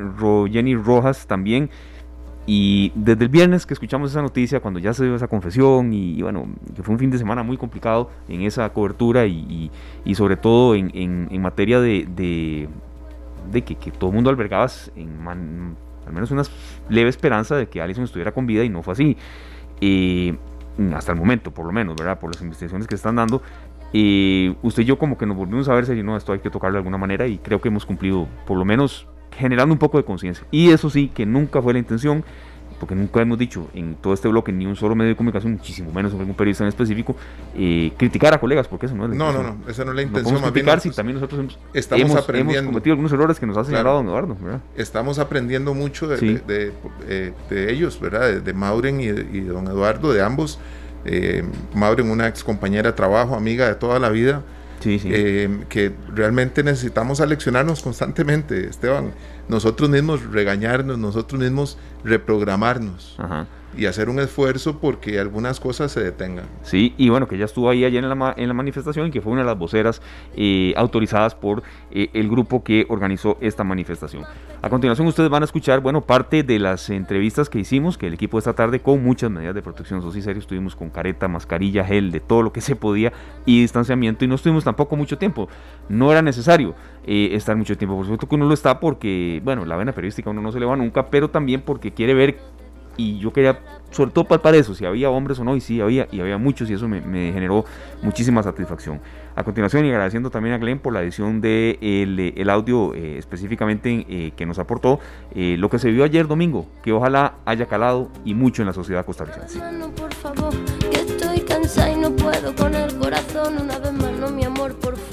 Jenny 0.50 0.76
Rojas 0.76 1.26
también. 1.26 1.70
Y 2.46 2.92
desde 2.94 3.24
el 3.24 3.28
viernes 3.28 3.66
que 3.66 3.74
escuchamos 3.74 4.10
esa 4.10 4.22
noticia, 4.22 4.60
cuando 4.60 4.80
ya 4.80 4.94
se 4.94 5.04
dio 5.04 5.14
esa 5.14 5.28
confesión, 5.28 5.92
y, 5.92 6.22
bueno, 6.22 6.46
que 6.74 6.82
fue 6.82 6.94
un 6.94 6.98
fin 6.98 7.10
de 7.10 7.18
semana 7.18 7.42
muy 7.42 7.58
complicado 7.58 8.08
en 8.26 8.40
esa 8.40 8.70
cobertura 8.70 9.26
y, 9.26 9.70
sobre 10.14 10.36
todo 10.36 10.74
en, 10.74 11.42
materia 11.42 11.78
de, 11.78 12.06
de, 13.52 13.62
que, 13.62 13.74
todo 13.90 14.08
el 14.08 14.16
mundo 14.16 14.30
albergaba 14.30 14.66
en 14.96 15.76
al 16.08 16.14
menos 16.14 16.30
una 16.30 16.42
leve 16.88 17.10
esperanza 17.10 17.54
de 17.54 17.68
que 17.68 17.82
Alison 17.82 18.04
estuviera 18.04 18.32
con 18.32 18.46
vida 18.46 18.64
y 18.64 18.70
no 18.70 18.82
fue 18.82 18.92
así. 18.92 19.16
Eh, 19.80 20.34
hasta 20.94 21.12
el 21.12 21.18
momento, 21.18 21.50
por 21.50 21.66
lo 21.66 21.72
menos, 21.72 21.96
¿verdad? 21.96 22.18
Por 22.18 22.32
las 22.32 22.40
investigaciones 22.40 22.86
que 22.86 22.94
están 22.94 23.16
dando. 23.16 23.42
Y 23.92 24.56
usted 24.62 24.82
y 24.82 24.86
yo 24.86 24.98
como 24.98 25.16
que 25.16 25.26
nos 25.26 25.36
volvimos 25.36 25.68
a 25.68 25.74
ver 25.74 25.86
si 25.86 26.02
no, 26.02 26.16
esto 26.16 26.32
hay 26.32 26.40
que 26.40 26.50
tocarlo 26.50 26.74
de 26.74 26.80
alguna 26.80 26.98
manera 26.98 27.26
y 27.26 27.38
creo 27.38 27.60
que 27.60 27.68
hemos 27.68 27.86
cumplido 27.86 28.28
por 28.46 28.58
lo 28.58 28.64
menos 28.64 29.06
generando 29.36 29.72
un 29.72 29.78
poco 29.78 29.98
de 29.98 30.04
conciencia. 30.04 30.46
Y 30.50 30.70
eso 30.70 30.90
sí, 30.90 31.08
que 31.08 31.24
nunca 31.24 31.62
fue 31.62 31.72
la 31.72 31.78
intención 31.78 32.24
porque 32.78 32.94
nunca 32.94 33.20
hemos 33.20 33.38
dicho 33.38 33.68
en 33.74 33.96
todo 33.96 34.14
este 34.14 34.28
bloque 34.28 34.52
ni 34.52 34.66
un 34.66 34.76
solo 34.76 34.94
medio 34.94 35.10
de 35.10 35.16
comunicación, 35.16 35.52
muchísimo 35.52 35.92
menos 35.92 36.12
algún 36.12 36.34
periodista 36.34 36.64
en 36.64 36.68
específico, 36.68 37.16
eh, 37.56 37.92
criticar 37.96 38.32
a 38.34 38.38
colegas, 38.38 38.68
porque 38.68 38.86
eso 38.86 38.94
no 38.94 39.04
es 39.04 39.10
la 39.10 39.16
no, 39.16 39.26
intención. 39.26 39.58
No, 39.58 39.64
no, 39.64 39.70
esa 39.70 39.84
no 39.84 39.90
es 39.90 39.96
la 39.96 40.02
intención. 40.02 40.34
No 40.34 40.52
criticar 40.52 40.80
si 40.80 40.90
también 40.90 41.16
nosotros 41.16 41.40
hemos, 41.40 41.58
estamos 41.74 42.14
aprendiendo. 42.14 42.58
hemos 42.58 42.72
cometido 42.72 42.92
algunos 42.92 43.12
errores 43.12 43.40
que 43.40 43.46
nos 43.46 43.56
ha 43.56 43.64
señalado 43.64 43.96
don 43.96 44.06
Eduardo. 44.06 44.36
¿verdad? 44.40 44.60
Estamos 44.76 45.18
aprendiendo 45.18 45.74
mucho 45.74 46.06
de, 46.06 46.42
eh, 47.08 47.32
de, 47.50 47.72
ellos, 47.72 48.00
¿verdad? 48.00 48.40
De, 48.40 48.52
Mauren 48.52 49.00
y, 49.00 49.06
y, 49.06 49.10
de 49.10 49.48
don 49.48 49.66
Eduardo, 49.66 50.12
de 50.12 50.22
ambos. 50.22 50.58
Eh, 51.04 51.44
Mauren, 51.74 52.10
una 52.10 52.28
ex 52.28 52.44
compañera 52.44 52.90
de 52.90 52.96
trabajo, 52.96 53.34
amiga 53.34 53.68
de 53.68 53.74
toda 53.74 53.98
la 53.98 54.08
vida. 54.08 54.42
Sí, 54.80 54.98
sí. 54.98 55.08
Eh, 55.12 55.64
que 55.68 55.92
realmente 56.14 56.62
necesitamos 56.62 57.20
aleccionarnos 57.20 57.82
constantemente, 57.82 58.68
Esteban. 58.68 59.12
Nosotros 59.48 59.90
mismos 59.90 60.24
regañarnos, 60.30 60.98
nosotros 60.98 61.40
mismos 61.40 61.78
reprogramarnos. 62.04 63.16
Ajá 63.18 63.46
y 63.76 63.86
hacer 63.86 64.08
un 64.08 64.18
esfuerzo 64.18 64.78
porque 64.78 65.18
algunas 65.18 65.60
cosas 65.60 65.92
se 65.92 66.00
detengan. 66.00 66.46
Sí, 66.62 66.94
y 66.96 67.08
bueno, 67.10 67.28
que 67.28 67.36
ya 67.38 67.44
estuvo 67.44 67.70
ahí 67.70 67.84
ayer 67.84 68.02
en 68.02 68.08
la, 68.08 68.34
en 68.36 68.48
la 68.48 68.54
manifestación 68.54 69.08
y 69.08 69.10
que 69.10 69.20
fue 69.20 69.32
una 69.32 69.42
de 69.42 69.46
las 69.46 69.58
voceras 69.58 70.02
eh, 70.36 70.72
autorizadas 70.76 71.34
por 71.34 71.62
eh, 71.90 72.08
el 72.14 72.28
grupo 72.28 72.64
que 72.64 72.86
organizó 72.88 73.36
esta 73.40 73.64
manifestación. 73.64 74.24
A 74.62 74.68
continuación 74.68 75.06
ustedes 75.06 75.30
van 75.30 75.42
a 75.42 75.44
escuchar, 75.44 75.80
bueno, 75.80 76.00
parte 76.00 76.42
de 76.42 76.58
las 76.58 76.90
entrevistas 76.90 77.48
que 77.48 77.60
hicimos, 77.60 77.96
que 77.98 78.08
el 78.08 78.14
equipo 78.14 78.38
esta 78.38 78.54
tarde 78.54 78.80
con 78.80 79.02
muchas 79.02 79.30
medidas 79.30 79.54
de 79.54 79.62
protección, 79.62 80.02
sí 80.12 80.22
serio, 80.22 80.40
estuvimos 80.40 80.74
con 80.74 80.90
careta, 80.90 81.28
mascarilla, 81.28 81.84
gel, 81.84 82.10
de 82.10 82.20
todo 82.20 82.42
lo 82.42 82.52
que 82.52 82.60
se 82.60 82.74
podía 82.74 83.12
y 83.46 83.60
distanciamiento 83.60 84.24
y 84.24 84.28
no 84.28 84.34
estuvimos 84.34 84.64
tampoco 84.64 84.96
mucho 84.96 85.18
tiempo, 85.18 85.48
no 85.88 86.10
era 86.10 86.22
necesario 86.22 86.74
eh, 87.06 87.30
estar 87.32 87.56
mucho 87.56 87.76
tiempo, 87.76 87.96
por 87.96 88.04
supuesto 88.04 88.28
que 88.28 88.34
uno 88.34 88.46
lo 88.46 88.54
está 88.54 88.80
porque, 88.80 89.40
bueno, 89.44 89.64
la 89.64 89.76
vena 89.76 89.92
periodística 89.92 90.30
uno 90.30 90.42
no 90.42 90.50
se 90.50 90.58
le 90.58 90.66
va 90.66 90.76
nunca, 90.76 91.10
pero 91.10 91.30
también 91.30 91.60
porque 91.60 91.92
quiere 91.92 92.14
ver 92.14 92.38
y 92.98 93.18
yo 93.18 93.32
quería 93.32 93.60
sobre 93.90 94.10
todo 94.10 94.24
palpar 94.24 94.54
eso, 94.54 94.74
si 94.74 94.84
había 94.84 95.08
hombres 95.08 95.38
o 95.38 95.44
no, 95.44 95.56
y 95.56 95.60
sí 95.60 95.80
había, 95.80 96.08
y 96.10 96.20
había 96.20 96.36
muchos, 96.36 96.68
y 96.68 96.74
eso 96.74 96.86
me, 96.88 97.00
generó 97.32 97.64
muchísima 98.02 98.42
satisfacción. 98.42 99.00
A 99.34 99.44
continuación, 99.44 99.86
y 99.86 99.90
agradeciendo 99.90 100.30
también 100.30 100.54
a 100.54 100.58
Glenn 100.58 100.78
por 100.78 100.92
la 100.92 101.02
edición 101.02 101.40
de 101.40 101.78
el, 102.36 102.50
audio 102.50 102.94
eh, 102.94 103.16
específicamente 103.18 104.04
eh, 104.08 104.32
que 104.36 104.44
nos 104.44 104.58
aportó, 104.58 105.00
eh, 105.34 105.56
lo 105.58 105.70
que 105.70 105.78
se 105.78 105.90
vio 105.90 106.04
ayer 106.04 106.26
domingo, 106.26 106.66
que 106.82 106.92
ojalá 106.92 107.36
haya 107.46 107.66
calado 107.66 108.10
y 108.24 108.34
mucho 108.34 108.62
en 108.62 108.66
la 108.66 108.74
sociedad 108.74 109.06
costarricense. 109.06 109.60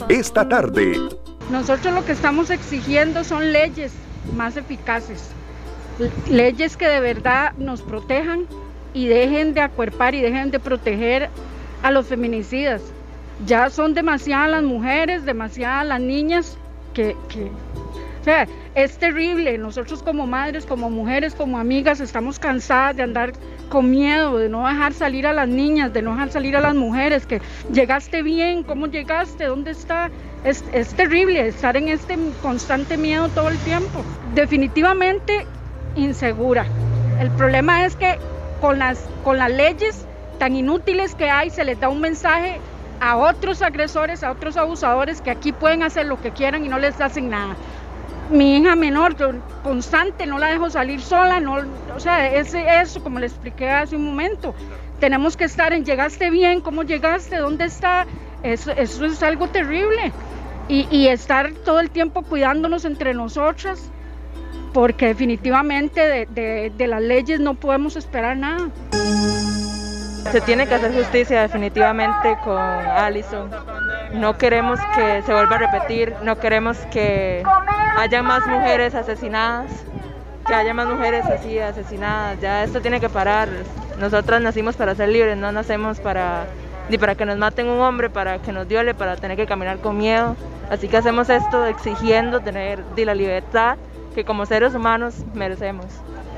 Esta 0.10 0.50
tarde. 0.50 1.00
Nosotros 1.52 1.94
lo 1.94 2.04
que 2.04 2.12
estamos 2.12 2.50
exigiendo 2.50 3.24
son 3.24 3.54
leyes 3.54 3.94
más 4.36 4.58
eficaces 4.58 5.36
leyes 6.30 6.78
que 6.78 6.88
de 6.88 7.00
verdad 7.00 7.54
nos 7.58 7.82
protejan 7.82 8.46
y 8.94 9.08
dejen 9.08 9.54
de 9.54 9.62
acuerpar 9.62 10.16
y 10.16 10.22
dejen 10.22 10.52
de 10.52 10.60
proteger 10.60 11.30
a 11.84 11.92
los 11.92 12.08
feminicidas. 12.08 12.82
Ya 13.46 13.70
son 13.70 13.94
demasiadas 13.94 14.50
las 14.50 14.64
mujeres, 14.64 15.26
demasiadas 15.26 15.86
las 15.86 16.00
niñas 16.00 16.58
que, 16.94 17.16
o 18.22 18.24
sea, 18.24 18.48
es 18.74 18.98
terrible. 18.98 19.58
Nosotros 19.58 20.02
como 20.02 20.26
madres, 20.26 20.66
como 20.66 20.90
mujeres, 20.90 21.36
como 21.36 21.60
amigas, 21.60 22.00
estamos 22.00 22.40
cansadas 22.40 22.96
de 22.96 23.04
andar 23.04 23.34
con 23.70 23.92
miedo, 23.92 24.38
de 24.38 24.48
no 24.48 24.66
dejar 24.66 24.94
salir 24.94 25.28
a 25.28 25.34
las 25.34 25.50
niñas, 25.50 25.92
de 25.92 26.02
no 26.02 26.12
dejar 26.12 26.32
salir 26.32 26.56
a 26.56 26.62
las 26.62 26.76
mujeres, 26.76 27.26
que 27.26 27.42
llegaste 27.74 28.22
bien, 28.22 28.64
¿cómo 28.64 28.88
llegaste? 28.88 29.46
¿Dónde 29.46 29.72
está? 29.72 30.10
Es, 30.46 30.64
es 30.72 30.94
terrible 30.94 31.46
estar 31.48 31.76
en 31.76 31.90
este 31.90 32.18
constante 32.42 32.96
miedo 32.96 33.28
todo 33.30 33.50
el 33.50 33.58
tiempo. 33.60 34.04
Definitivamente 34.34 35.46
insegura. 35.96 36.66
El 37.20 37.32
problema 37.32 37.86
es 37.86 37.96
que 37.96 38.18
con 38.62 38.80
las, 38.80 39.06
con 39.24 39.38
las 39.38 39.52
leyes 39.52 40.06
tan 40.38 40.56
inútiles 40.56 41.16
que 41.16 41.30
hay 41.30 41.50
se 41.50 41.64
les 41.64 41.80
da 41.80 41.90
un 41.90 42.02
mensaje 42.02 42.60
a 43.00 43.18
otros 43.18 43.62
agresores, 43.62 44.24
a 44.24 44.32
otros 44.32 44.58
abusadores 44.58 45.22
que 45.22 45.32
aquí 45.32 45.52
pueden 45.52 45.84
hacer 45.84 46.06
lo 46.06 46.22
que 46.22 46.32
quieran 46.32 46.66
y 46.66 46.70
no 46.70 46.80
les 46.80 47.00
hacen 47.02 47.30
nada. 47.30 47.56
Mi 48.30 48.58
hija 48.58 48.76
menor, 48.76 49.16
constante, 49.64 50.26
no 50.26 50.40
la 50.40 50.48
dejo 50.48 50.70
salir 50.70 51.00
sola, 51.02 51.40
no, 51.40 51.58
o 51.96 52.00
sea, 52.00 52.34
es 52.34 52.54
eso, 52.54 53.04
como 53.04 53.20
le 53.20 53.28
expliqué 53.28 53.70
hace 53.70 53.96
un 53.96 54.06
momento. 54.06 54.56
Tenemos 55.00 55.38
que 55.38 55.44
estar 55.44 55.74
en, 55.74 55.86
llegaste 55.86 56.32
bien, 56.32 56.62
cómo 56.62 56.84
llegaste, 56.84 57.38
dónde 57.38 57.66
está, 57.66 58.08
eso, 58.42 58.72
eso 58.72 59.06
es 59.06 59.22
algo 59.22 59.48
terrible. 59.48 60.12
Y, 60.68 60.88
y 60.90 61.08
estar 61.10 61.52
todo 61.64 61.80
el 61.80 61.92
tiempo 61.92 62.24
cuidándonos 62.24 62.86
entre 62.86 63.14
nosotras 63.14 63.92
porque 64.76 65.06
definitivamente 65.06 66.28
de, 66.30 66.88
las 66.90 67.02
leyes 67.02 67.40
no 67.40 67.54
podemos 67.54 67.96
esperar 67.96 68.36
nada. 68.36 68.68
Se 70.34 70.42
tiene 70.42 70.68
que 70.68 70.76
hacer 70.76 70.94
justicia 70.94 71.44
definitivamente 71.44 72.38
con 72.44 72.60
Allison. 72.60 73.50
No 74.16 74.38
queremos 74.38 74.78
que 74.94 75.22
se 75.22 75.32
vuelva 75.32 75.56
a 75.56 75.60
repetir, 75.60 76.14
no 76.24 76.38
queremos 76.40 76.78
que 76.92 77.42
haya 77.96 78.22
más 78.22 78.46
mujeres 78.48 78.96
asesinadas, 78.96 79.72
que 80.46 80.54
haya 80.54 80.74
más 80.74 80.88
mujeres 80.88 81.26
así 81.26 81.58
asesinadas. 81.58 82.42
Ya 82.42 82.66
esto 82.66 82.82
tiene 82.82 83.00
que 83.00 83.08
parar. 83.08 83.48
Nosotras 83.98 84.42
nacimos 84.42 84.76
para 84.76 84.94
ser 84.94 85.08
libres, 85.08 85.38
no 85.38 85.54
nacemos 85.54 86.02
para 86.02 86.48
ni 86.90 86.98
para 86.98 87.16
que 87.16 87.26
nos 87.26 87.38
maten 87.38 87.70
un 87.70 87.80
hombre, 87.80 88.10
para 88.10 88.40
que 88.40 88.52
nos 88.52 88.68
viole, 88.68 88.94
para 88.94 89.16
tener 89.16 89.38
que 89.38 89.46
caminar 89.46 89.78
con 89.78 89.98
miedo. 89.98 90.36
Así 90.70 90.90
que 90.90 90.98
hacemos 90.98 91.30
esto 91.30 91.66
exigiendo 91.66 92.42
tener 92.42 92.84
la 92.98 93.16
libertad 93.16 93.78
que 94.16 94.24
como 94.24 94.46
seres 94.46 94.74
humanos 94.74 95.14
merecemos. 95.34 95.86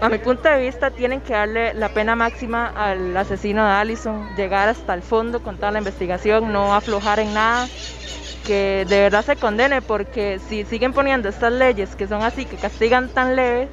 A 0.02 0.10
mi 0.10 0.18
punto 0.18 0.50
de 0.50 0.60
vista, 0.60 0.90
tienen 0.90 1.22
que 1.22 1.34
darle 1.34 1.76
la 1.76 1.90
pena 1.90 2.16
máxima 2.16 2.68
al 2.76 3.16
asesino 3.16 3.66
de 3.66 3.72
Allison, 3.72 4.28
llegar 4.36 4.68
hasta 4.68 4.96
el 4.96 5.04
fondo 5.04 5.42
con 5.42 5.58
toda 5.58 5.72
la 5.72 5.78
investigación, 5.78 6.52
no 6.52 6.74
aflojar 6.74 7.20
en 7.20 7.34
nada, 7.34 7.68
que 8.46 8.86
de 8.90 9.00
verdad 9.02 9.24
se 9.24 9.36
condene, 9.36 9.82
porque 9.82 10.40
si 10.50 10.66
siguen 10.66 10.92
poniendo 10.92 11.30
estas 11.30 11.54
leyes 11.54 11.96
que 11.96 12.08
son 12.08 12.24
así, 12.24 12.46
que 12.46 12.58
castigan 12.58 13.10
tan 13.10 13.36
leve, 13.36 13.68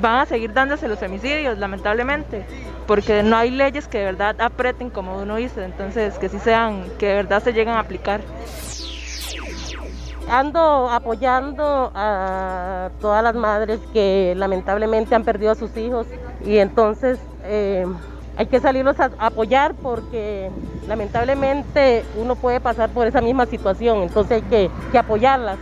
van 0.00 0.20
a 0.20 0.26
seguir 0.26 0.52
dándose 0.52 0.86
los 0.86 0.98
femicidios, 0.98 1.58
lamentablemente, 1.58 2.44
porque 2.86 3.22
no 3.22 3.36
hay 3.36 3.50
leyes 3.50 3.88
que 3.88 3.98
de 3.98 4.04
verdad 4.04 4.40
apreten, 4.40 4.90
como 4.90 5.18
uno 5.18 5.36
dice, 5.36 5.64
entonces 5.64 6.18
que 6.18 6.28
sí 6.28 6.38
sean, 6.38 6.84
que 6.98 7.06
de 7.06 7.14
verdad 7.14 7.42
se 7.42 7.52
lleguen 7.52 7.74
a 7.74 7.80
aplicar 7.80 8.20
ando 10.30 10.88
apoyando 10.88 11.90
a 11.94 12.90
todas 13.00 13.22
las 13.22 13.34
madres 13.34 13.80
que 13.92 14.34
lamentablemente 14.36 15.14
han 15.14 15.24
perdido 15.24 15.52
a 15.52 15.54
sus 15.56 15.76
hijos 15.76 16.06
y 16.44 16.58
entonces 16.58 17.18
eh, 17.44 17.84
hay 18.36 18.46
que 18.46 18.60
salirlos 18.60 18.98
a 19.00 19.10
apoyar 19.18 19.74
porque 19.74 20.50
lamentablemente 20.88 22.04
uno 22.16 22.36
puede 22.36 22.60
pasar 22.60 22.90
por 22.90 23.06
esa 23.06 23.20
misma 23.20 23.46
situación, 23.46 24.02
entonces 24.02 24.42
hay 24.42 24.42
que, 24.42 24.70
que 24.92 24.98
apoyarlas. 24.98 25.58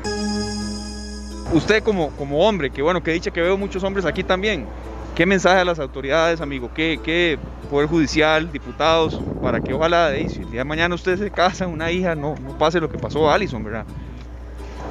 Usted 1.53 1.83
como, 1.83 2.11
como 2.11 2.47
hombre, 2.47 2.71
que 2.71 2.83
bueno, 2.83 3.03
que 3.03 3.13
dicha 3.13 3.31
que 3.31 3.41
veo 3.41 3.57
muchos 3.57 3.83
hombres 3.83 4.05
aquí 4.05 4.23
también, 4.23 4.67
¿qué 5.15 5.25
mensaje 5.25 5.61
a 5.61 5.65
las 5.65 5.79
autoridades, 5.79 6.43
amigo? 6.43 6.71
¿Qué, 6.75 7.01
qué 7.03 7.39
Poder 7.71 7.89
Judicial, 7.89 8.53
diputados, 8.53 9.19
para 9.43 9.61
que 9.61 9.73
ojalá, 9.73 10.11
si 10.29 10.43
el 10.43 10.51
día 10.51 10.61
de 10.61 10.65
mañana 10.65 10.95
usted 10.95 11.19
se 11.19 11.31
casa, 11.31 11.67
una 11.67 11.91
hija, 11.91 12.15
no, 12.15 12.35
no 12.37 12.57
pase 12.59 12.81
lo 12.81 12.91
que 12.91 12.99
pasó 12.99 13.31
a 13.31 13.35
Alison, 13.35 13.65
¿verdad? 13.65 13.85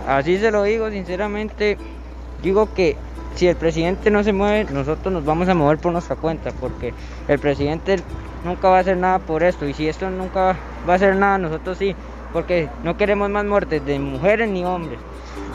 Así 0.08 0.38
se 0.38 0.51
lo 0.51 0.64
digo, 0.64 0.89
sinceramente, 0.89 1.78
digo 2.41 2.74
que 2.74 2.95
si 3.36 3.45
el 3.45 3.58
presidente 3.58 4.10
no 4.10 4.24
se 4.24 4.32
mueve, 4.32 4.72
nosotros 4.72 5.14
nos 5.14 5.26
vamos 5.26 5.49
a 5.49 5.53
mover 5.53 5.80
por 5.80 5.91
nuestra 5.91 6.16
cuenta, 6.16 6.51
porque 6.53 6.93
el 7.28 7.39
presidente 7.39 7.97
nunca 8.45 8.70
va 8.70 8.78
a 8.78 8.80
hacer 8.80 8.95
nada 8.95 9.20
por 9.20 9.43
esto, 9.43 9.68
y 9.68 9.74
si 9.74 9.89
esto 9.89 10.10
nunca 10.10 10.55
va 10.88 10.93
a 10.93 10.95
hacer 10.95 11.18
nada, 11.18 11.38
nosotros 11.38 11.78
sí, 11.78 11.93
porque 12.32 12.70
no 12.86 12.95
queremos 12.95 13.30
más 13.30 13.43
muertes 13.43 13.86
de 13.86 13.99
mujeres 13.99 14.49
ni 14.49 14.64
hombres. 14.64 14.97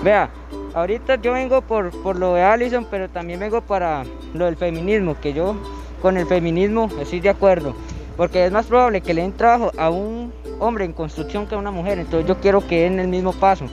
Vea, 0.03 0.28
ahorita 0.74 1.14
yo 1.14 1.32
vengo 1.32 1.62
por, 1.62 1.90
por 2.03 2.16
lo 2.16 2.34
de 2.34 2.42
Allison, 2.42 2.86
pero 2.90 3.09
también 3.09 3.40
vengo 3.40 3.62
para 3.62 4.05
lo 4.34 4.44
del 4.44 4.57
feminismo, 4.57 5.16
que 5.18 5.32
yo 5.32 5.57
con 6.03 6.18
el 6.18 6.26
feminismo 6.26 6.90
estoy 7.00 7.20
de 7.20 7.30
acuerdo, 7.30 7.74
porque 8.18 8.44
es 8.44 8.53
más 8.53 8.66
probable 8.66 9.00
que 9.00 9.14
le 9.14 9.22
den 9.22 9.32
trabajo 9.32 9.72
a 9.78 9.88
un 9.88 10.30
hombre 10.61 10.84
en 10.84 10.92
construcción 10.92 11.46
que 11.46 11.55
a 11.55 11.59
una 11.59 11.70
mujer, 11.70 11.98
entonces 11.98 12.28
yo 12.28 12.36
quiero 12.38 12.61
que 12.66 12.82
den 12.82 13.00
el 13.00 13.09
mismo 13.09 13.32
paso 13.32 13.64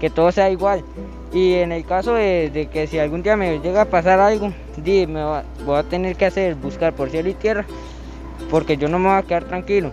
que 0.00 0.10
todo 0.10 0.32
sea 0.32 0.50
igual. 0.50 0.84
Y 1.32 1.54
en 1.54 1.72
el 1.72 1.84
caso 1.84 2.14
de, 2.14 2.68
que 2.72 2.86
si 2.86 2.98
algún 2.98 3.22
día 3.22 3.36
me 3.36 3.58
llega 3.60 3.82
a 3.82 3.84
pasar 3.84 4.18
algo, 4.18 4.52
di, 4.76 5.06
me 5.06 5.22
voy 5.64 5.76
a 5.76 5.82
tener 5.82 6.16
que 6.16 6.26
hacer, 6.26 6.54
buscar 6.54 6.94
por 6.94 7.10
cielo 7.10 7.28
y 7.28 7.34
tierra, 7.34 7.66
porque 8.50 8.76
yo 8.76 8.88
no 8.88 8.98
me 8.98 9.08
voy 9.08 9.18
a 9.18 9.22
quedar 9.22 9.44
tranquilo. 9.44 9.92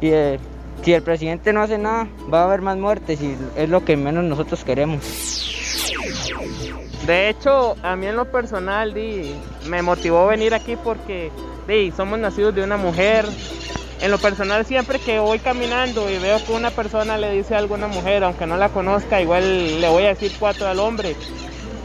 Y 0.00 0.08
eh, 0.08 0.38
si 0.82 0.92
el 0.92 1.02
presidente 1.02 1.52
no 1.52 1.62
hace 1.62 1.78
nada, 1.78 2.06
va 2.32 2.42
a 2.42 2.44
haber 2.44 2.60
más 2.60 2.76
muertes 2.76 3.20
y 3.22 3.36
es 3.56 3.68
lo 3.68 3.84
que 3.84 3.96
menos 3.96 4.24
nosotros 4.24 4.62
queremos. 4.64 5.00
De 7.06 7.28
hecho, 7.28 7.76
a 7.82 7.96
mí 7.96 8.06
en 8.06 8.16
lo 8.16 8.30
personal 8.30 8.92
di, 8.92 9.34
me 9.66 9.82
motivó 9.82 10.26
venir 10.26 10.54
aquí 10.54 10.76
porque 10.76 11.30
di, 11.66 11.90
somos 11.92 12.18
nacidos 12.18 12.54
de 12.54 12.64
una 12.64 12.76
mujer, 12.76 13.26
en 14.04 14.10
lo 14.10 14.18
personal 14.18 14.66
siempre 14.66 14.98
que 14.98 15.18
voy 15.18 15.38
caminando 15.38 16.10
y 16.10 16.18
veo 16.18 16.36
que 16.44 16.52
una 16.52 16.70
persona 16.70 17.16
le 17.16 17.30
dice 17.30 17.56
a 17.56 17.64
una 17.64 17.86
mujer, 17.86 18.22
aunque 18.22 18.44
no 18.44 18.58
la 18.58 18.68
conozca, 18.68 19.22
igual 19.22 19.80
le 19.80 19.88
voy 19.88 20.02
a 20.02 20.08
decir 20.08 20.30
cuatro 20.38 20.68
al 20.68 20.78
hombre. 20.78 21.16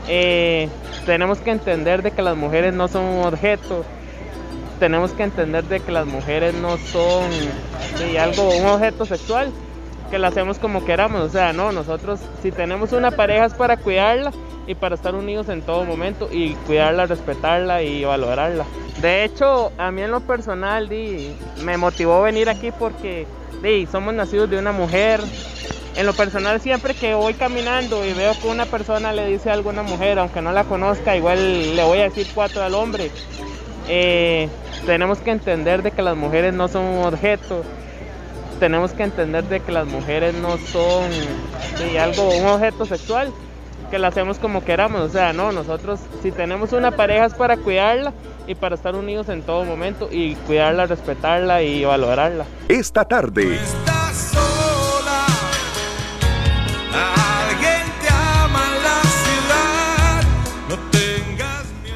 Eh, 0.10 0.68
tenemos 1.06 1.38
que 1.40 1.52
entender 1.52 2.02
de 2.02 2.12
que 2.12 2.22
las 2.22 2.36
mujeres 2.36 2.74
no 2.74 2.90
son 2.90 3.06
un 3.06 3.26
objeto, 3.26 3.86
tenemos 4.82 5.12
que 5.12 5.24
entender 5.24 5.64
de 5.64 5.80
que 5.80 5.94
las 5.94 6.06
mujeres 6.08 6.54
no 6.56 6.78
son 6.78 7.24
algo, 8.20 8.50
un 8.50 8.66
objeto 8.66 9.06
sexual, 9.06 9.50
que 10.10 10.20
la 10.20 10.30
hacemos 10.30 10.60
como 10.60 10.86
queramos, 10.86 11.22
o 11.22 11.30
sea, 11.30 11.54
no, 11.54 11.72
nosotros 11.72 12.20
si 12.42 12.52
tenemos 12.52 12.92
una 12.92 13.12
pareja 13.12 13.46
es 13.46 13.54
para 13.54 13.78
cuidarla 13.78 14.32
y 14.68 14.76
para 14.76 14.96
estar 14.96 15.16
unidos 15.16 15.50
en 15.50 15.62
todo 15.62 15.84
momento 15.86 16.30
y 16.32 16.54
cuidarla, 16.68 17.06
respetarla 17.06 17.82
y 17.84 18.04
valorarla. 18.04 18.66
De 19.02 19.24
hecho, 19.24 19.72
a 19.78 19.92
mí 19.92 20.02
en 20.02 20.12
lo 20.12 20.20
personal 20.20 20.90
di, 20.90 21.34
me 21.64 21.78
motivó 21.78 22.22
venir 22.22 22.50
aquí 22.50 22.72
porque 22.72 23.26
di, 23.64 23.86
somos 23.86 24.14
nacidos 24.14 24.50
de 24.50 24.60
una 24.60 24.72
mujer. 24.72 25.22
En 25.96 26.06
lo 26.06 26.14
personal 26.14 26.62
siempre 26.62 26.94
que 26.94 27.14
voy 27.14 27.34
caminando 27.34 28.06
y 28.06 28.14
veo 28.14 28.34
que 28.40 28.48
una 28.48 28.66
persona 28.66 29.12
le 29.12 29.26
dice 29.26 29.52
a 29.52 29.60
una 29.60 29.84
mujer, 29.84 30.20
aunque 30.20 30.42
no 30.42 30.52
la 30.52 30.64
conozca, 30.64 31.16
igual 31.16 31.76
le 31.76 31.84
voy 31.84 32.00
a 32.00 32.04
decir 32.04 32.28
cuatro 32.34 32.64
al 32.64 32.74
hombre. 32.76 33.10
Eh, 33.88 34.48
tenemos 34.86 35.18
que 35.18 35.32
entender 35.32 35.82
de 35.82 35.92
que 35.92 36.02
las 36.02 36.16
mujeres 36.16 36.54
no 36.54 36.68
son 36.68 36.86
un 36.86 37.06
objeto, 37.06 37.64
tenemos 38.60 38.92
que 38.92 39.04
entender 39.04 39.44
de 39.46 39.60
que 39.62 39.72
las 39.72 39.88
mujeres 39.88 40.36
no 40.36 40.58
son 40.58 41.10
algo, 42.00 42.30
un 42.30 42.46
objeto 42.46 42.86
sexual, 42.86 43.32
que 43.90 43.98
la 43.98 44.10
hacemos 44.10 44.38
como 44.38 44.64
queramos, 44.64 45.02
o 45.02 45.10
sea, 45.10 45.34
no, 45.34 45.52
nosotros 45.52 46.00
si 46.22 46.32
tenemos 46.32 46.74
una 46.74 46.92
pareja 46.92 47.26
es 47.26 47.34
para 47.34 47.58
cuidarla 47.58 48.14
y 48.48 48.56
para 48.56 48.76
estar 48.76 48.96
unidos 48.96 49.30
en 49.30 49.42
todo 49.42 49.64
momento 49.66 50.10
y 50.12 50.36
cuidarla, 50.36 50.86
respetarla 50.86 51.64
y 51.64 51.86
valorarla. 51.86 52.46
Esta 52.68 53.06
tarde. 53.06 53.58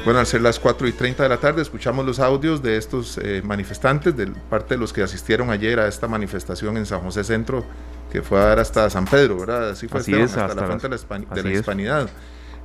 Bueno, 0.04 0.20
al 0.20 0.26
ser 0.26 0.42
las 0.42 0.60
4 0.60 0.86
y 0.86 0.92
30 0.92 1.22
de 1.22 1.28
la 1.30 1.38
tarde, 1.38 1.62
escuchamos 1.62 2.04
los 2.04 2.20
audios 2.20 2.62
de 2.62 2.76
estos 2.76 3.16
eh, 3.16 3.40
manifestantes, 3.42 4.14
de 4.14 4.26
parte 4.26 4.74
de 4.74 4.78
los 4.78 4.92
que 4.92 5.02
asistieron 5.02 5.48
ayer 5.48 5.80
a 5.80 5.88
esta 5.88 6.06
manifestación 6.08 6.76
en 6.76 6.84
San 6.84 7.00
José 7.00 7.24
Centro, 7.24 7.64
que 8.12 8.20
fue 8.20 8.38
a 8.38 8.44
dar 8.44 8.58
hasta 8.58 8.90
San 8.90 9.06
Pedro, 9.06 9.38
¿verdad? 9.38 9.70
Así 9.70 9.88
fue 9.88 10.00
hasta, 10.00 10.48
la 10.48 10.66
fuente 10.66 10.88
de 10.88 11.42
la, 11.42 11.50
hispanidad. 11.50 12.10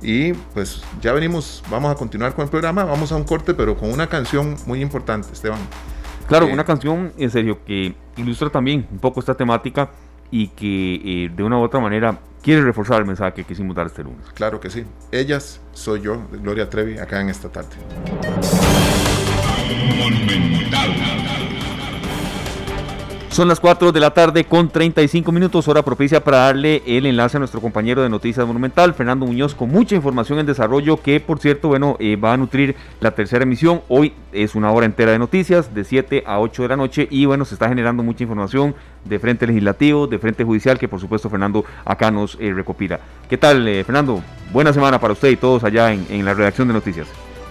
Y 0.02 0.34
pues 0.34 0.82
ya 1.00 1.14
venimos, 1.14 1.62
vamos 1.70 1.90
a 1.90 1.94
continuar 1.94 2.34
con 2.34 2.44
el 2.44 2.50
programa, 2.50 2.84
vamos 2.84 3.10
a 3.10 3.16
un 3.16 3.24
corte, 3.24 3.54
pero 3.54 3.74
con 3.74 3.90
una 3.90 4.06
canción 4.06 4.56
muy 4.66 4.82
importante, 4.82 5.32
Esteban. 5.32 5.60
Claro, 6.28 6.46
eh, 6.46 6.52
una 6.52 6.64
canción, 6.64 7.10
en 7.16 7.30
serio, 7.30 7.64
que 7.64 7.94
ilustra 8.18 8.50
también 8.50 8.86
un 8.92 8.98
poco 8.98 9.18
esta 9.18 9.34
temática 9.34 9.90
y 10.30 10.48
que 10.48 10.94
eh, 11.24 11.30
de 11.34 11.42
una 11.42 11.58
u 11.58 11.62
otra 11.62 11.80
manera 11.80 12.18
quiere 12.42 12.62
reforzar 12.62 13.00
el 13.00 13.06
mensaje 13.06 13.32
que 13.34 13.44
quisimos 13.44 13.74
dar 13.76 13.86
este 13.86 14.02
lunes. 14.02 14.24
Claro 14.34 14.60
que 14.60 14.70
sí. 14.70 14.84
Ellas 15.12 15.60
soy 15.72 16.00
yo, 16.02 16.22
Gloria 16.30 16.68
Trevi, 16.68 16.98
acá 16.98 17.20
en 17.20 17.28
esta 17.28 17.48
tarde. 17.48 17.76
Son 23.30 23.46
las 23.46 23.60
4 23.60 23.92
de 23.92 24.00
la 24.00 24.10
tarde 24.10 24.42
con 24.42 24.70
35 24.70 25.30
minutos, 25.30 25.68
hora 25.68 25.84
propicia 25.84 26.24
para 26.24 26.38
darle 26.38 26.82
el 26.84 27.06
enlace 27.06 27.36
a 27.36 27.38
nuestro 27.38 27.60
compañero 27.60 28.02
de 28.02 28.08
Noticias 28.08 28.44
Monumental, 28.44 28.92
Fernando 28.92 29.24
Muñoz, 29.24 29.54
con 29.54 29.70
mucha 29.70 29.94
información 29.94 30.40
en 30.40 30.46
desarrollo 30.46 30.96
que, 30.96 31.20
por 31.20 31.38
cierto, 31.38 31.68
bueno, 31.68 31.96
eh, 32.00 32.16
va 32.16 32.32
a 32.32 32.36
nutrir 32.36 32.74
la 32.98 33.12
tercera 33.12 33.44
emisión. 33.44 33.82
Hoy 33.86 34.14
es 34.32 34.56
una 34.56 34.72
hora 34.72 34.84
entera 34.84 35.12
de 35.12 35.20
noticias, 35.20 35.72
de 35.72 35.84
7 35.84 36.24
a 36.26 36.40
8 36.40 36.62
de 36.62 36.68
la 36.68 36.76
noche, 36.76 37.06
y 37.08 37.24
bueno, 37.24 37.44
se 37.44 37.54
está 37.54 37.68
generando 37.68 38.02
mucha 38.02 38.24
información 38.24 38.74
de 39.04 39.20
frente 39.20 39.46
legislativo, 39.46 40.08
de 40.08 40.18
frente 40.18 40.42
judicial, 40.42 40.76
que 40.76 40.88
por 40.88 40.98
supuesto 40.98 41.30
Fernando 41.30 41.64
acá 41.84 42.10
nos 42.10 42.36
eh, 42.40 42.52
recopila. 42.52 42.98
¿Qué 43.28 43.38
tal, 43.38 43.66
eh, 43.68 43.84
Fernando? 43.84 44.24
Buena 44.52 44.72
semana 44.72 44.98
para 44.98 45.12
usted 45.12 45.28
y 45.28 45.36
todos 45.36 45.62
allá 45.62 45.92
en 45.92 46.24
la 46.24 46.34
redacción 46.34 46.66
de 46.66 46.74
noticias. 46.74 47.06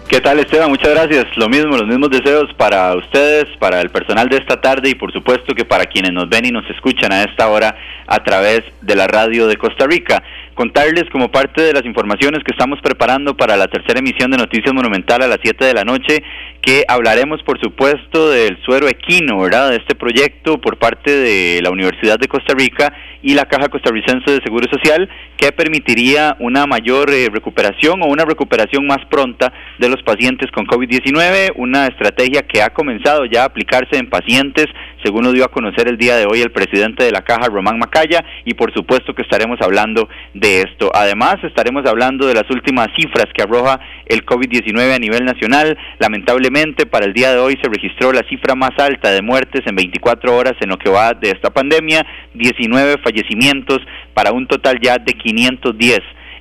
¿Qué 0.10 0.22
tal 0.22 0.40
Esteban? 0.40 0.72
Muchas 0.72 0.90
gracias. 0.90 1.28
Lo 1.38 1.48
mismo, 1.50 1.78
los 1.78 1.86
mismos 1.86 2.10
deseos 2.10 2.52
para 2.56 2.96
ustedes, 2.96 3.46
para 3.60 3.80
el 3.80 3.92
personal 3.92 4.28
de 4.28 4.38
esta 4.38 4.60
tarde 4.60 4.90
y 4.90 4.96
por 4.96 5.14
supuesto 5.14 5.54
que 5.54 5.66
para 5.66 5.86
quienes 5.86 6.14
nos 6.14 6.28
ven 6.28 6.46
y 6.46 6.52
nos 6.52 6.68
escuchan 6.68 7.12
a 7.12 7.26
esta 7.26 7.48
hora 7.48 7.76
a 8.08 8.24
través 8.24 8.64
de 8.82 8.96
la 8.96 9.06
radio 9.06 9.46
de 9.46 9.58
Costa 9.58 9.86
Rica 9.86 10.24
contarles 10.60 11.06
como 11.10 11.32
parte 11.32 11.62
de 11.62 11.72
las 11.72 11.86
informaciones 11.86 12.44
que 12.44 12.52
estamos 12.52 12.82
preparando 12.84 13.38
para 13.38 13.56
la 13.56 13.68
tercera 13.68 14.00
emisión 14.00 14.30
de 14.30 14.36
Noticias 14.36 14.74
Monumental 14.74 15.22
a 15.22 15.28
las 15.30 15.38
7 15.42 15.64
de 15.64 15.74
la 15.74 15.86
noche, 15.86 16.22
que 16.62 16.84
hablaremos 16.86 17.42
por 17.44 17.62
supuesto 17.62 18.30
del 18.30 18.62
suero 18.66 18.90
equino, 18.90 19.40
¿verdad? 19.40 19.70
De 19.70 19.78
este 19.78 19.96
proyecto 19.96 20.60
por 20.60 20.78
parte 20.78 21.16
de 21.16 21.62
la 21.64 21.72
Universidad 21.72 22.20
de 22.20 22.28
Costa 22.28 22.54
Rica 22.54 22.92
y 23.22 23.36
la 23.36 23.46
Caja 23.46 23.70
Costarricense 23.70 24.32
de 24.32 24.42
Seguro 24.44 24.68
Social, 24.70 25.10
que 25.38 25.54
permitiría 25.54 26.36
una 26.40 26.66
mayor 26.66 27.10
eh, 27.10 27.30
recuperación 27.32 28.02
o 28.04 28.08
una 28.08 28.26
recuperación 28.26 28.86
más 28.86 29.00
pronta 29.10 29.54
de 29.78 29.88
los 29.88 30.04
pacientes 30.04 30.52
con 30.52 30.66
COVID-19, 30.66 31.54
una 31.56 31.88
estrategia 31.88 32.42
que 32.42 32.62
ha 32.62 32.72
comenzado 32.72 33.24
ya 33.26 33.44
a 33.44 33.46
aplicarse 33.46 33.98
en 33.98 34.10
pacientes, 34.10 34.66
según 35.04 35.24
lo 35.24 35.32
dio 35.32 35.46
a 35.46 35.52
conocer 35.52 35.88
el 35.88 35.98
día 35.98 36.18
de 36.18 36.26
hoy 36.26 36.42
el 36.42 36.52
presidente 36.52 37.06
de 37.06 37.12
la 37.12 37.22
Caja, 37.22 37.48
Román 37.48 37.80
Macaya, 37.80 38.26
y 38.44 38.54
por 38.56 38.74
supuesto 38.74 39.14
que 39.14 39.22
estaremos 39.22 39.58
hablando 39.62 40.10
de 40.34 40.49
esto. 40.58 40.90
Además, 40.94 41.36
estaremos 41.44 41.86
hablando 41.86 42.28
de 42.28 42.34
las 42.34 42.50
últimas 42.50 42.88
cifras 42.98 43.26
que 43.34 43.44
arroja 43.44 43.80
el 44.06 44.26
COVID-19 44.26 44.96
a 44.96 45.00
nivel 45.00 45.26
nacional. 45.26 45.78
Lamentablemente, 46.00 46.86
para 46.86 47.06
el 47.06 47.14
día 47.14 47.32
de 47.32 47.40
hoy 47.40 47.58
se 47.62 47.70
registró 47.70 48.12
la 48.12 48.24
cifra 48.28 48.56
más 48.56 48.72
alta 48.78 49.12
de 49.12 49.22
muertes 49.22 49.62
en 49.66 49.76
24 49.76 50.36
horas 50.36 50.54
en 50.60 50.70
lo 50.70 50.78
que 50.78 50.90
va 50.90 51.14
de 51.14 51.30
esta 51.32 51.50
pandemia, 51.50 52.06
19 52.34 52.98
fallecimientos 53.04 53.80
para 54.14 54.32
un 54.32 54.48
total 54.48 54.80
ya 54.82 54.98
de 54.98 55.14
510 55.14 56.00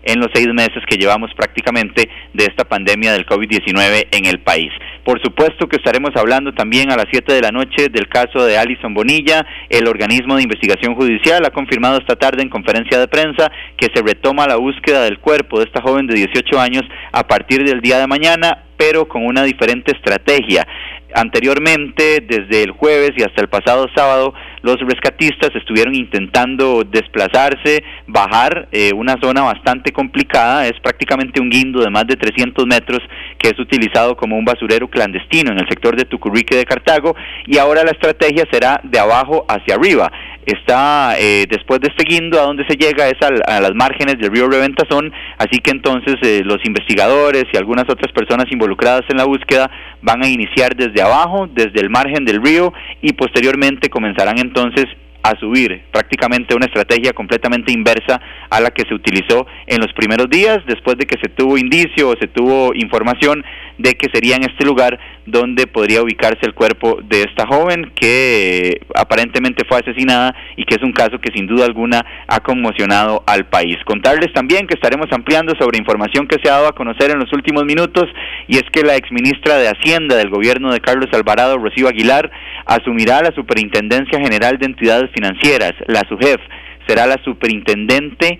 en 0.08 0.20
los 0.20 0.28
seis 0.32 0.48
meses 0.54 0.82
que 0.88 0.96
llevamos 0.96 1.30
prácticamente 1.36 2.08
de 2.32 2.44
esta 2.44 2.64
pandemia 2.64 3.12
del 3.12 3.26
COVID-19 3.26 4.08
en 4.10 4.24
el 4.24 4.40
país. 4.40 4.72
Por 5.04 5.22
supuesto 5.22 5.68
que 5.68 5.76
estaremos 5.76 6.10
hablando 6.16 6.52
también 6.52 6.90
a 6.90 6.96
las 6.96 7.06
7 7.10 7.32
de 7.32 7.42
la 7.42 7.50
noche 7.50 7.88
del 7.90 8.08
caso 8.08 8.44
de 8.44 8.56
Alison 8.56 8.94
Bonilla. 8.94 9.46
El 9.68 9.86
organismo 9.86 10.36
de 10.36 10.42
investigación 10.42 10.94
judicial 10.94 11.44
ha 11.44 11.50
confirmado 11.50 11.98
esta 11.98 12.16
tarde 12.16 12.42
en 12.42 12.48
conferencia 12.48 12.98
de 12.98 13.06
prensa 13.06 13.52
que 13.76 13.88
se 13.94 14.02
retoma 14.02 14.46
la 14.46 14.56
búsqueda 14.56 15.04
del 15.04 15.18
cuerpo 15.18 15.58
de 15.58 15.66
esta 15.66 15.82
joven 15.82 16.06
de 16.06 16.14
18 16.14 16.58
años 16.58 16.82
a 17.12 17.26
partir 17.26 17.64
del 17.64 17.80
día 17.80 17.98
de 17.98 18.06
mañana, 18.06 18.64
pero 18.78 19.08
con 19.08 19.26
una 19.26 19.44
diferente 19.44 19.92
estrategia. 19.92 20.66
Anteriormente, 21.14 22.20
desde 22.20 22.62
el 22.62 22.72
jueves 22.72 23.12
y 23.16 23.22
hasta 23.22 23.40
el 23.40 23.48
pasado 23.48 23.86
sábado, 23.94 24.34
los 24.62 24.78
rescatistas 24.80 25.50
estuvieron 25.54 25.94
intentando 25.94 26.84
desplazarse, 26.84 27.82
bajar 28.06 28.68
eh, 28.72 28.92
una 28.94 29.16
zona 29.22 29.42
bastante 29.42 29.92
complicada, 29.92 30.66
es 30.66 30.78
prácticamente 30.80 31.40
un 31.40 31.48
guindo 31.48 31.80
de 31.80 31.90
más 31.90 32.06
de 32.06 32.16
300 32.16 32.66
metros 32.66 33.00
que 33.38 33.48
es 33.48 33.58
utilizado 33.58 34.16
como 34.16 34.36
un 34.36 34.44
basurero 34.44 34.88
clandestino 34.88 35.52
en 35.52 35.58
el 35.58 35.68
sector 35.68 35.96
de 35.96 36.04
Tucurrique 36.04 36.56
de 36.56 36.66
Cartago. 36.66 37.16
Y 37.46 37.56
ahora 37.58 37.84
la 37.84 37.92
estrategia 37.92 38.44
será 38.50 38.80
de 38.84 38.98
abajo 38.98 39.46
hacia 39.48 39.76
arriba 39.76 40.10
está 40.52 41.18
eh, 41.18 41.46
después 41.48 41.80
de 41.80 41.88
este 41.88 42.04
guindo 42.04 42.40
a 42.40 42.44
donde 42.44 42.64
se 42.68 42.76
llega 42.76 43.08
es 43.08 43.16
a, 43.22 43.60
las 43.60 43.74
márgenes 43.74 44.18
del 44.18 44.30
río 44.30 44.48
Reventazón, 44.48 45.12
así 45.38 45.58
que 45.60 45.70
entonces 45.70 46.16
eh, 46.22 46.42
los 46.44 46.58
investigadores 46.64 47.44
y 47.52 47.56
algunas 47.56 47.84
otras 47.88 48.12
personas 48.12 48.46
involucradas 48.50 49.02
en 49.08 49.18
la 49.18 49.24
búsqueda 49.24 49.70
van 50.02 50.24
a 50.24 50.28
iniciar 50.28 50.74
desde 50.76 51.02
abajo, 51.02 51.48
desde 51.52 51.80
el 51.80 51.90
margen 51.90 52.24
del 52.24 52.42
río 52.42 52.72
y 53.02 53.12
posteriormente 53.12 53.90
comenzarán 53.90 54.38
entonces 54.38 54.86
a 55.22 55.38
subir, 55.38 55.82
prácticamente 55.92 56.54
una 56.54 56.66
estrategia 56.66 57.12
completamente 57.12 57.72
inversa 57.72 58.20
a 58.48 58.60
la 58.60 58.70
que 58.70 58.84
se 58.88 58.94
utilizó 58.94 59.46
en 59.66 59.80
los 59.80 59.92
primeros 59.92 60.30
días, 60.30 60.60
después 60.66 60.96
de 60.96 61.06
que 61.06 61.18
se 61.20 61.28
tuvo 61.28 61.58
indicio 61.58 62.08
o 62.08 62.14
se 62.18 62.28
tuvo 62.28 62.72
información 62.74 63.44
de 63.78 63.94
que 63.94 64.08
sería 64.12 64.36
en 64.36 64.44
este 64.44 64.64
lugar 64.64 64.98
donde 65.30 65.66
podría 65.66 66.02
ubicarse 66.02 66.40
el 66.42 66.54
cuerpo 66.54 67.00
de 67.02 67.22
esta 67.22 67.46
joven 67.46 67.92
que 67.94 68.80
aparentemente 68.94 69.64
fue 69.68 69.78
asesinada 69.78 70.34
y 70.56 70.64
que 70.64 70.76
es 70.76 70.82
un 70.82 70.92
caso 70.92 71.18
que 71.20 71.32
sin 71.34 71.46
duda 71.46 71.66
alguna 71.66 72.04
ha 72.26 72.40
conmocionado 72.40 73.22
al 73.26 73.46
país. 73.46 73.76
Contarles 73.84 74.32
también 74.32 74.66
que 74.66 74.74
estaremos 74.74 75.06
ampliando 75.12 75.54
sobre 75.58 75.78
información 75.78 76.26
que 76.26 76.38
se 76.42 76.48
ha 76.48 76.54
dado 76.54 76.68
a 76.68 76.74
conocer 76.74 77.10
en 77.10 77.18
los 77.18 77.32
últimos 77.32 77.64
minutos 77.64 78.04
y 78.46 78.56
es 78.56 78.64
que 78.72 78.82
la 78.82 78.96
exministra 78.96 79.56
de 79.56 79.68
Hacienda 79.68 80.16
del 80.16 80.30
gobierno 80.30 80.72
de 80.72 80.80
Carlos 80.80 81.08
Alvarado, 81.12 81.58
Rocío 81.58 81.88
Aguilar, 81.88 82.30
asumirá 82.66 83.22
la 83.22 83.32
Superintendencia 83.34 84.20
General 84.20 84.58
de 84.58 84.66
Entidades 84.66 85.10
Financieras, 85.12 85.72
la 85.86 86.02
SUGEF, 86.08 86.40
será 86.86 87.06
la 87.06 87.16
superintendente 87.24 88.38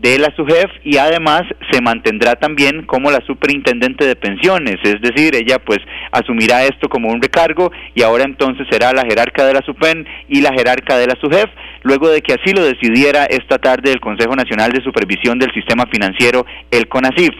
de 0.00 0.18
la 0.18 0.32
SUGEF 0.36 0.70
y 0.84 0.96
además 0.96 1.42
se 1.72 1.80
mantendrá 1.80 2.36
también 2.36 2.86
como 2.86 3.10
la 3.10 3.20
superintendente 3.26 4.06
de 4.06 4.14
pensiones, 4.14 4.76
es 4.84 5.00
decir, 5.00 5.34
ella 5.34 5.58
pues 5.58 5.78
asumirá 6.12 6.64
esto 6.64 6.88
como 6.88 7.08
un 7.08 7.20
recargo 7.20 7.72
y 7.94 8.02
ahora 8.02 8.24
entonces 8.24 8.66
será 8.70 8.92
la 8.92 9.02
jerarca 9.02 9.44
de 9.44 9.54
la 9.54 9.62
SUPEN 9.62 10.06
y 10.28 10.40
la 10.40 10.52
jerarca 10.52 10.96
de 10.96 11.08
la 11.08 11.16
SUGEF, 11.20 11.50
luego 11.82 12.08
de 12.08 12.22
que 12.22 12.34
así 12.34 12.52
lo 12.52 12.62
decidiera 12.62 13.24
esta 13.24 13.58
tarde 13.58 13.90
el 13.90 14.00
Consejo 14.00 14.36
Nacional 14.36 14.70
de 14.70 14.84
Supervisión 14.84 15.38
del 15.38 15.52
Sistema 15.52 15.84
Financiero, 15.92 16.46
el 16.70 16.86
CONACIF. 16.86 17.34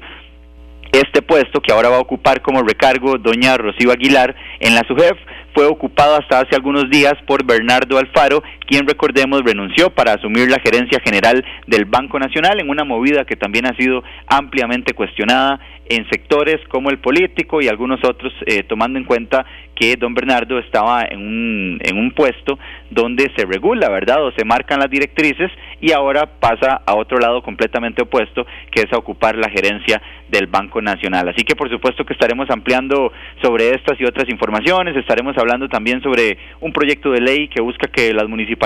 Este 0.90 1.20
puesto 1.22 1.60
que 1.60 1.72
ahora 1.72 1.90
va 1.90 1.96
a 1.96 2.00
ocupar 2.00 2.40
como 2.40 2.62
recargo 2.62 3.18
doña 3.18 3.56
Rocío 3.56 3.92
Aguilar 3.92 4.34
en 4.58 4.74
la 4.74 4.82
SUGEF 4.88 5.18
fue 5.54 5.66
ocupado 5.66 6.16
hasta 6.16 6.40
hace 6.40 6.54
algunos 6.54 6.88
días 6.88 7.14
por 7.26 7.44
Bernardo 7.44 7.98
Alfaro, 7.98 8.42
quien 8.68 8.86
recordemos 8.86 9.42
renunció 9.44 9.88
para 9.88 10.12
asumir 10.12 10.50
la 10.50 10.60
gerencia 10.60 11.00
general 11.02 11.42
del 11.66 11.86
Banco 11.86 12.18
Nacional 12.18 12.60
en 12.60 12.68
una 12.68 12.84
movida 12.84 13.24
que 13.24 13.34
también 13.34 13.66
ha 13.66 13.74
sido 13.74 14.04
ampliamente 14.26 14.92
cuestionada 14.92 15.58
en 15.88 16.06
sectores 16.10 16.56
como 16.68 16.90
el 16.90 16.98
político 16.98 17.62
y 17.62 17.68
algunos 17.68 18.04
otros, 18.04 18.30
eh, 18.44 18.62
tomando 18.64 18.98
en 18.98 19.06
cuenta 19.06 19.46
que 19.74 19.96
don 19.96 20.12
Bernardo 20.12 20.58
estaba 20.58 21.04
en 21.08 21.18
un, 21.18 21.78
en 21.82 21.96
un 21.96 22.10
puesto 22.10 22.58
donde 22.90 23.30
se 23.34 23.46
regula, 23.46 23.88
¿verdad? 23.88 24.22
O 24.22 24.32
se 24.32 24.44
marcan 24.44 24.80
las 24.80 24.90
directrices 24.90 25.50
y 25.80 25.92
ahora 25.92 26.26
pasa 26.38 26.82
a 26.84 26.94
otro 26.94 27.18
lado 27.18 27.42
completamente 27.42 28.02
opuesto, 28.02 28.46
que 28.70 28.82
es 28.82 28.92
a 28.92 28.98
ocupar 28.98 29.36
la 29.36 29.48
gerencia 29.48 30.02
del 30.28 30.46
Banco 30.46 30.82
Nacional. 30.82 31.28
Así 31.28 31.42
que 31.44 31.56
por 31.56 31.70
supuesto 31.70 32.04
que 32.04 32.12
estaremos 32.12 32.50
ampliando 32.50 33.12
sobre 33.40 33.70
estas 33.70 33.98
y 33.98 34.04
otras 34.04 34.28
informaciones, 34.28 34.94
estaremos 34.94 35.38
hablando 35.38 35.70
también 35.70 36.02
sobre 36.02 36.36
un 36.60 36.72
proyecto 36.72 37.12
de 37.12 37.22
ley 37.22 37.48
que 37.48 37.62
busca 37.62 37.88
que 37.88 38.12
las 38.12 38.28
municipalidades 38.28 38.57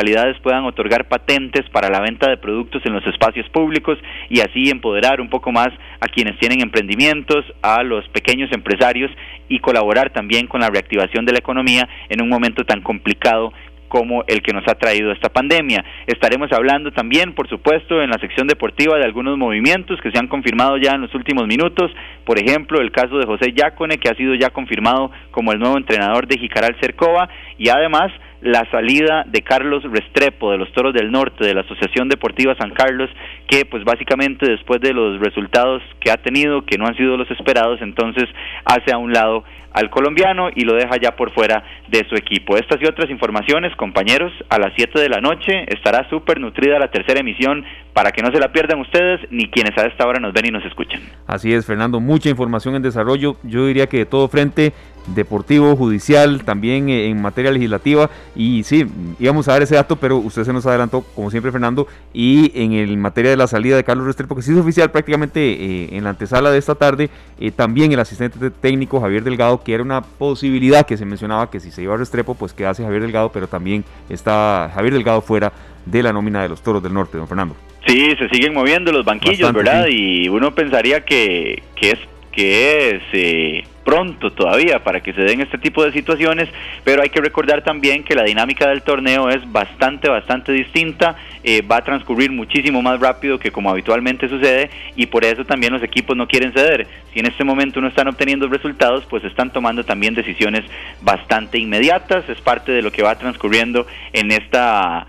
puedan 0.42 0.64
otorgar 0.64 1.08
patentes 1.08 1.68
para 1.70 1.88
la 1.88 2.00
venta 2.00 2.28
de 2.28 2.36
productos 2.36 2.82
en 2.84 2.94
los 2.94 3.06
espacios 3.06 3.48
públicos 3.50 3.98
y 4.28 4.40
así 4.40 4.70
empoderar 4.70 5.20
un 5.20 5.28
poco 5.28 5.52
más 5.52 5.68
a 6.00 6.08
quienes 6.08 6.38
tienen 6.38 6.60
emprendimientos, 6.60 7.44
a 7.62 7.82
los 7.82 8.08
pequeños 8.08 8.50
empresarios 8.52 9.10
y 9.48 9.60
colaborar 9.60 10.10
también 10.10 10.46
con 10.46 10.60
la 10.60 10.70
reactivación 10.70 11.24
de 11.24 11.32
la 11.32 11.38
economía 11.38 11.88
en 12.08 12.22
un 12.22 12.28
momento 12.28 12.64
tan 12.64 12.80
complicado 12.80 13.52
como 13.92 14.24
el 14.26 14.40
que 14.40 14.54
nos 14.54 14.66
ha 14.68 14.74
traído 14.74 15.12
esta 15.12 15.28
pandemia. 15.28 15.84
Estaremos 16.06 16.50
hablando 16.52 16.92
también, 16.92 17.34
por 17.34 17.46
supuesto, 17.50 18.00
en 18.00 18.08
la 18.08 18.18
sección 18.18 18.46
deportiva 18.46 18.96
de 18.96 19.04
algunos 19.04 19.36
movimientos 19.36 20.00
que 20.00 20.10
se 20.10 20.18
han 20.18 20.28
confirmado 20.28 20.78
ya 20.78 20.92
en 20.92 21.02
los 21.02 21.14
últimos 21.14 21.46
minutos. 21.46 21.90
Por 22.24 22.38
ejemplo, 22.38 22.80
el 22.80 22.90
caso 22.90 23.18
de 23.18 23.26
José 23.26 23.52
Yacone, 23.54 23.98
que 23.98 24.08
ha 24.08 24.14
sido 24.14 24.34
ya 24.34 24.48
confirmado 24.48 25.10
como 25.30 25.52
el 25.52 25.58
nuevo 25.58 25.76
entrenador 25.76 26.26
de 26.26 26.38
Jicaral 26.38 26.74
Cercova, 26.80 27.28
y 27.58 27.68
además 27.68 28.10
la 28.42 28.68
salida 28.70 29.24
de 29.26 29.42
Carlos 29.42 29.84
Restrepo 29.84 30.50
de 30.50 30.58
los 30.58 30.70
Toros 30.72 30.92
del 30.92 31.10
Norte 31.10 31.44
de 31.44 31.54
la 31.54 31.60
Asociación 31.60 32.08
Deportiva 32.08 32.56
San 32.56 32.70
Carlos, 32.70 33.08
que 33.46 33.64
pues 33.64 33.84
básicamente 33.84 34.50
después 34.50 34.80
de 34.80 34.92
los 34.92 35.20
resultados 35.20 35.82
que 36.00 36.10
ha 36.10 36.16
tenido, 36.16 36.64
que 36.64 36.76
no 36.76 36.86
han 36.86 36.96
sido 36.96 37.16
los 37.16 37.30
esperados, 37.30 37.80
entonces 37.80 38.28
hace 38.64 38.92
a 38.92 38.98
un 38.98 39.12
lado 39.12 39.44
al 39.72 39.90
colombiano 39.90 40.50
y 40.54 40.64
lo 40.64 40.74
deja 40.74 40.96
ya 41.00 41.16
por 41.16 41.32
fuera 41.32 41.64
de 41.88 42.06
su 42.08 42.14
equipo. 42.14 42.56
Estas 42.56 42.80
y 42.82 42.86
otras 42.86 43.10
informaciones, 43.10 43.74
compañeros, 43.76 44.32
a 44.48 44.58
las 44.58 44.72
7 44.76 45.00
de 45.00 45.08
la 45.08 45.20
noche 45.20 45.64
estará 45.68 46.08
súper 46.10 46.40
nutrida 46.40 46.78
la 46.78 46.90
tercera 46.90 47.20
emisión 47.20 47.64
para 47.92 48.10
que 48.10 48.22
no 48.22 48.30
se 48.32 48.38
la 48.38 48.52
pierdan 48.52 48.80
ustedes 48.80 49.20
ni 49.30 49.48
quienes 49.48 49.76
a 49.78 49.86
esta 49.86 50.06
hora 50.06 50.18
nos 50.18 50.32
ven 50.32 50.46
y 50.46 50.50
nos 50.50 50.64
escuchan. 50.64 51.00
Así 51.26 51.52
es, 51.52 51.66
Fernando, 51.66 52.00
mucha 52.00 52.28
información 52.28 52.74
en 52.74 52.82
desarrollo. 52.82 53.36
Yo 53.42 53.66
diría 53.66 53.86
que 53.86 53.98
de 53.98 54.06
todo 54.06 54.28
frente, 54.28 54.72
deportivo, 55.06 55.76
judicial, 55.76 56.44
también 56.44 56.88
eh, 56.88 57.06
en 57.06 57.20
materia 57.20 57.50
legislativa. 57.50 58.10
Y 58.34 58.62
sí, 58.64 58.86
íbamos 59.18 59.48
a 59.48 59.52
dar 59.52 59.62
ese 59.62 59.74
dato, 59.74 59.96
pero 59.96 60.18
usted 60.18 60.44
se 60.44 60.52
nos 60.52 60.66
adelantó, 60.66 61.02
como 61.14 61.30
siempre, 61.30 61.52
Fernando. 61.52 61.86
Y 62.12 62.52
en 62.54 62.72
el 62.72 62.96
materia 62.96 63.30
de 63.30 63.36
la 63.36 63.46
salida 63.46 63.76
de 63.76 63.84
Carlos 63.84 64.06
Restrepo, 64.06 64.36
que 64.36 64.42
sí 64.42 64.52
es 64.52 64.58
oficial 64.58 64.90
prácticamente 64.90 65.40
eh, 65.40 65.88
en 65.92 66.04
la 66.04 66.10
antesala 66.10 66.50
de 66.50 66.58
esta 66.58 66.74
tarde, 66.74 67.10
eh, 67.38 67.50
también 67.50 67.92
el 67.92 68.00
asistente 68.00 68.50
técnico 68.50 69.00
Javier 69.00 69.24
Delgado, 69.24 69.62
que 69.62 69.74
era 69.74 69.82
una 69.82 70.02
posibilidad 70.02 70.86
que 70.86 70.96
se 70.96 71.04
mencionaba 71.04 71.50
que 71.50 71.60
si 71.60 71.70
se 71.70 71.82
iba 71.82 71.94
a 71.94 71.96
Restrepo, 71.96 72.34
pues 72.34 72.52
quedase 72.52 72.82
Javier 72.82 73.02
Delgado, 73.02 73.30
pero 73.32 73.48
también 73.48 73.84
está 74.08 74.70
Javier 74.74 74.94
Delgado 74.94 75.20
fuera 75.20 75.52
de 75.86 76.02
la 76.02 76.12
nómina 76.12 76.42
de 76.42 76.48
los 76.48 76.62
Toros 76.62 76.82
del 76.82 76.94
Norte, 76.94 77.18
don 77.18 77.26
Fernando. 77.26 77.56
Sí, 77.86 78.14
se 78.16 78.28
siguen 78.28 78.54
moviendo 78.54 78.92
los 78.92 79.04
banquillos, 79.04 79.52
¿verdad? 79.52 79.86
Y 79.88 80.28
uno 80.28 80.54
pensaría 80.54 81.04
que, 81.04 81.62
que 81.74 81.90
es 81.90 81.98
que 82.32 82.90
es 82.90 83.02
eh, 83.12 83.64
pronto 83.84 84.32
todavía 84.32 84.82
para 84.82 85.00
que 85.00 85.12
se 85.12 85.22
den 85.22 85.40
este 85.40 85.58
tipo 85.58 85.84
de 85.84 85.92
situaciones, 85.92 86.48
pero 86.84 87.02
hay 87.02 87.08
que 87.08 87.20
recordar 87.20 87.62
también 87.62 88.04
que 88.04 88.14
la 88.14 88.24
dinámica 88.24 88.68
del 88.68 88.82
torneo 88.82 89.28
es 89.28 89.40
bastante, 89.50 90.08
bastante 90.08 90.52
distinta, 90.52 91.16
eh, 91.44 91.62
va 91.62 91.78
a 91.78 91.84
transcurrir 91.84 92.30
muchísimo 92.30 92.82
más 92.82 93.00
rápido 93.00 93.38
que 93.38 93.50
como 93.50 93.70
habitualmente 93.70 94.28
sucede 94.28 94.70
y 94.96 95.06
por 95.06 95.24
eso 95.24 95.44
también 95.44 95.72
los 95.72 95.82
equipos 95.82 96.16
no 96.16 96.28
quieren 96.28 96.52
ceder. 96.52 96.86
Si 97.12 97.20
en 97.20 97.26
este 97.26 97.44
momento 97.44 97.80
no 97.80 97.88
están 97.88 98.08
obteniendo 98.08 98.48
resultados, 98.48 99.04
pues 99.08 99.24
están 99.24 99.52
tomando 99.52 99.84
también 99.84 100.14
decisiones 100.14 100.64
bastante 101.00 101.58
inmediatas, 101.58 102.28
es 102.28 102.40
parte 102.40 102.72
de 102.72 102.82
lo 102.82 102.92
que 102.92 103.02
va 103.02 103.18
transcurriendo 103.18 103.86
en 104.12 104.30
esta 104.30 105.06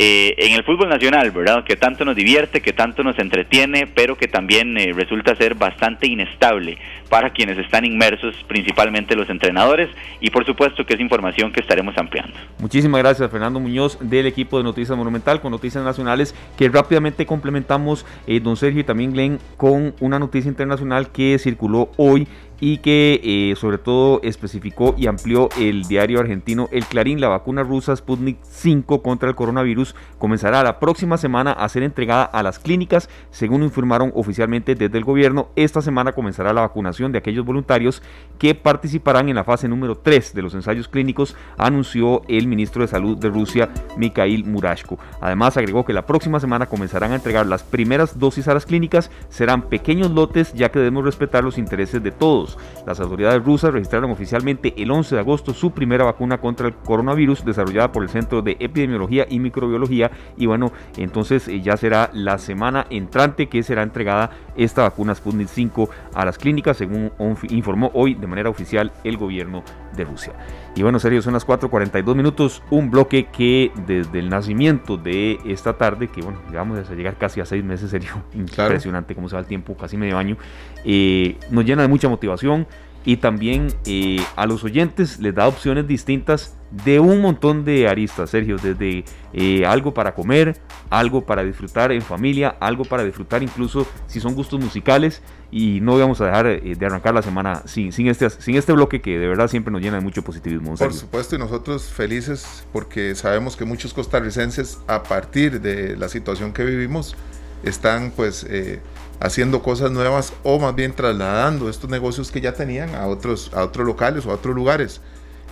eh, 0.00 0.36
en 0.38 0.54
el 0.54 0.62
fútbol 0.62 0.88
nacional, 0.88 1.32
¿verdad? 1.32 1.64
Que 1.64 1.74
tanto 1.74 2.04
nos 2.04 2.14
divierte, 2.14 2.60
que 2.60 2.72
tanto 2.72 3.02
nos 3.02 3.18
entretiene, 3.18 3.88
pero 3.88 4.16
que 4.16 4.28
también 4.28 4.78
eh, 4.78 4.92
resulta 4.94 5.34
ser 5.34 5.56
bastante 5.56 6.06
inestable 6.06 6.78
para 7.08 7.30
quienes 7.30 7.58
están 7.58 7.84
inmersos, 7.84 8.36
principalmente 8.46 9.16
los 9.16 9.28
entrenadores, 9.28 9.88
y 10.20 10.30
por 10.30 10.46
supuesto 10.46 10.86
que 10.86 10.94
es 10.94 11.00
información 11.00 11.50
que 11.50 11.60
estaremos 11.60 11.98
ampliando. 11.98 12.34
Muchísimas 12.60 13.00
gracias, 13.00 13.28
Fernando 13.28 13.58
Muñoz, 13.58 13.98
del 14.00 14.26
equipo 14.26 14.58
de 14.58 14.64
Noticias 14.64 14.96
Monumental, 14.96 15.40
con 15.40 15.50
Noticias 15.50 15.82
Nacionales, 15.82 16.32
que 16.56 16.68
rápidamente 16.68 17.26
complementamos, 17.26 18.06
eh, 18.28 18.38
don 18.38 18.56
Sergio 18.56 18.82
y 18.82 18.84
también 18.84 19.12
Glenn, 19.12 19.40
con 19.56 19.94
una 19.98 20.20
noticia 20.20 20.48
internacional 20.48 21.10
que 21.10 21.38
circuló 21.40 21.90
hoy 21.96 22.28
y 22.60 22.78
que 22.78 23.20
eh, 23.22 23.54
sobre 23.56 23.78
todo 23.78 24.20
especificó 24.22 24.94
y 24.96 25.06
amplió 25.06 25.48
el 25.58 25.84
diario 25.84 26.20
argentino 26.20 26.68
El 26.72 26.84
Clarín, 26.86 27.20
la 27.20 27.28
vacuna 27.28 27.62
rusa 27.62 27.94
Sputnik 27.94 28.38
5 28.42 29.02
contra 29.02 29.28
el 29.28 29.34
coronavirus 29.34 29.94
comenzará 30.18 30.62
la 30.62 30.80
próxima 30.80 31.16
semana 31.18 31.52
a 31.52 31.68
ser 31.68 31.82
entregada 31.82 32.24
a 32.24 32.42
las 32.42 32.58
clínicas, 32.58 33.08
según 33.30 33.62
informaron 33.62 34.12
oficialmente 34.14 34.74
desde 34.74 34.98
el 34.98 35.04
gobierno. 35.04 35.48
Esta 35.56 35.82
semana 35.82 36.12
comenzará 36.12 36.52
la 36.52 36.62
vacunación 36.62 37.12
de 37.12 37.18
aquellos 37.18 37.44
voluntarios 37.44 38.02
que 38.38 38.54
participarán 38.54 39.28
en 39.28 39.36
la 39.36 39.44
fase 39.44 39.68
número 39.68 39.96
3 39.98 40.34
de 40.34 40.42
los 40.42 40.54
ensayos 40.54 40.88
clínicos, 40.88 41.36
anunció 41.56 42.22
el 42.28 42.46
ministro 42.46 42.82
de 42.82 42.88
Salud 42.88 43.16
de 43.16 43.28
Rusia, 43.28 43.68
Mikhail 43.96 44.44
Murashko. 44.44 44.98
Además, 45.20 45.56
agregó 45.56 45.84
que 45.84 45.92
la 45.92 46.06
próxima 46.06 46.40
semana 46.40 46.66
comenzarán 46.66 47.12
a 47.12 47.16
entregar 47.16 47.46
las 47.46 47.62
primeras 47.62 48.18
dosis 48.18 48.48
a 48.48 48.54
las 48.54 48.66
clínicas, 48.66 49.10
serán 49.28 49.62
pequeños 49.62 50.10
lotes 50.10 50.52
ya 50.54 50.70
que 50.70 50.78
debemos 50.78 51.04
respetar 51.04 51.44
los 51.44 51.58
intereses 51.58 52.02
de 52.02 52.10
todos 52.10 52.47
las 52.86 53.00
autoridades 53.00 53.44
rusas 53.44 53.72
registraron 53.72 54.10
oficialmente 54.10 54.74
el 54.80 54.90
11 54.90 55.16
de 55.16 55.20
agosto 55.20 55.52
su 55.52 55.72
primera 55.72 56.04
vacuna 56.04 56.38
contra 56.38 56.68
el 56.68 56.74
coronavirus 56.74 57.44
desarrollada 57.44 57.92
por 57.92 58.02
el 58.02 58.08
Centro 58.08 58.42
de 58.42 58.56
Epidemiología 58.60 59.26
y 59.28 59.40
Microbiología 59.40 60.10
y 60.36 60.46
bueno, 60.46 60.72
entonces 60.96 61.48
eh, 61.48 61.60
ya 61.60 61.76
será 61.76 62.10
la 62.12 62.38
semana 62.38 62.86
entrante 62.90 63.48
que 63.48 63.62
será 63.62 63.82
entregada 63.82 64.30
esta 64.56 64.82
vacuna 64.82 65.14
Sputnik 65.14 65.48
5 65.48 65.90
a 66.14 66.24
las 66.24 66.38
clínicas 66.38 66.76
según 66.76 67.12
informó 67.50 67.90
hoy 67.94 68.14
de 68.14 68.26
manera 68.26 68.50
oficial 68.50 68.92
el 69.04 69.16
gobierno 69.16 69.62
de 69.96 70.04
Rusia. 70.04 70.32
Y 70.78 70.82
bueno, 70.82 71.00
serio, 71.00 71.20
son 71.22 71.32
las 71.32 71.44
4.42 71.44 72.14
minutos, 72.14 72.62
un 72.70 72.88
bloque 72.88 73.26
que 73.26 73.72
desde 73.84 74.20
el 74.20 74.28
nacimiento 74.28 74.96
de 74.96 75.40
esta 75.44 75.76
tarde, 75.76 76.06
que 76.06 76.22
bueno, 76.22 76.38
vamos 76.52 76.88
a 76.88 76.94
llegar 76.94 77.18
casi 77.18 77.40
a 77.40 77.44
seis 77.44 77.64
meses, 77.64 77.90
serio, 77.90 78.22
impresionante 78.32 79.16
cómo 79.16 79.28
se 79.28 79.34
va 79.34 79.40
el 79.40 79.46
tiempo, 79.46 79.76
casi 79.76 79.96
medio 79.96 80.16
año, 80.16 80.36
eh, 80.84 81.36
nos 81.50 81.64
llena 81.64 81.82
de 81.82 81.88
mucha 81.88 82.08
motivación 82.08 82.68
y 83.08 83.16
también 83.16 83.68
eh, 83.86 84.22
a 84.36 84.44
los 84.44 84.64
oyentes 84.64 85.18
les 85.18 85.34
da 85.34 85.48
opciones 85.48 85.88
distintas 85.88 86.58
de 86.84 87.00
un 87.00 87.22
montón 87.22 87.64
de 87.64 87.88
aristas, 87.88 88.28
Sergio, 88.28 88.58
desde 88.62 89.02
eh, 89.32 89.64
algo 89.64 89.94
para 89.94 90.14
comer, 90.14 90.58
algo 90.90 91.24
para 91.24 91.42
disfrutar 91.42 91.90
en 91.90 92.02
familia, 92.02 92.54
algo 92.60 92.84
para 92.84 93.04
disfrutar 93.04 93.42
incluso 93.42 93.86
si 94.08 94.20
son 94.20 94.34
gustos 94.34 94.60
musicales 94.60 95.22
y 95.50 95.80
no 95.80 95.98
vamos 95.98 96.20
a 96.20 96.26
dejar 96.26 96.48
eh, 96.48 96.74
de 96.78 96.84
arrancar 96.84 97.14
la 97.14 97.22
semana 97.22 97.62
sin, 97.64 97.92
sin, 97.92 98.08
este, 98.08 98.28
sin 98.28 98.56
este 98.56 98.74
bloque 98.74 99.00
que 99.00 99.18
de 99.18 99.26
verdad 99.26 99.48
siempre 99.48 99.72
nos 99.72 99.80
llena 99.80 99.96
de 99.96 100.02
mucho 100.02 100.20
positivismo. 100.20 100.74
Por 100.74 100.92
supuesto 100.92 101.34
y 101.34 101.38
nosotros 101.38 101.84
felices 101.84 102.66
porque 102.74 103.14
sabemos 103.14 103.56
que 103.56 103.64
muchos 103.64 103.94
costarricenses 103.94 104.80
a 104.86 105.02
partir 105.02 105.62
de 105.62 105.96
la 105.96 106.10
situación 106.10 106.52
que 106.52 106.62
vivimos 106.62 107.16
están 107.62 108.12
pues 108.14 108.44
eh, 108.50 108.80
haciendo 109.20 109.62
cosas 109.62 109.90
nuevas 109.90 110.32
o 110.42 110.58
más 110.58 110.74
bien 110.74 110.92
trasladando 110.92 111.68
estos 111.68 111.90
negocios 111.90 112.30
que 112.30 112.40
ya 112.40 112.52
tenían 112.52 112.94
a 112.94 113.06
otros, 113.06 113.50
a 113.54 113.64
otros 113.64 113.86
locales 113.86 114.26
o 114.26 114.30
a 114.30 114.34
otros 114.34 114.54
lugares. 114.54 115.00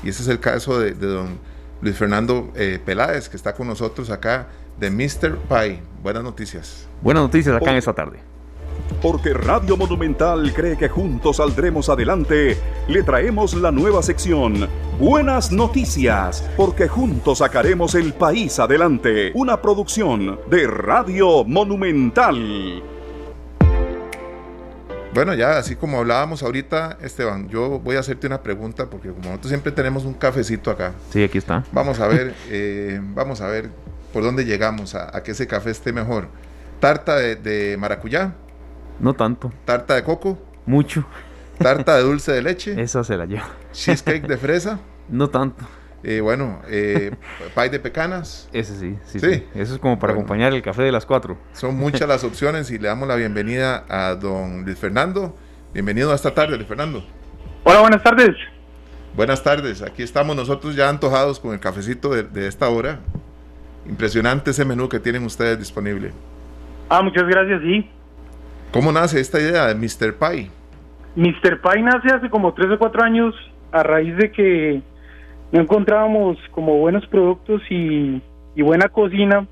Y 0.03 0.09
ese 0.09 0.23
es 0.23 0.29
el 0.29 0.41
caso 0.41 0.79
de, 0.79 0.93
don 0.93 1.39
Luis 1.81 1.97
Fernando 1.97 2.53
eh, 2.55 2.79
Peláez, 2.85 3.29
que 3.29 3.37
está 3.37 3.55
con 3.55 3.67
nosotros 3.67 4.11
acá 4.11 4.49
de 4.79 4.91
Mr. 4.91 5.37
Pie. 5.49 5.83
Buenas 6.03 6.23
noticias. 6.23 6.87
Buenas 7.03 7.25
noticias 7.25 7.57
acá 7.57 7.71
en 7.71 7.77
esta 7.77 7.93
tarde. 7.93 8.19
Porque 9.03 9.33
Radio 9.35 9.77
Monumental 9.77 10.53
cree 10.55 10.77
que 10.77 10.89
juntos 10.89 11.39
saldremos 11.39 11.89
adelante, 11.89 12.57
le 12.89 13.03
traemos 13.03 13.55
la 13.55 13.71
nueva 13.71 14.03
sección 14.03 14.69
Buenas 14.99 15.53
Noticias, 15.53 16.49
porque 16.57 16.89
juntos 16.89 17.39
sacaremos 17.39 17.95
el 17.95 18.15
país 18.15 18.59
adelante. 18.59 19.33
Una 19.35 19.61
producción 19.61 20.39
de 20.49 20.67
Radio 20.67 21.45
Monumental. 21.45 22.83
Bueno, 25.17 25.33
ya 25.33 25.57
así 25.57 25.77
como 25.77 25.99
hablábamos 25.99 26.43
ahorita, 26.43 26.99
Esteban, 27.01 27.49
yo 27.49 27.81
voy 27.81 27.97
a 27.97 28.01
hacerte 28.01 28.27
una 28.27 28.43
pregunta 28.43 28.91
porque 28.91 29.09
como 29.09 29.23
nosotros 29.23 29.49
siempre 29.49 29.73
tenemos 29.73 30.05
un 30.05 30.13
cafecito 30.13 30.71
acá. 30.71 30.93
Sí, 31.09 31.23
aquí 31.23 31.39
está. 31.39 31.65
Vamos 31.73 32.01
a 32.01 32.07
ver, 32.07 32.35
eh, 32.51 33.01
vamos 33.03 33.41
a 33.41 33.47
ver 33.47 33.71
por 34.13 34.23
dónde 34.23 34.45
llegamos 34.45 34.95
a, 34.95 35.23
que 35.23 35.31
ese 35.31 35.47
café 35.47 35.71
esté 35.71 35.91
mejor. 35.91 36.29
Tarta 36.81 37.17
de, 37.17 37.77
maracuyá. 37.79 38.35
No 39.01 39.15
tanto. 39.15 39.51
Tarta 39.65 39.95
de 39.95 40.05
coco. 40.05 40.39
Mucho. 40.67 41.07
Tarta 41.57 41.97
de 41.97 42.03
dulce 42.03 42.33
de 42.33 42.43
leche. 42.43 42.75
Esa 42.83 43.03
se 43.03 43.17
la 43.17 43.25
lleva. 43.25 43.49
Cheesecake 43.73 44.27
de 44.27 44.37
fresa. 44.37 44.81
No 45.09 45.31
tanto. 45.31 45.65
Eh, 46.09 46.21
bueno, 46.21 46.61
eh, 46.69 47.11
pay 47.57 47.69
de 47.69 47.81
pecanas. 47.81 48.49
Ese 48.53 48.77
sí, 48.77 48.97
sí, 49.07 49.19
sí. 49.19 49.45
Eso 49.57 49.75
es 49.75 49.81
como 49.81 49.99
para 49.99 50.13
acompañar 50.13 50.55
el 50.55 50.63
café 50.63 50.85
de 50.85 50.93
las 50.93 51.05
cuatro. 51.05 51.37
Son 51.53 51.77
muchas 51.77 52.07
las 52.07 52.23
opciones 52.23 52.71
y 52.71 52.79
le 52.79 52.87
damos 52.87 53.09
la 53.09 53.17
bienvenida 53.17 53.85
a 53.89 54.15
don 54.15 54.65
Luis 54.65 54.79
Fernando. 54.79 55.35
Bienvenido 55.75 56.13
a 56.13 56.15
esta 56.15 56.33
tarde, 56.33 56.55
Luis 56.55 56.69
Fernando. 56.69 57.05
Hola, 57.65 57.81
buenas 57.81 58.05
tardes. 58.05 58.37
Buenas 59.17 59.43
tardes, 59.43 59.83
aquí 59.83 60.05
estamos 60.05 60.37
nosotros 60.37 60.77
ya 60.77 60.89
antojados 60.89 61.41
con 61.41 61.55
el 61.55 61.59
cafecito 61.59 62.11
de, 62.11 62.47
esta 62.47 62.69
hora. 62.69 63.01
Impresionante 63.85 64.53
ese 64.53 64.65
menú 64.65 64.89
que 64.89 65.01
tienen 65.01 65.25
ustedes 65.25 65.59
disponible. 65.59 66.13
Ah, 66.89 67.03
muchas 67.03 67.25
gracias, 67.27 67.63
sí. 67.63 67.91
¿Cómo 68.71 68.93
nace 68.93 69.19
esta 69.19 69.41
idea 69.41 69.67
de 69.67 69.75
Mr. 69.75 70.15
Pie? 70.15 70.51
Mr. 71.17 71.61
Pie 71.61 71.83
nace 71.83 72.13
hace 72.13 72.31
como 72.31 72.55
tres 72.55 72.71
o 72.71 72.79
cuatro 72.79 73.03
años 73.03 73.35
a 73.73 73.83
raíz 73.83 74.17
de 74.17 74.31
que 74.31 74.83
no 75.53 75.61
encontrábamos 75.61 76.39
como 76.51 76.79
buenos 76.79 77.07
productos 77.07 77.63
y, 77.71 78.21
buena 78.57 78.89
cocina, 78.89 79.47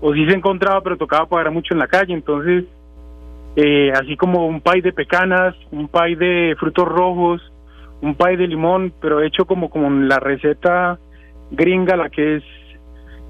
o 0.00 0.12
sí 0.14 0.26
se 0.26 0.32
encontraba, 0.32 0.80
pero 0.80 0.96
tocaba 0.96 1.26
pagar 1.26 1.50
mucho 1.50 1.74
en 1.74 1.80
la 1.80 1.86
calle, 1.86 2.14
entonces, 2.14 2.64
eh, 3.56 3.92
así 3.92 4.16
como 4.16 4.46
un 4.46 4.60
pie 4.60 4.82
de 4.82 4.92
pecanas, 4.92 5.54
un 5.70 5.88
pie 5.88 6.16
de 6.16 6.56
frutos 6.58 6.88
rojos, 6.88 7.42
un 8.00 8.14
pie 8.14 8.36
de 8.36 8.46
limón, 8.46 8.92
pero 9.00 9.22
hecho 9.22 9.44
como, 9.44 9.68
como 9.68 9.90
la 9.90 10.18
receta 10.18 10.98
gringa, 11.50 11.96
la 11.96 12.08
que 12.08 12.36
es 12.36 12.42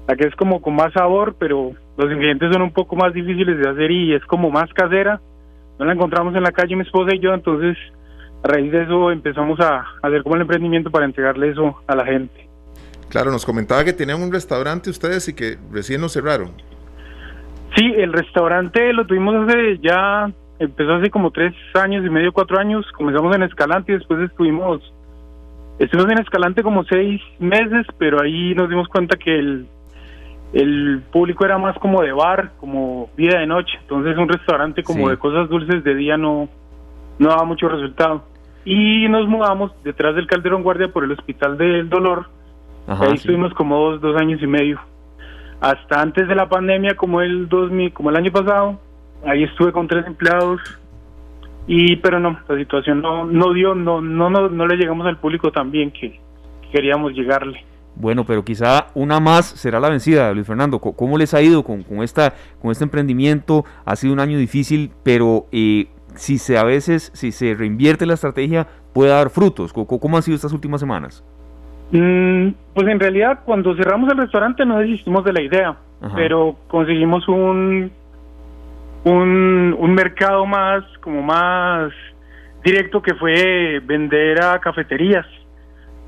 la 0.07 0.15
que 0.15 0.27
es 0.27 0.35
como 0.35 0.61
con 0.61 0.75
más 0.75 0.91
sabor, 0.93 1.35
pero 1.37 1.73
los 1.97 2.11
ingredientes 2.11 2.51
son 2.51 2.63
un 2.63 2.71
poco 2.71 2.95
más 2.95 3.13
difíciles 3.13 3.57
de 3.59 3.69
hacer 3.69 3.91
y 3.91 4.13
es 4.13 4.23
como 4.25 4.49
más 4.49 4.71
casera. 4.73 5.21
No 5.77 5.85
la 5.85 5.93
encontramos 5.93 6.35
en 6.35 6.43
la 6.43 6.51
calle 6.51 6.75
mi 6.75 6.81
esposa 6.81 7.13
y 7.15 7.19
yo, 7.19 7.33
entonces 7.33 7.77
a 8.43 8.47
raíz 8.47 8.71
de 8.71 8.83
eso 8.83 9.11
empezamos 9.11 9.59
a, 9.59 9.85
hacer 10.01 10.23
como 10.23 10.35
el 10.35 10.41
emprendimiento 10.41 10.89
para 10.89 11.05
entregarle 11.05 11.49
eso 11.49 11.81
a 11.87 11.95
la 11.95 12.05
gente. 12.05 12.47
Claro, 13.09 13.31
nos 13.31 13.45
comentaba 13.45 13.83
que 13.83 13.93
tenían 13.93 14.21
un 14.21 14.31
restaurante 14.31 14.89
ustedes 14.89 15.27
y 15.27 15.35
que 15.35 15.57
recién 15.71 16.01
lo 16.01 16.09
cerraron. 16.09 16.51
Sí, 17.75 17.93
el 17.97 18.13
restaurante 18.13 18.93
lo 18.93 19.05
tuvimos 19.05 19.35
hace 19.35 19.77
ya, 19.79 20.31
empezó 20.59 20.93
hace 20.93 21.09
como 21.09 21.31
tres 21.31 21.53
años 21.73 22.05
y 22.05 22.09
medio, 22.09 22.33
cuatro 22.33 22.59
años. 22.59 22.85
Comenzamos 22.93 23.35
en 23.35 23.43
Escalante 23.43 23.91
y 23.91 23.95
después 23.95 24.21
estuvimos, 24.21 24.81
estuvimos 25.77 26.11
en 26.11 26.19
Escalante 26.19 26.63
como 26.63 26.83
seis 26.85 27.21
meses, 27.39 27.85
pero 27.97 28.21
ahí 28.21 28.55
nos 28.55 28.69
dimos 28.69 28.87
cuenta 28.87 29.17
que 29.17 29.37
el, 29.37 29.67
el 30.53 31.03
público 31.11 31.45
era 31.45 31.57
más 31.57 31.77
como 31.79 32.01
de 32.01 32.11
bar, 32.11 32.53
como 32.59 33.09
vida 33.15 33.39
de 33.39 33.45
noche. 33.45 33.73
Entonces 33.81 34.17
un 34.17 34.29
restaurante 34.29 34.83
como 34.83 35.09
de 35.09 35.17
cosas 35.17 35.47
dulces 35.49 35.83
de 35.83 35.95
día 35.95 36.17
no, 36.17 36.49
no 37.19 37.29
daba 37.29 37.43
mucho 37.43 37.69
resultado 37.69 38.30
y 38.65 39.07
nos 39.07 39.27
mudamos 39.27 39.71
detrás 39.83 40.15
del 40.15 40.27
Calderón 40.27 40.63
Guardia 40.63 40.91
por 40.91 41.03
el 41.03 41.11
Hospital 41.11 41.57
del 41.57 41.89
Dolor. 41.89 42.27
Ahí 42.87 43.13
estuvimos 43.13 43.53
como 43.53 43.77
dos, 43.77 44.01
dos 44.01 44.19
años 44.19 44.41
y 44.41 44.47
medio. 44.47 44.79
Hasta 45.59 46.01
antes 46.01 46.27
de 46.27 46.35
la 46.35 46.49
pandemia, 46.49 46.95
como 46.95 47.21
el 47.21 47.47
2000, 47.47 47.93
como 47.93 48.09
el 48.09 48.15
año 48.15 48.31
pasado, 48.31 48.79
ahí 49.25 49.43
estuve 49.43 49.71
con 49.71 49.87
tres 49.87 50.05
empleados. 50.07 50.61
Y 51.67 51.97
pero 51.97 52.19
no, 52.19 52.39
la 52.49 52.57
situación 52.57 53.01
no 53.01 53.25
no 53.25 53.53
dio, 53.53 53.75
no 53.75 54.01
no 54.01 54.31
no, 54.31 54.49
no 54.49 54.67
le 54.67 54.77
llegamos 54.77 55.05
al 55.05 55.17
público 55.17 55.51
tan 55.51 55.69
bien 55.69 55.91
que, 55.91 56.19
queríamos 56.71 57.13
llegarle. 57.13 57.63
Bueno, 57.95 58.25
pero 58.25 58.43
quizá 58.43 58.87
una 58.95 59.19
más 59.19 59.45
será 59.45 59.79
la 59.79 59.89
vencida, 59.89 60.33
Luis 60.33 60.47
Fernando. 60.47 60.79
¿Cómo 60.79 61.17
les 61.17 61.33
ha 61.33 61.41
ido 61.41 61.63
con, 61.63 61.83
con, 61.83 62.01
esta, 62.01 62.33
con 62.61 62.71
este 62.71 62.85
emprendimiento? 62.85 63.65
Ha 63.85 63.95
sido 63.95 64.13
un 64.13 64.19
año 64.19 64.37
difícil, 64.37 64.91
pero 65.03 65.47
eh, 65.51 65.87
si 66.15 66.37
se 66.37 66.57
a 66.57 66.63
veces, 66.63 67.11
si 67.13 67.31
se 67.31 67.53
reinvierte 67.53 68.05
la 68.05 68.13
estrategia, 68.13 68.67
puede 68.93 69.11
dar 69.11 69.29
frutos. 69.29 69.73
¿Cómo, 69.73 70.17
han 70.17 70.23
sido 70.23 70.35
estas 70.35 70.53
últimas 70.53 70.79
semanas? 70.79 71.23
Mm, 71.91 72.49
pues 72.73 72.87
en 72.87 72.99
realidad 72.99 73.39
cuando 73.45 73.75
cerramos 73.75 74.09
el 74.11 74.17
restaurante 74.17 74.65
no 74.65 74.79
desistimos 74.79 75.23
de 75.25 75.33
la 75.33 75.41
idea, 75.41 75.75
pero 76.15 76.55
conseguimos 76.67 77.27
un, 77.27 77.91
un, 79.03 79.75
un 79.77 79.93
mercado 79.93 80.45
más, 80.45 80.83
como 81.01 81.21
más 81.21 81.91
directo 82.63 83.01
que 83.01 83.13
fue 83.15 83.81
vender 83.83 84.41
a 84.41 84.59
cafeterías, 84.59 85.25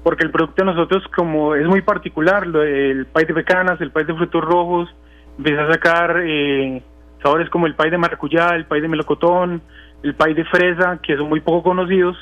porque 0.03 0.23
el 0.23 0.31
producto 0.31 0.63
de 0.63 0.71
nosotros 0.71 1.03
como 1.15 1.55
es 1.55 1.67
muy 1.67 1.81
particular, 1.81 2.43
el 2.45 3.05
pay 3.07 3.25
de 3.25 3.33
pecanas, 3.33 3.79
el 3.81 3.91
pay 3.91 4.05
de 4.05 4.13
frutos 4.13 4.43
rojos, 4.43 4.89
empecé 5.37 5.59
a 5.59 5.71
sacar 5.71 6.21
eh, 6.23 6.81
sabores 7.21 7.49
como 7.49 7.65
el 7.67 7.75
pay 7.75 7.89
de 7.89 7.97
maracuyá, 7.97 8.55
el 8.55 8.65
pay 8.65 8.81
de 8.81 8.87
melocotón, 8.87 9.61
el 10.03 10.15
pay 10.15 10.33
de 10.33 10.45
fresa, 10.45 10.99
que 11.01 11.15
son 11.15 11.29
muy 11.29 11.39
poco 11.39 11.63
conocidos, 11.63 12.17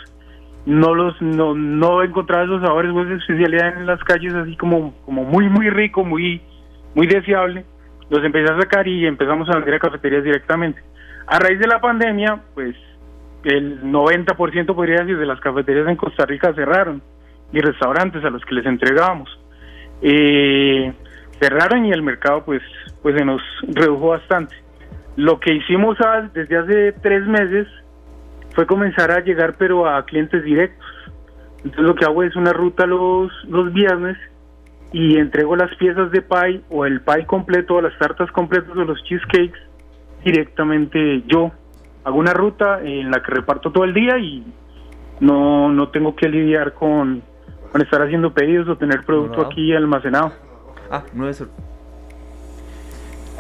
no 0.66 0.94
los 0.94 1.20
no, 1.22 1.56
no 1.56 2.04
encontrar 2.04 2.46
esos 2.46 2.62
sabores 2.62 2.92
pues, 2.94 3.10
de 3.10 3.16
especialidad 3.16 3.78
en 3.78 3.88
las 3.88 4.00
calles 4.04 4.34
así 4.34 4.56
como 4.56 4.94
como 5.06 5.24
muy 5.24 5.50
muy 5.50 5.70
rico, 5.70 6.04
muy 6.04 6.42
muy 6.94 7.08
deseable. 7.08 7.66
Los 8.10 8.24
empecé 8.24 8.52
a 8.52 8.60
sacar 8.60 8.88
y 8.88 9.06
empezamos 9.06 9.50
a 9.50 9.56
vender 9.56 9.76
a 9.76 9.80
cafeterías 9.80 10.24
directamente. 10.24 10.82
A 11.28 11.40
raíz 11.40 11.60
de 11.60 11.68
la 11.68 11.80
pandemia, 11.80 12.42
pues 12.54 12.76
el 13.44 13.82
90% 13.84 14.76
podría 14.76 15.00
decir 15.00 15.18
de 15.18 15.26
las 15.26 15.40
cafeterías 15.40 15.88
en 15.88 15.96
Costa 15.96 16.26
Rica 16.26 16.54
cerraron 16.54 17.02
y 17.54 17.60
restaurantes 17.60 18.24
a 18.24 18.30
los 18.30 18.44
que 18.46 18.56
les 18.56 18.66
entregábamos. 18.66 19.30
Eh, 20.02 20.94
cerraron 21.40 21.86
y 21.86 21.92
el 21.92 22.02
mercado 22.02 22.44
pues 22.44 22.62
pues 23.02 23.16
se 23.18 23.26
nos 23.26 23.42
redujo 23.64 24.10
bastante. 24.10 24.56
Lo 25.16 25.40
que 25.40 25.54
hicimos 25.54 25.98
desde 26.34 26.58
hace 26.58 26.92
tres 27.02 27.26
meses 27.28 27.68
fue 28.56 28.66
comenzar 28.66 29.12
a 29.12 29.22
llegar 29.22 29.56
pero 29.58 29.88
a 29.88 30.06
clientes 30.06 30.44
directos. 30.44 30.86
Entonces 31.58 31.84
lo 31.84 31.96
que 31.96 32.06
hago 32.06 32.24
es 32.24 32.36
una 32.36 32.54
ruta 32.54 32.86
los, 32.86 33.32
los 33.48 33.72
viernes 33.74 34.18
y 34.92 35.18
entrego 35.18 35.56
las 35.56 35.74
piezas 35.76 36.12
de 36.12 36.22
pie 36.22 36.62
o 36.70 36.86
el 36.86 37.02
pie 37.02 37.26
completo 37.26 37.76
o 37.76 37.82
las 37.82 37.98
tartas 37.98 38.32
completas 38.32 38.76
o 38.76 38.84
los 38.84 39.02
cheesecakes 39.04 39.60
directamente 40.24 41.24
yo. 41.28 41.52
Hago 42.04 42.18
una 42.18 42.34
ruta 42.34 42.82
en 42.82 43.12
la 43.12 43.22
que 43.22 43.32
reparto 43.32 43.72
todo 43.72 43.84
el 43.84 43.94
día 43.94 44.18
y 44.18 44.44
no, 45.20 45.72
no 45.72 45.90
tengo 45.90 46.16
que 46.16 46.28
lidiar 46.28 46.74
con, 46.74 47.22
con 47.72 47.82
estar 47.82 48.02
haciendo 48.02 48.34
pedidos 48.34 48.68
o 48.68 48.78
tener 48.78 49.04
producto 49.06 49.42
aquí 49.42 49.74
almacenado. 49.74 50.34
Ah, 50.90 51.04
no 51.14 51.30
es 51.30 51.46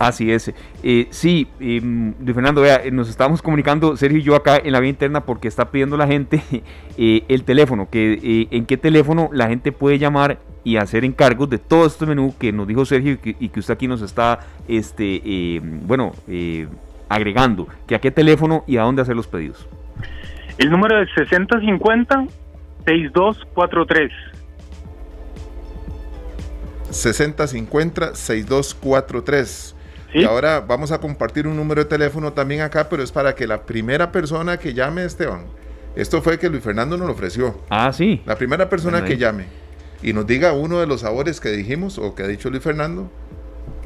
Así 0.02 0.32
es. 0.32 0.52
Eh, 0.82 1.06
sí, 1.12 1.48
eh, 1.60 1.80
Fernando, 2.26 2.62
vea, 2.62 2.82
nos 2.92 3.08
estamos 3.08 3.40
comunicando, 3.40 3.96
Sergio 3.96 4.18
y 4.18 4.24
yo 4.24 4.34
acá 4.36 4.58
en 4.58 4.72
la 4.72 4.80
vía 4.80 4.90
interna, 4.90 5.26
porque 5.26 5.48
está 5.48 5.70
pidiendo 5.70 5.96
la 5.96 6.08
gente 6.08 6.42
eh, 6.98 7.24
el 7.28 7.44
teléfono, 7.44 7.88
que 7.88 8.14
eh, 8.14 8.48
en 8.50 8.66
qué 8.66 8.78
teléfono 8.78 9.30
la 9.32 9.48
gente 9.48 9.72
puede 9.72 10.00
llamar 10.00 10.40
y 10.64 10.78
hacer 10.78 11.06
encargos 11.06 11.52
de 11.52 11.60
todo 11.60 11.86
este 11.86 12.08
menú 12.08 12.34
que 12.40 12.52
nos 12.52 12.68
dijo 12.68 12.84
Sergio 12.84 13.20
y 13.24 13.50
que, 13.50 13.60
usted 13.60 13.76
aquí 13.76 13.88
nos 13.88 14.02
está, 14.02 14.40
este, 14.68 15.62
bueno, 15.86 16.14
agregando. 17.08 17.68
Que 17.86 17.94
a 17.94 18.00
qué 18.00 18.10
teléfono 18.10 18.64
y 18.66 18.78
a 18.78 18.82
dónde 18.82 19.04
hacer 19.04 19.16
los 19.16 19.28
pedidos. 19.28 19.68
El 20.58 20.72
número 20.72 21.00
es 21.00 21.10
6050 21.16 22.26
6243. 22.86 24.12
6050 26.90 28.16
6243. 28.16 29.76
Y 30.14 30.24
ahora 30.24 30.60
vamos 30.62 30.92
a 30.92 31.00
compartir 31.00 31.48
un 31.48 31.56
número 31.56 31.84
de 31.84 31.90
teléfono 31.90 32.34
también 32.34 32.62
acá, 32.62 32.90
pero 32.90 33.04
es 33.04 33.12
para 33.12 33.36
que 33.36 33.48
la 33.48 33.64
primera 33.64 34.12
persona 34.12 34.58
que 34.58 34.74
llame, 34.74 35.06
Esteban, 35.06 35.46
esto 35.96 36.22
fue 36.22 36.38
que 36.38 36.50
Luis 36.50 36.64
Fernando 36.64 36.98
nos 36.98 37.08
lo 37.08 37.14
ofreció. 37.14 37.60
Ah, 37.70 37.92
sí. 37.94 38.22
La 38.26 38.36
primera 38.36 38.70
persona 38.70 39.04
que 39.04 39.18
llame 39.18 39.46
y 40.04 40.14
nos 40.14 40.26
diga 40.26 40.54
uno 40.54 40.80
de 40.80 40.88
los 40.88 41.02
sabores 41.02 41.40
que 41.40 41.50
dijimos 41.50 41.98
o 41.98 42.16
que 42.16 42.24
ha 42.24 42.28
dicho 42.28 42.50
Luis 42.50 42.64
Fernando, 42.64 43.10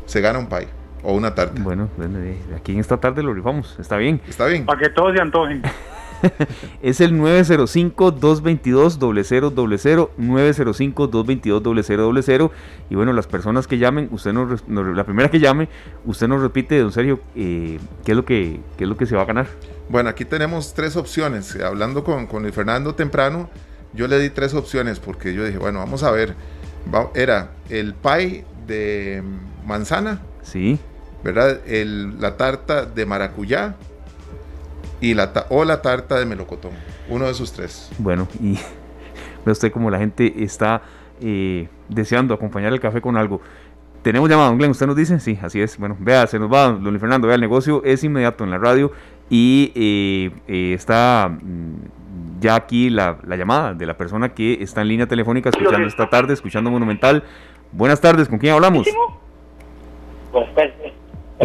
se 0.06 0.22
gana 0.22 0.40
un 0.40 0.48
pay 0.48 0.68
o 1.04 1.14
una 1.14 1.36
tarta. 1.36 1.62
Bueno, 1.62 1.90
aquí 2.56 2.72
en 2.72 2.80
esta 2.80 2.98
tarde 2.98 3.22
lo 3.24 3.34
rifamos, 3.34 3.78
está 3.80 3.98
bien. 3.98 4.22
Está 4.28 4.46
bien. 4.46 4.66
Para 4.66 4.80
que 4.80 4.90
todos 4.90 5.14
se 5.14 5.22
antojen. 5.22 5.62
es 6.82 7.02
el 7.02 7.14
905-222-0000, 7.14 10.10
905-222-0000. 10.18 12.52
Y 12.90 12.96
bueno, 12.96 13.14
las 13.14 13.28
personas 13.28 13.68
que 13.68 13.78
llamen, 13.78 14.10
usted 14.12 14.34
nos, 14.34 14.64
la 14.68 15.04
primera 15.04 15.30
que 15.30 15.40
llame, 15.40 15.70
usted 16.06 16.28
nos 16.28 16.42
repite, 16.42 16.80
don 16.80 16.92
Sergio, 16.92 17.20
eh, 17.36 17.78
¿qué, 18.04 18.12
es 18.12 18.16
lo 18.16 18.26
que, 18.26 18.60
qué 18.78 18.86
es 18.86 18.90
lo 18.90 18.98
que 18.98 19.06
se 19.06 19.16
va 19.16 19.22
a 19.24 19.26
ganar. 19.26 19.48
Bueno, 19.90 20.10
aquí 20.10 20.26
tenemos 20.26 20.74
tres 20.74 20.96
opciones. 20.96 21.56
Hablando 21.62 22.04
con, 22.04 22.26
con 22.28 22.46
el 22.46 22.54
Fernando 22.54 22.96
temprano, 22.96 23.50
yo 23.94 24.08
le 24.08 24.20
di 24.20 24.30
tres 24.30 24.54
opciones 24.54 25.00
porque 25.00 25.34
yo 25.34 25.46
dije, 25.46 25.58
bueno, 25.58 25.80
vamos 25.80 26.04
a 26.04 26.12
ver. 26.12 26.36
era 27.14 27.52
el 27.70 27.94
pie 27.94 28.46
de 28.68 29.24
manzana. 29.66 30.22
Sí. 30.42 30.80
¿Verdad? 31.24 31.62
El, 31.66 32.22
la 32.22 32.38
tarta 32.38 32.86
de 32.86 33.06
maracuyá 33.06 33.76
y 35.02 35.14
la 35.14 35.32
o 35.50 35.66
la 35.66 35.82
tarta 35.82 36.18
de 36.20 36.26
melocotón. 36.26 36.72
Uno 37.10 37.26
de 37.26 37.32
esos 37.32 37.54
tres. 37.54 37.92
Bueno, 37.98 38.28
y 38.42 38.54
ve 39.46 39.52
usted 39.52 39.72
como 39.72 39.90
la 39.90 40.00
gente 40.00 40.44
está 40.44 40.82
eh, 41.22 41.68
deseando 41.90 42.34
acompañar 42.34 42.74
el 42.74 42.80
café 42.80 43.02
con 43.02 43.18
algo. 43.18 43.42
Tenemos 44.02 44.30
llamado, 44.30 44.50
don 44.50 44.60
Glenn, 44.60 44.72
¿usted 44.72 44.86
nos 44.86 44.96
dice? 44.96 45.20
Sí, 45.20 45.40
así 45.42 45.60
es. 45.62 45.80
Bueno, 45.80 45.98
vea, 46.00 46.28
se 46.28 46.38
nos 46.38 46.52
va, 46.52 46.70
don 46.70 47.00
Fernando, 47.00 47.28
vea, 47.28 47.36
el 47.36 47.42
negocio 47.42 47.84
es 47.84 48.04
inmediato 48.04 48.44
en 48.44 48.52
la 48.52 48.60
radio 48.60 48.92
y 49.32 49.72
eh, 49.74 50.32
eh, 50.48 50.74
está 50.74 51.28
mm, 51.30 52.40
ya 52.40 52.54
aquí 52.54 52.92
la, 52.92 53.18
la, 53.26 53.36
llamada 53.36 53.74
de 53.74 53.86
la 53.88 53.98
persona 53.98 54.30
que 54.30 54.62
está 54.62 54.82
en 54.82 54.90
línea 54.90 55.08
telefónica 55.08 55.50
escuchando 55.50 55.88
esta 55.88 56.08
tarde, 56.08 56.34
escuchando 56.34 56.70
Monumental. 56.70 57.24
Buenas 57.72 58.00
tardes, 58.00 58.30
¿con 58.30 58.38
quién 58.38 58.54
hablamos? 58.54 58.88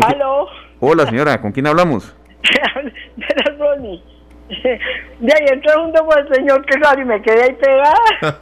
¿Aló? 0.02 0.46
Hola 0.80 1.06
señora, 1.06 1.40
¿con 1.40 1.52
quién 1.52 1.66
hablamos? 1.66 2.14
Era 3.28 3.56
Ronnie. 3.58 4.02
De 5.20 5.32
ahí 5.32 5.46
entré 5.52 5.72
junto 5.74 6.04
con 6.04 6.18
el 6.18 6.34
señor 6.34 6.64
que 6.66 6.76
raro 6.78 7.00
y 7.00 7.04
me 7.04 7.22
quedé 7.22 7.44
ahí 7.44 7.52
pegada. 7.54 7.94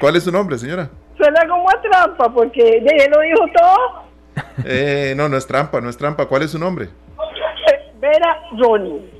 ¿Cuál 0.00 0.16
es 0.16 0.24
su 0.24 0.32
nombre, 0.32 0.58
señora? 0.58 0.90
Suena 1.16 1.48
como 1.48 1.68
a 1.68 1.80
trampa 1.80 2.32
porque 2.32 2.62
de 2.62 3.02
ahí 3.02 3.08
lo 3.08 3.20
dijo 3.20 3.46
todo. 3.56 4.08
Eh, 4.64 5.14
no, 5.16 5.28
no 5.28 5.36
es 5.36 5.46
trampa, 5.46 5.80
no 5.80 5.88
es 5.88 5.96
trampa. 5.96 6.26
¿Cuál 6.26 6.42
es 6.42 6.50
su 6.50 6.58
nombre? 6.58 6.88
Vera 8.00 8.40
Ronnie. 8.56 9.10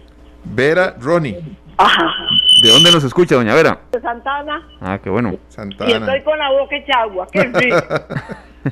Vera 0.45 0.95
Ronnie. 1.01 1.39
Ajá. 1.77 2.15
¿De 2.63 2.71
dónde 2.71 2.93
nos 2.93 3.05
escucha, 3.05 3.35
doña 3.35 3.55
Vera? 3.55 3.79
De 3.91 4.01
Santana. 4.01 4.69
Ah, 4.81 4.99
qué 5.03 5.11
bueno. 5.11 5.37
Santana. 5.49 5.91
Y 5.91 5.95
estoy 5.95 6.23
con 6.23 6.39
la 6.39 6.51
boca 6.51 6.77
hecha 6.77 7.01
agua. 7.01 7.27
Qué 7.33 7.43
rico. 7.43 7.77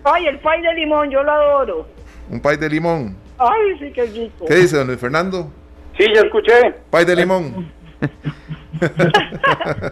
Ay, 0.05 0.27
el 0.27 0.39
pay 0.41 0.63
de 0.63 0.75
limón, 0.75 1.11
yo 1.11 1.23
lo 1.23 1.33
adoro. 1.33 1.89
Un 2.31 2.41
pay 2.41 2.57
de 2.57 2.69
limón. 2.69 3.17
Ay, 3.39 3.79
sí, 3.79 3.93
qué 3.93 4.05
rico. 4.07 4.45
¿Qué 4.47 4.55
dice, 4.57 4.77
don 4.77 4.87
Luis 4.87 4.99
Fernando? 5.01 5.51
Sí, 5.99 6.05
ya 6.15 6.21
escuché. 6.23 6.53
Pay 6.91 7.05
de 7.05 7.17
limón. 7.17 7.71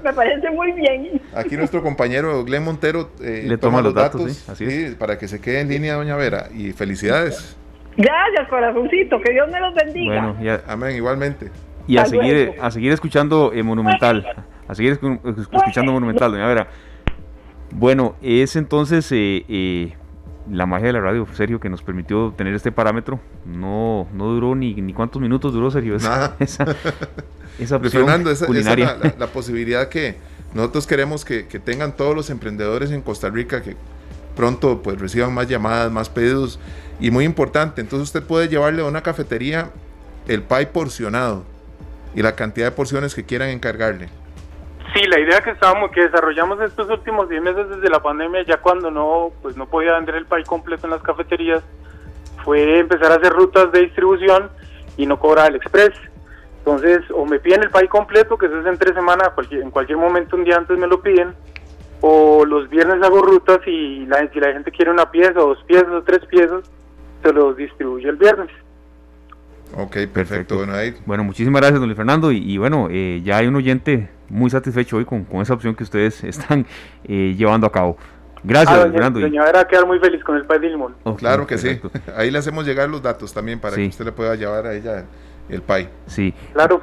Me 0.04 0.12
parece 0.12 0.50
muy 0.50 0.72
bien. 0.72 1.20
Aquí 1.34 1.56
nuestro 1.56 1.82
compañero 1.82 2.44
Glenn 2.44 2.64
Montero 2.64 3.10
eh, 3.22 3.44
Le 3.46 3.56
toma 3.56 3.80
los 3.80 3.94
datos, 3.94 4.30
sí, 4.30 4.50
así 4.50 4.70
sí, 4.70 4.94
para 4.94 5.18
que 5.18 5.26
se 5.26 5.40
quede 5.40 5.60
en 5.60 5.68
línea, 5.68 5.94
doña 5.94 6.16
Vera. 6.16 6.48
Y 6.54 6.72
felicidades. 6.72 7.56
Gracias, 7.96 8.48
corazoncito. 8.48 9.20
Que 9.22 9.32
Dios 9.32 9.48
me 9.50 9.60
los 9.60 9.74
bendiga. 9.74 10.26
Bueno, 10.26 10.42
ya, 10.42 10.62
Amén, 10.66 10.96
igualmente. 10.96 11.50
y 11.86 11.96
a 11.96 12.04
seguir, 12.04 12.46
luego. 12.48 12.62
a 12.62 12.70
seguir 12.70 12.92
escuchando 12.92 13.52
eh, 13.54 13.62
Monumental. 13.62 14.44
A 14.68 14.74
seguir 14.74 14.98
escu- 15.00 15.20
escuchando 15.56 15.92
Monumental, 15.92 16.32
doña 16.32 16.46
Vera. 16.46 16.66
Bueno, 17.70 18.16
es 18.22 18.56
entonces 18.56 19.10
eh, 19.12 19.44
eh, 19.48 19.94
la 20.50 20.66
magia 20.66 20.88
de 20.88 20.92
la 20.94 21.00
radio, 21.00 21.26
Sergio, 21.34 21.58
que 21.60 21.68
nos 21.68 21.82
permitió 21.82 22.32
tener 22.36 22.54
este 22.54 22.70
parámetro. 22.72 23.20
No, 23.46 24.06
no 24.12 24.26
duró 24.26 24.54
ni, 24.54 24.74
ni 24.74 24.92
cuántos 24.92 25.20
minutos 25.22 25.52
duró, 25.52 25.70
Sergio. 25.70 25.96
Esa, 25.96 26.08
Nada. 26.10 26.36
esa, 26.40 26.64
esa 27.58 27.80
Fernando, 27.80 28.30
culinaria. 28.46 28.96
la, 29.02 29.08
la- 29.10 29.14
la 29.18 29.26
posibilidad 29.28 29.88
que 29.88 30.16
nosotros 30.54 30.86
queremos 30.86 31.24
que, 31.24 31.46
que 31.46 31.58
tengan 31.58 31.96
todos 31.96 32.14
los 32.14 32.30
emprendedores 32.30 32.90
en 32.90 33.00
Costa 33.02 33.30
Rica, 33.30 33.62
que 33.62 33.76
pronto 34.36 34.82
pues 34.82 35.00
reciban 35.00 35.32
más 35.32 35.48
llamadas, 35.48 35.90
más 35.90 36.08
pedidos. 36.08 36.58
Y 37.00 37.10
muy 37.10 37.24
importante, 37.24 37.80
entonces 37.80 38.08
usted 38.08 38.22
puede 38.22 38.48
llevarle 38.48 38.82
a 38.82 38.84
una 38.84 39.02
cafetería 39.02 39.70
el 40.28 40.42
pie 40.42 40.66
porcionado 40.66 41.44
y 42.14 42.22
la 42.22 42.36
cantidad 42.36 42.66
de 42.66 42.70
porciones 42.72 43.14
que 43.14 43.24
quieran 43.24 43.48
encargarle. 43.48 44.08
Sí, 44.92 45.02
la 45.08 45.18
idea 45.18 45.40
que 45.40 45.50
estábamos, 45.50 45.90
que 45.90 46.02
desarrollamos 46.02 46.60
estos 46.60 46.88
últimos 46.90 47.28
10 47.28 47.42
meses 47.42 47.68
desde 47.68 47.88
la 47.90 48.00
pandemia, 48.02 48.42
ya 48.42 48.58
cuando 48.58 48.90
no, 48.90 49.30
pues 49.42 49.56
no 49.56 49.66
podía 49.66 49.94
vender 49.94 50.14
el 50.16 50.26
pay 50.26 50.44
completo 50.44 50.86
en 50.86 50.92
las 50.92 51.02
cafeterías, 51.02 51.62
fue 52.44 52.78
empezar 52.78 53.10
a 53.10 53.16
hacer 53.16 53.32
rutas 53.32 53.72
de 53.72 53.80
distribución 53.80 54.50
y 54.96 55.06
no 55.06 55.18
cobrar 55.18 55.50
el 55.50 55.56
express. 55.56 55.92
Entonces, 56.58 57.00
o 57.12 57.26
me 57.26 57.40
piden 57.40 57.62
el 57.62 57.70
pay 57.70 57.88
completo, 57.88 58.38
que 58.38 58.46
eso 58.46 58.60
es 58.60 58.66
en 58.66 58.78
tres 58.78 58.94
semanas, 58.94 59.30
cualquier- 59.34 59.62
en 59.62 59.70
cualquier 59.70 59.98
momento 59.98 60.36
un 60.36 60.44
día 60.44 60.56
antes 60.56 60.78
me 60.78 60.86
lo 60.86 61.00
piden, 61.02 61.34
o 62.00 62.44
los 62.44 62.68
viernes 62.70 63.02
hago 63.02 63.20
rutas 63.22 63.60
y 63.66 64.06
la, 64.06 64.28
si 64.32 64.38
la 64.38 64.52
gente 64.52 64.70
quiere 64.70 64.90
una 64.90 65.10
pieza, 65.10 65.40
o 65.40 65.48
dos 65.54 65.62
piezas, 65.64 65.88
o 65.90 66.02
tres 66.02 66.24
piezas, 66.26 66.70
se 67.22 67.32
los 67.32 67.56
distribuyo 67.56 68.10
el 68.10 68.16
viernes. 68.16 68.50
Ok, 69.76 69.96
perfecto. 70.12 70.56
Bueno, 70.56 70.74
ahí 70.74 70.94
Bueno, 71.04 71.24
muchísimas 71.24 71.60
gracias, 71.60 71.80
don 71.80 71.88
Luis 71.88 71.96
Fernando. 71.96 72.30
Y, 72.30 72.38
y 72.38 72.58
bueno, 72.58 72.88
eh, 72.90 73.22
ya 73.24 73.38
hay 73.38 73.46
un 73.48 73.56
oyente 73.56 74.08
muy 74.28 74.50
satisfecho 74.50 74.96
hoy 74.96 75.04
con, 75.04 75.24
con 75.24 75.40
esa 75.42 75.54
opción 75.54 75.74
que 75.74 75.82
ustedes 75.84 76.22
están 76.24 76.66
eh, 77.04 77.34
llevando 77.36 77.66
a 77.66 77.72
cabo. 77.72 77.96
Gracias, 78.42 78.70
Ah, 78.72 78.78
don 78.80 78.88
doña, 78.88 78.92
Fernando. 78.94 79.20
doña 79.20 79.42
Vera 79.44 79.58
va 79.58 79.62
a 79.62 79.68
quedar 79.68 79.86
muy 79.86 79.98
feliz 79.98 80.22
con 80.22 80.36
el 80.36 80.44
pay 80.44 80.58
de 80.58 80.68
limón. 80.68 80.94
Ok, 81.04 81.18
Claro 81.18 81.46
que 81.46 81.54
perfecto. 81.56 81.90
sí. 81.94 82.00
Ahí 82.16 82.30
le 82.30 82.38
hacemos 82.38 82.66
llegar 82.66 82.88
los 82.90 83.00
datos 83.02 83.32
también 83.32 83.58
para 83.58 83.74
Sí. 83.76 83.82
que 83.82 83.88
usted 83.88 84.04
le 84.04 84.12
pueda 84.12 84.34
llevar 84.34 84.66
a 84.66 84.74
ella 84.74 85.04
el 85.48 85.62
pay. 85.62 85.88
Sí. 86.06 86.34
Claro. 86.52 86.82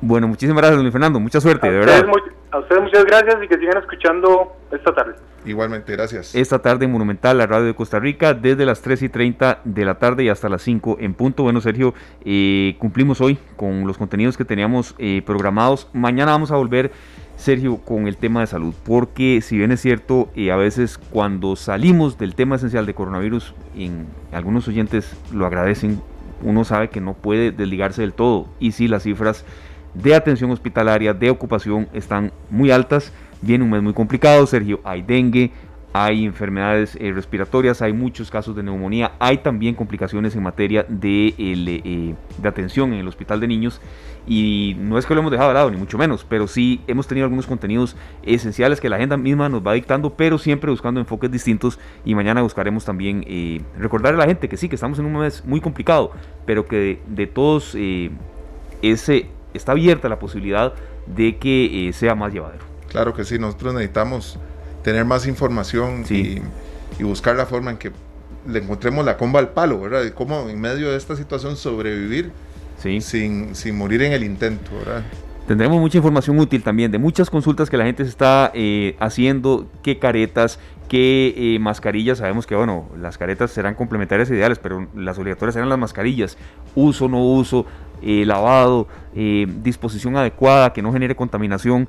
Bueno, 0.00 0.28
muchísimas 0.28 0.58
gracias, 0.58 0.76
don 0.76 0.84
Luis 0.84 0.92
Fernando. 0.92 1.18
Mucha 1.18 1.40
suerte, 1.40 1.66
A 1.66 1.70
de 1.70 1.78
verdad. 1.78 2.06
muy- 2.06 2.20
a 2.50 2.58
ustedes 2.58 2.82
muchas 2.82 3.04
gracias 3.04 3.36
y 3.42 3.48
que 3.48 3.58
sigan 3.58 3.78
escuchando 3.78 4.56
esta 4.70 4.94
tarde. 4.94 5.14
Igualmente, 5.44 5.92
gracias. 5.92 6.34
Esta 6.34 6.58
tarde 6.58 6.84
en 6.84 6.92
Monumental, 6.92 7.38
la 7.38 7.46
radio 7.46 7.66
de 7.66 7.74
Costa 7.74 7.98
Rica, 7.98 8.34
desde 8.34 8.66
las 8.66 8.82
3 8.82 9.02
y 9.02 9.08
30 9.08 9.60
de 9.64 9.84
la 9.84 9.98
tarde 9.98 10.24
y 10.24 10.28
hasta 10.28 10.48
las 10.48 10.62
5 10.62 10.98
en 11.00 11.14
punto. 11.14 11.44
Bueno, 11.44 11.60
Sergio, 11.60 11.94
eh, 12.24 12.76
cumplimos 12.78 13.20
hoy 13.20 13.38
con 13.56 13.86
los 13.86 13.98
contenidos 13.98 14.36
que 14.36 14.44
teníamos 14.44 14.94
eh, 14.98 15.22
programados. 15.24 15.88
Mañana 15.92 16.32
vamos 16.32 16.50
a 16.50 16.56
volver, 16.56 16.90
Sergio, 17.36 17.78
con 17.78 18.08
el 18.08 18.16
tema 18.16 18.40
de 18.40 18.46
salud, 18.46 18.74
porque 18.84 19.40
si 19.40 19.56
bien 19.56 19.72
es 19.72 19.80
cierto, 19.80 20.28
eh, 20.34 20.50
a 20.50 20.56
veces 20.56 20.98
cuando 20.98 21.54
salimos 21.56 22.18
del 22.18 22.34
tema 22.34 22.56
esencial 22.56 22.84
de 22.84 22.94
coronavirus, 22.94 23.54
en 23.76 24.06
algunos 24.32 24.66
oyentes 24.68 25.16
lo 25.32 25.46
agradecen, 25.46 26.02
uno 26.42 26.64
sabe 26.64 26.88
que 26.88 27.00
no 27.00 27.14
puede 27.14 27.52
desligarse 27.52 28.02
del 28.02 28.12
todo. 28.12 28.48
Y 28.58 28.72
si 28.72 28.88
las 28.88 29.04
cifras 29.04 29.44
de 29.94 30.14
atención 30.14 30.50
hospitalaria, 30.50 31.14
de 31.14 31.30
ocupación 31.30 31.88
están 31.92 32.32
muy 32.50 32.70
altas. 32.70 33.12
Viene 33.40 33.64
un 33.64 33.70
mes 33.70 33.82
muy 33.82 33.92
complicado, 33.92 34.46
Sergio. 34.46 34.80
Hay 34.84 35.02
dengue, 35.02 35.52
hay 35.92 36.24
enfermedades 36.24 36.96
eh, 37.00 37.12
respiratorias, 37.12 37.80
hay 37.80 37.92
muchos 37.92 38.30
casos 38.30 38.54
de 38.54 38.62
neumonía, 38.62 39.12
hay 39.18 39.38
también 39.38 39.74
complicaciones 39.74 40.36
en 40.36 40.42
materia 40.42 40.84
de, 40.88 41.34
el, 41.38 41.68
eh, 41.68 42.14
de 42.40 42.48
atención 42.48 42.92
en 42.92 43.00
el 43.00 43.08
hospital 43.08 43.40
de 43.40 43.48
niños. 43.48 43.80
Y 44.26 44.76
no 44.78 44.98
es 44.98 45.06
que 45.06 45.14
lo 45.14 45.20
hemos 45.20 45.32
dejado 45.32 45.48
de 45.48 45.54
lado, 45.54 45.70
ni 45.70 45.78
mucho 45.78 45.96
menos, 45.96 46.26
pero 46.28 46.46
sí 46.46 46.82
hemos 46.86 47.06
tenido 47.06 47.24
algunos 47.24 47.46
contenidos 47.46 47.96
esenciales 48.22 48.80
que 48.80 48.90
la 48.90 48.96
agenda 48.96 49.16
misma 49.16 49.48
nos 49.48 49.66
va 49.66 49.72
dictando, 49.72 50.14
pero 50.14 50.36
siempre 50.36 50.70
buscando 50.70 51.00
enfoques 51.00 51.30
distintos. 51.30 51.78
Y 52.04 52.14
mañana 52.14 52.42
buscaremos 52.42 52.84
también 52.84 53.24
eh, 53.26 53.62
recordarle 53.78 54.18
a 54.18 54.26
la 54.26 54.28
gente 54.28 54.48
que 54.48 54.58
sí, 54.58 54.68
que 54.68 54.74
estamos 54.74 54.98
en 54.98 55.06
un 55.06 55.16
mes 55.16 55.42
muy 55.46 55.60
complicado, 55.60 56.12
pero 56.44 56.66
que 56.66 57.00
de, 57.06 57.26
todos 57.26 57.74
ese, 58.82 59.26
está 59.54 59.72
abierta 59.72 60.08
la 60.08 60.18
posibilidad 60.18 60.72
de 61.06 61.36
que 61.38 61.88
eh, 61.88 61.92
sea 61.92 62.14
más 62.14 62.32
llevadero. 62.32 62.64
Claro 62.88 63.14
que 63.14 63.24
sí, 63.24 63.38
nosotros 63.38 63.74
necesitamos 63.74 64.38
tener 64.82 65.04
más 65.04 65.26
información 65.26 66.04
Sí. 66.06 66.40
y, 66.98 67.02
y 67.02 67.04
buscar 67.04 67.36
la 67.36 67.46
forma 67.46 67.70
en 67.72 67.76
que 67.78 67.92
le 68.46 68.60
encontremos 68.60 69.04
la 69.04 69.16
comba 69.16 69.40
al 69.40 69.50
palo, 69.50 69.80
¿verdad? 69.80 70.02
De 70.02 70.12
cómo 70.14 70.48
en 70.48 70.60
medio 70.60 70.90
de 70.90 70.96
esta 70.96 71.16
situación 71.16 71.56
sobrevivir 71.56 72.30
Sí. 72.78 73.00
sin, 73.00 73.54
sin 73.54 73.76
morir 73.76 74.02
en 74.02 74.12
el 74.12 74.22
intento, 74.24 74.70
¿verdad? 74.78 75.02
Tendremos 75.46 75.80
mucha 75.80 75.96
información 75.96 76.38
útil 76.38 76.62
también 76.62 76.90
de 76.90 76.98
muchas 76.98 77.28
consultas 77.30 77.68
que 77.70 77.76
la 77.76 77.84
gente 77.84 78.04
se 78.04 78.10
está 78.10 78.50
eh, 78.54 78.96
haciendo, 79.00 79.66
qué 79.82 79.98
caretas, 79.98 80.58
qué 80.88 81.34
eh, 81.36 81.58
mascarillas. 81.58 82.18
Sabemos 82.18 82.46
que, 82.46 82.56
bueno, 82.56 82.88
las 82.98 83.18
caretas 83.18 83.50
serán 83.50 83.74
complementarias 83.74 84.30
e 84.30 84.34
ideales, 84.34 84.58
pero 84.58 84.88
las 84.94 85.18
obligatorias 85.18 85.54
serán 85.54 85.68
las 85.68 85.78
mascarillas. 85.78 86.36
Uso, 86.74 87.08
no 87.08 87.22
uso, 87.22 87.66
eh, 88.02 88.24
lavado, 88.26 88.88
eh, 89.14 89.46
disposición 89.62 90.16
adecuada, 90.16 90.72
que 90.72 90.82
no 90.82 90.92
genere 90.92 91.14
contaminación. 91.14 91.88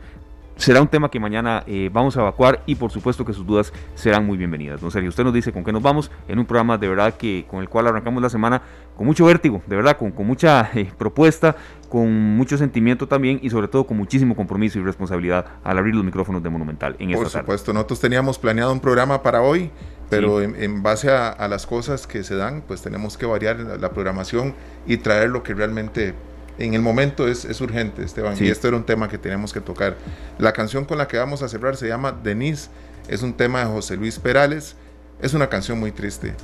Será 0.60 0.82
un 0.82 0.90
tema 0.90 1.10
que 1.10 1.22
mañana 1.22 1.64
eh, 1.68 1.90
vamos 1.90 2.18
a 2.18 2.20
evacuar 2.20 2.64
y 2.66 2.76
por 2.76 2.92
supuesto 2.92 3.24
que 3.24 3.32
sus 3.32 3.48
dudas 3.48 3.72
serán 3.96 4.26
muy 4.26 4.38
bienvenidas. 4.38 4.82
Don 4.82 4.92
Sergio, 4.92 5.08
usted 5.08 5.24
nos 5.24 5.34
dice 5.34 5.54
con 5.54 5.64
qué 5.64 5.72
nos 5.72 5.82
vamos 5.82 6.12
en 6.28 6.38
un 6.38 6.46
programa 6.46 6.78
de 6.78 6.90
verdad 6.90 7.14
que 7.14 7.46
con 7.50 7.62
el 7.62 7.70
cual 7.70 7.88
arrancamos 7.88 8.22
la 8.22 8.30
semana 8.30 8.62
con 8.98 9.08
mucho 9.08 9.24
vértigo, 9.24 9.62
de 9.68 9.78
verdad, 9.78 9.96
con, 9.96 10.12
con 10.12 10.28
mucha 10.28 10.70
eh, 10.76 10.92
propuesta, 10.98 11.56
con 11.90 12.12
mucho 12.38 12.58
sentimiento 12.58 13.08
también 13.08 13.40
y 13.42 13.50
sobre 13.50 13.68
todo 13.68 13.86
con 13.88 13.98
muchísimo 13.98 14.36
compromiso 14.36 14.78
y 14.80 14.84
responsabilidad 14.84 15.46
al 15.64 15.78
abrir 15.78 15.96
los 15.96 16.06
micrófonos 16.06 16.44
de 16.44 16.50
Monumental 16.50 16.96
en 17.00 17.12
Por 17.12 17.26
esta 17.26 17.30
tarde. 17.40 17.44
supuesto, 17.46 17.74
nosotros 17.74 18.00
teníamos 18.00 18.38
planeado 18.38 18.72
un 18.72 18.80
programa 18.80 19.24
para 19.24 19.42
hoy, 19.42 19.72
pero 20.10 20.40
Sí. 20.40 20.46
en, 20.46 20.56
en 20.62 20.84
base 20.84 21.10
a, 21.12 21.30
a 21.30 21.48
las 21.48 21.66
cosas 21.66 22.06
que 22.08 22.24
se 22.24 22.36
dan, 22.36 22.62
pues 22.68 22.82
tenemos 22.82 23.18
que 23.18 23.26
variar 23.26 23.60
la, 23.60 23.78
la 23.78 23.90
programación 23.92 24.54
y 24.88 24.98
traer 24.98 25.30
lo 25.30 25.42
que 25.44 25.54
realmente 25.54 26.14
en 26.60 26.74
el 26.74 26.82
momento 26.82 27.28
es, 27.28 27.46
es 27.46 27.62
urgente, 27.62 28.04
Esteban. 28.04 28.36
Sí. 28.36 28.46
Y 28.46 28.50
esto 28.50 28.68
era 28.68 28.78
un 28.78 28.84
tema 28.84 29.08
que 29.08 29.18
tenemos 29.18 29.54
que 29.54 29.62
tocar. 29.62 29.96
La 30.38 30.52
canción 30.54 30.86
con 30.86 30.98
la 30.98 31.08
que 31.08 31.18
vamos 31.18 31.42
a 31.42 31.48
cerrar 31.48 31.76
se 31.78 31.88
llama 31.88 32.12
Denise, 32.12 32.70
es 33.08 33.24
un 33.24 33.34
tema 33.34 33.60
de 33.62 33.66
José 33.66 33.96
Luis 33.98 34.20
Perales, 34.20 34.76
es 35.22 35.34
una 35.34 35.48
canción 35.48 35.80
muy 35.80 35.92
triste. 35.92 36.36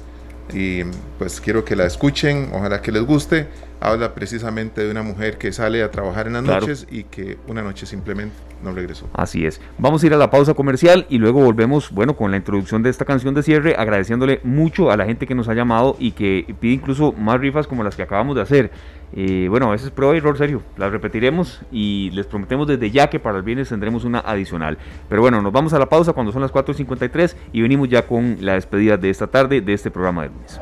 Y 0.54 0.84
pues 1.18 1.42
quiero 1.42 1.66
que 1.66 1.76
la 1.76 1.86
escuchen, 1.86 2.50
ojalá 2.54 2.82
que 2.82 2.92
les 2.92 3.04
guste. 3.04 3.48
Habla 3.82 4.16
precisamente 4.16 4.84
de 4.84 4.90
una 4.90 5.04
mujer 5.04 5.38
que 5.38 5.52
sale 5.52 5.84
a 5.84 5.92
trabajar 5.92 6.28
en 6.28 6.34
las 6.34 6.44
Claro. 6.44 6.62
noches 6.62 6.88
y 6.90 7.04
que 7.04 7.38
una 7.48 7.62
noche 7.62 7.86
simplemente 7.86 8.36
no 8.64 8.72
regresó. 8.72 9.08
Así 9.14 9.46
es. 9.46 9.60
Vamos 9.78 10.02
a 10.02 10.08
ir 10.08 10.14
a 10.14 10.18
la 10.18 10.30
pausa 10.30 10.54
comercial 10.54 11.06
y 11.10 11.18
luego 11.18 11.42
volvemos, 11.44 11.92
bueno, 11.92 12.16
con 12.16 12.32
la 12.32 12.38
introducción 12.38 12.82
de 12.84 12.90
esta 12.90 13.06
canción 13.06 13.34
de 13.36 13.44
cierre, 13.44 13.76
agradeciéndole 13.78 14.40
mucho 14.44 14.92
a 14.92 14.98
la 14.98 15.06
gente 15.06 15.28
que 15.28 15.36
nos 15.36 15.50
ha 15.50 15.54
llamado 15.54 15.98
y 16.00 16.12
que 16.14 16.56
pide 16.60 16.74
incluso 16.74 17.12
más 17.12 17.40
rifas 17.40 17.68
como 17.68 17.84
las 17.84 17.96
que 17.96 18.04
acabamos 18.04 18.36
de 18.36 18.42
hacer. 18.42 18.72
Eh, 19.16 19.48
bueno, 19.50 19.68
a 19.68 19.72
veces 19.72 19.92
prueba 19.92 20.14
y 20.14 20.18
error 20.18 20.38
serio. 20.38 20.62
Las 20.78 20.92
repetiremos 20.92 21.62
y 21.72 22.12
les 22.12 22.28
prometemos 22.28 22.68
desde 22.68 22.92
ya 22.92 23.10
que 23.10 23.20
para 23.20 23.38
el 23.38 23.44
viernes 23.44 23.70
tendremos 23.70 24.04
una 24.04 24.20
adicional. 24.20 24.78
Pero 25.08 25.22
bueno, 25.22 25.42
nos 25.42 25.54
vamos 25.54 25.74
a 25.74 25.80
la 25.80 25.88
pausa 25.88 26.14
cuando 26.14 26.32
son 26.34 26.42
las 26.42 26.52
4.53 26.52 27.36
y 27.54 27.62
venimos 27.62 27.88
ya 27.88 28.06
con 28.06 28.38
la 28.42 28.54
despedida 28.54 28.98
de 28.98 29.10
esta 29.10 29.28
tarde 29.28 29.62
de 29.62 29.74
este 29.74 29.90
programa 29.90 30.24
de 30.24 30.30
lunes. 30.30 30.60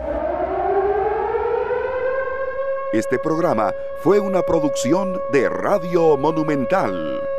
Este 2.93 3.17
programa 3.17 3.71
fue 4.03 4.19
una 4.19 4.43
producción 4.43 5.19
de 5.31 5.49
Radio 5.49 6.15
Monumental. 6.15 7.32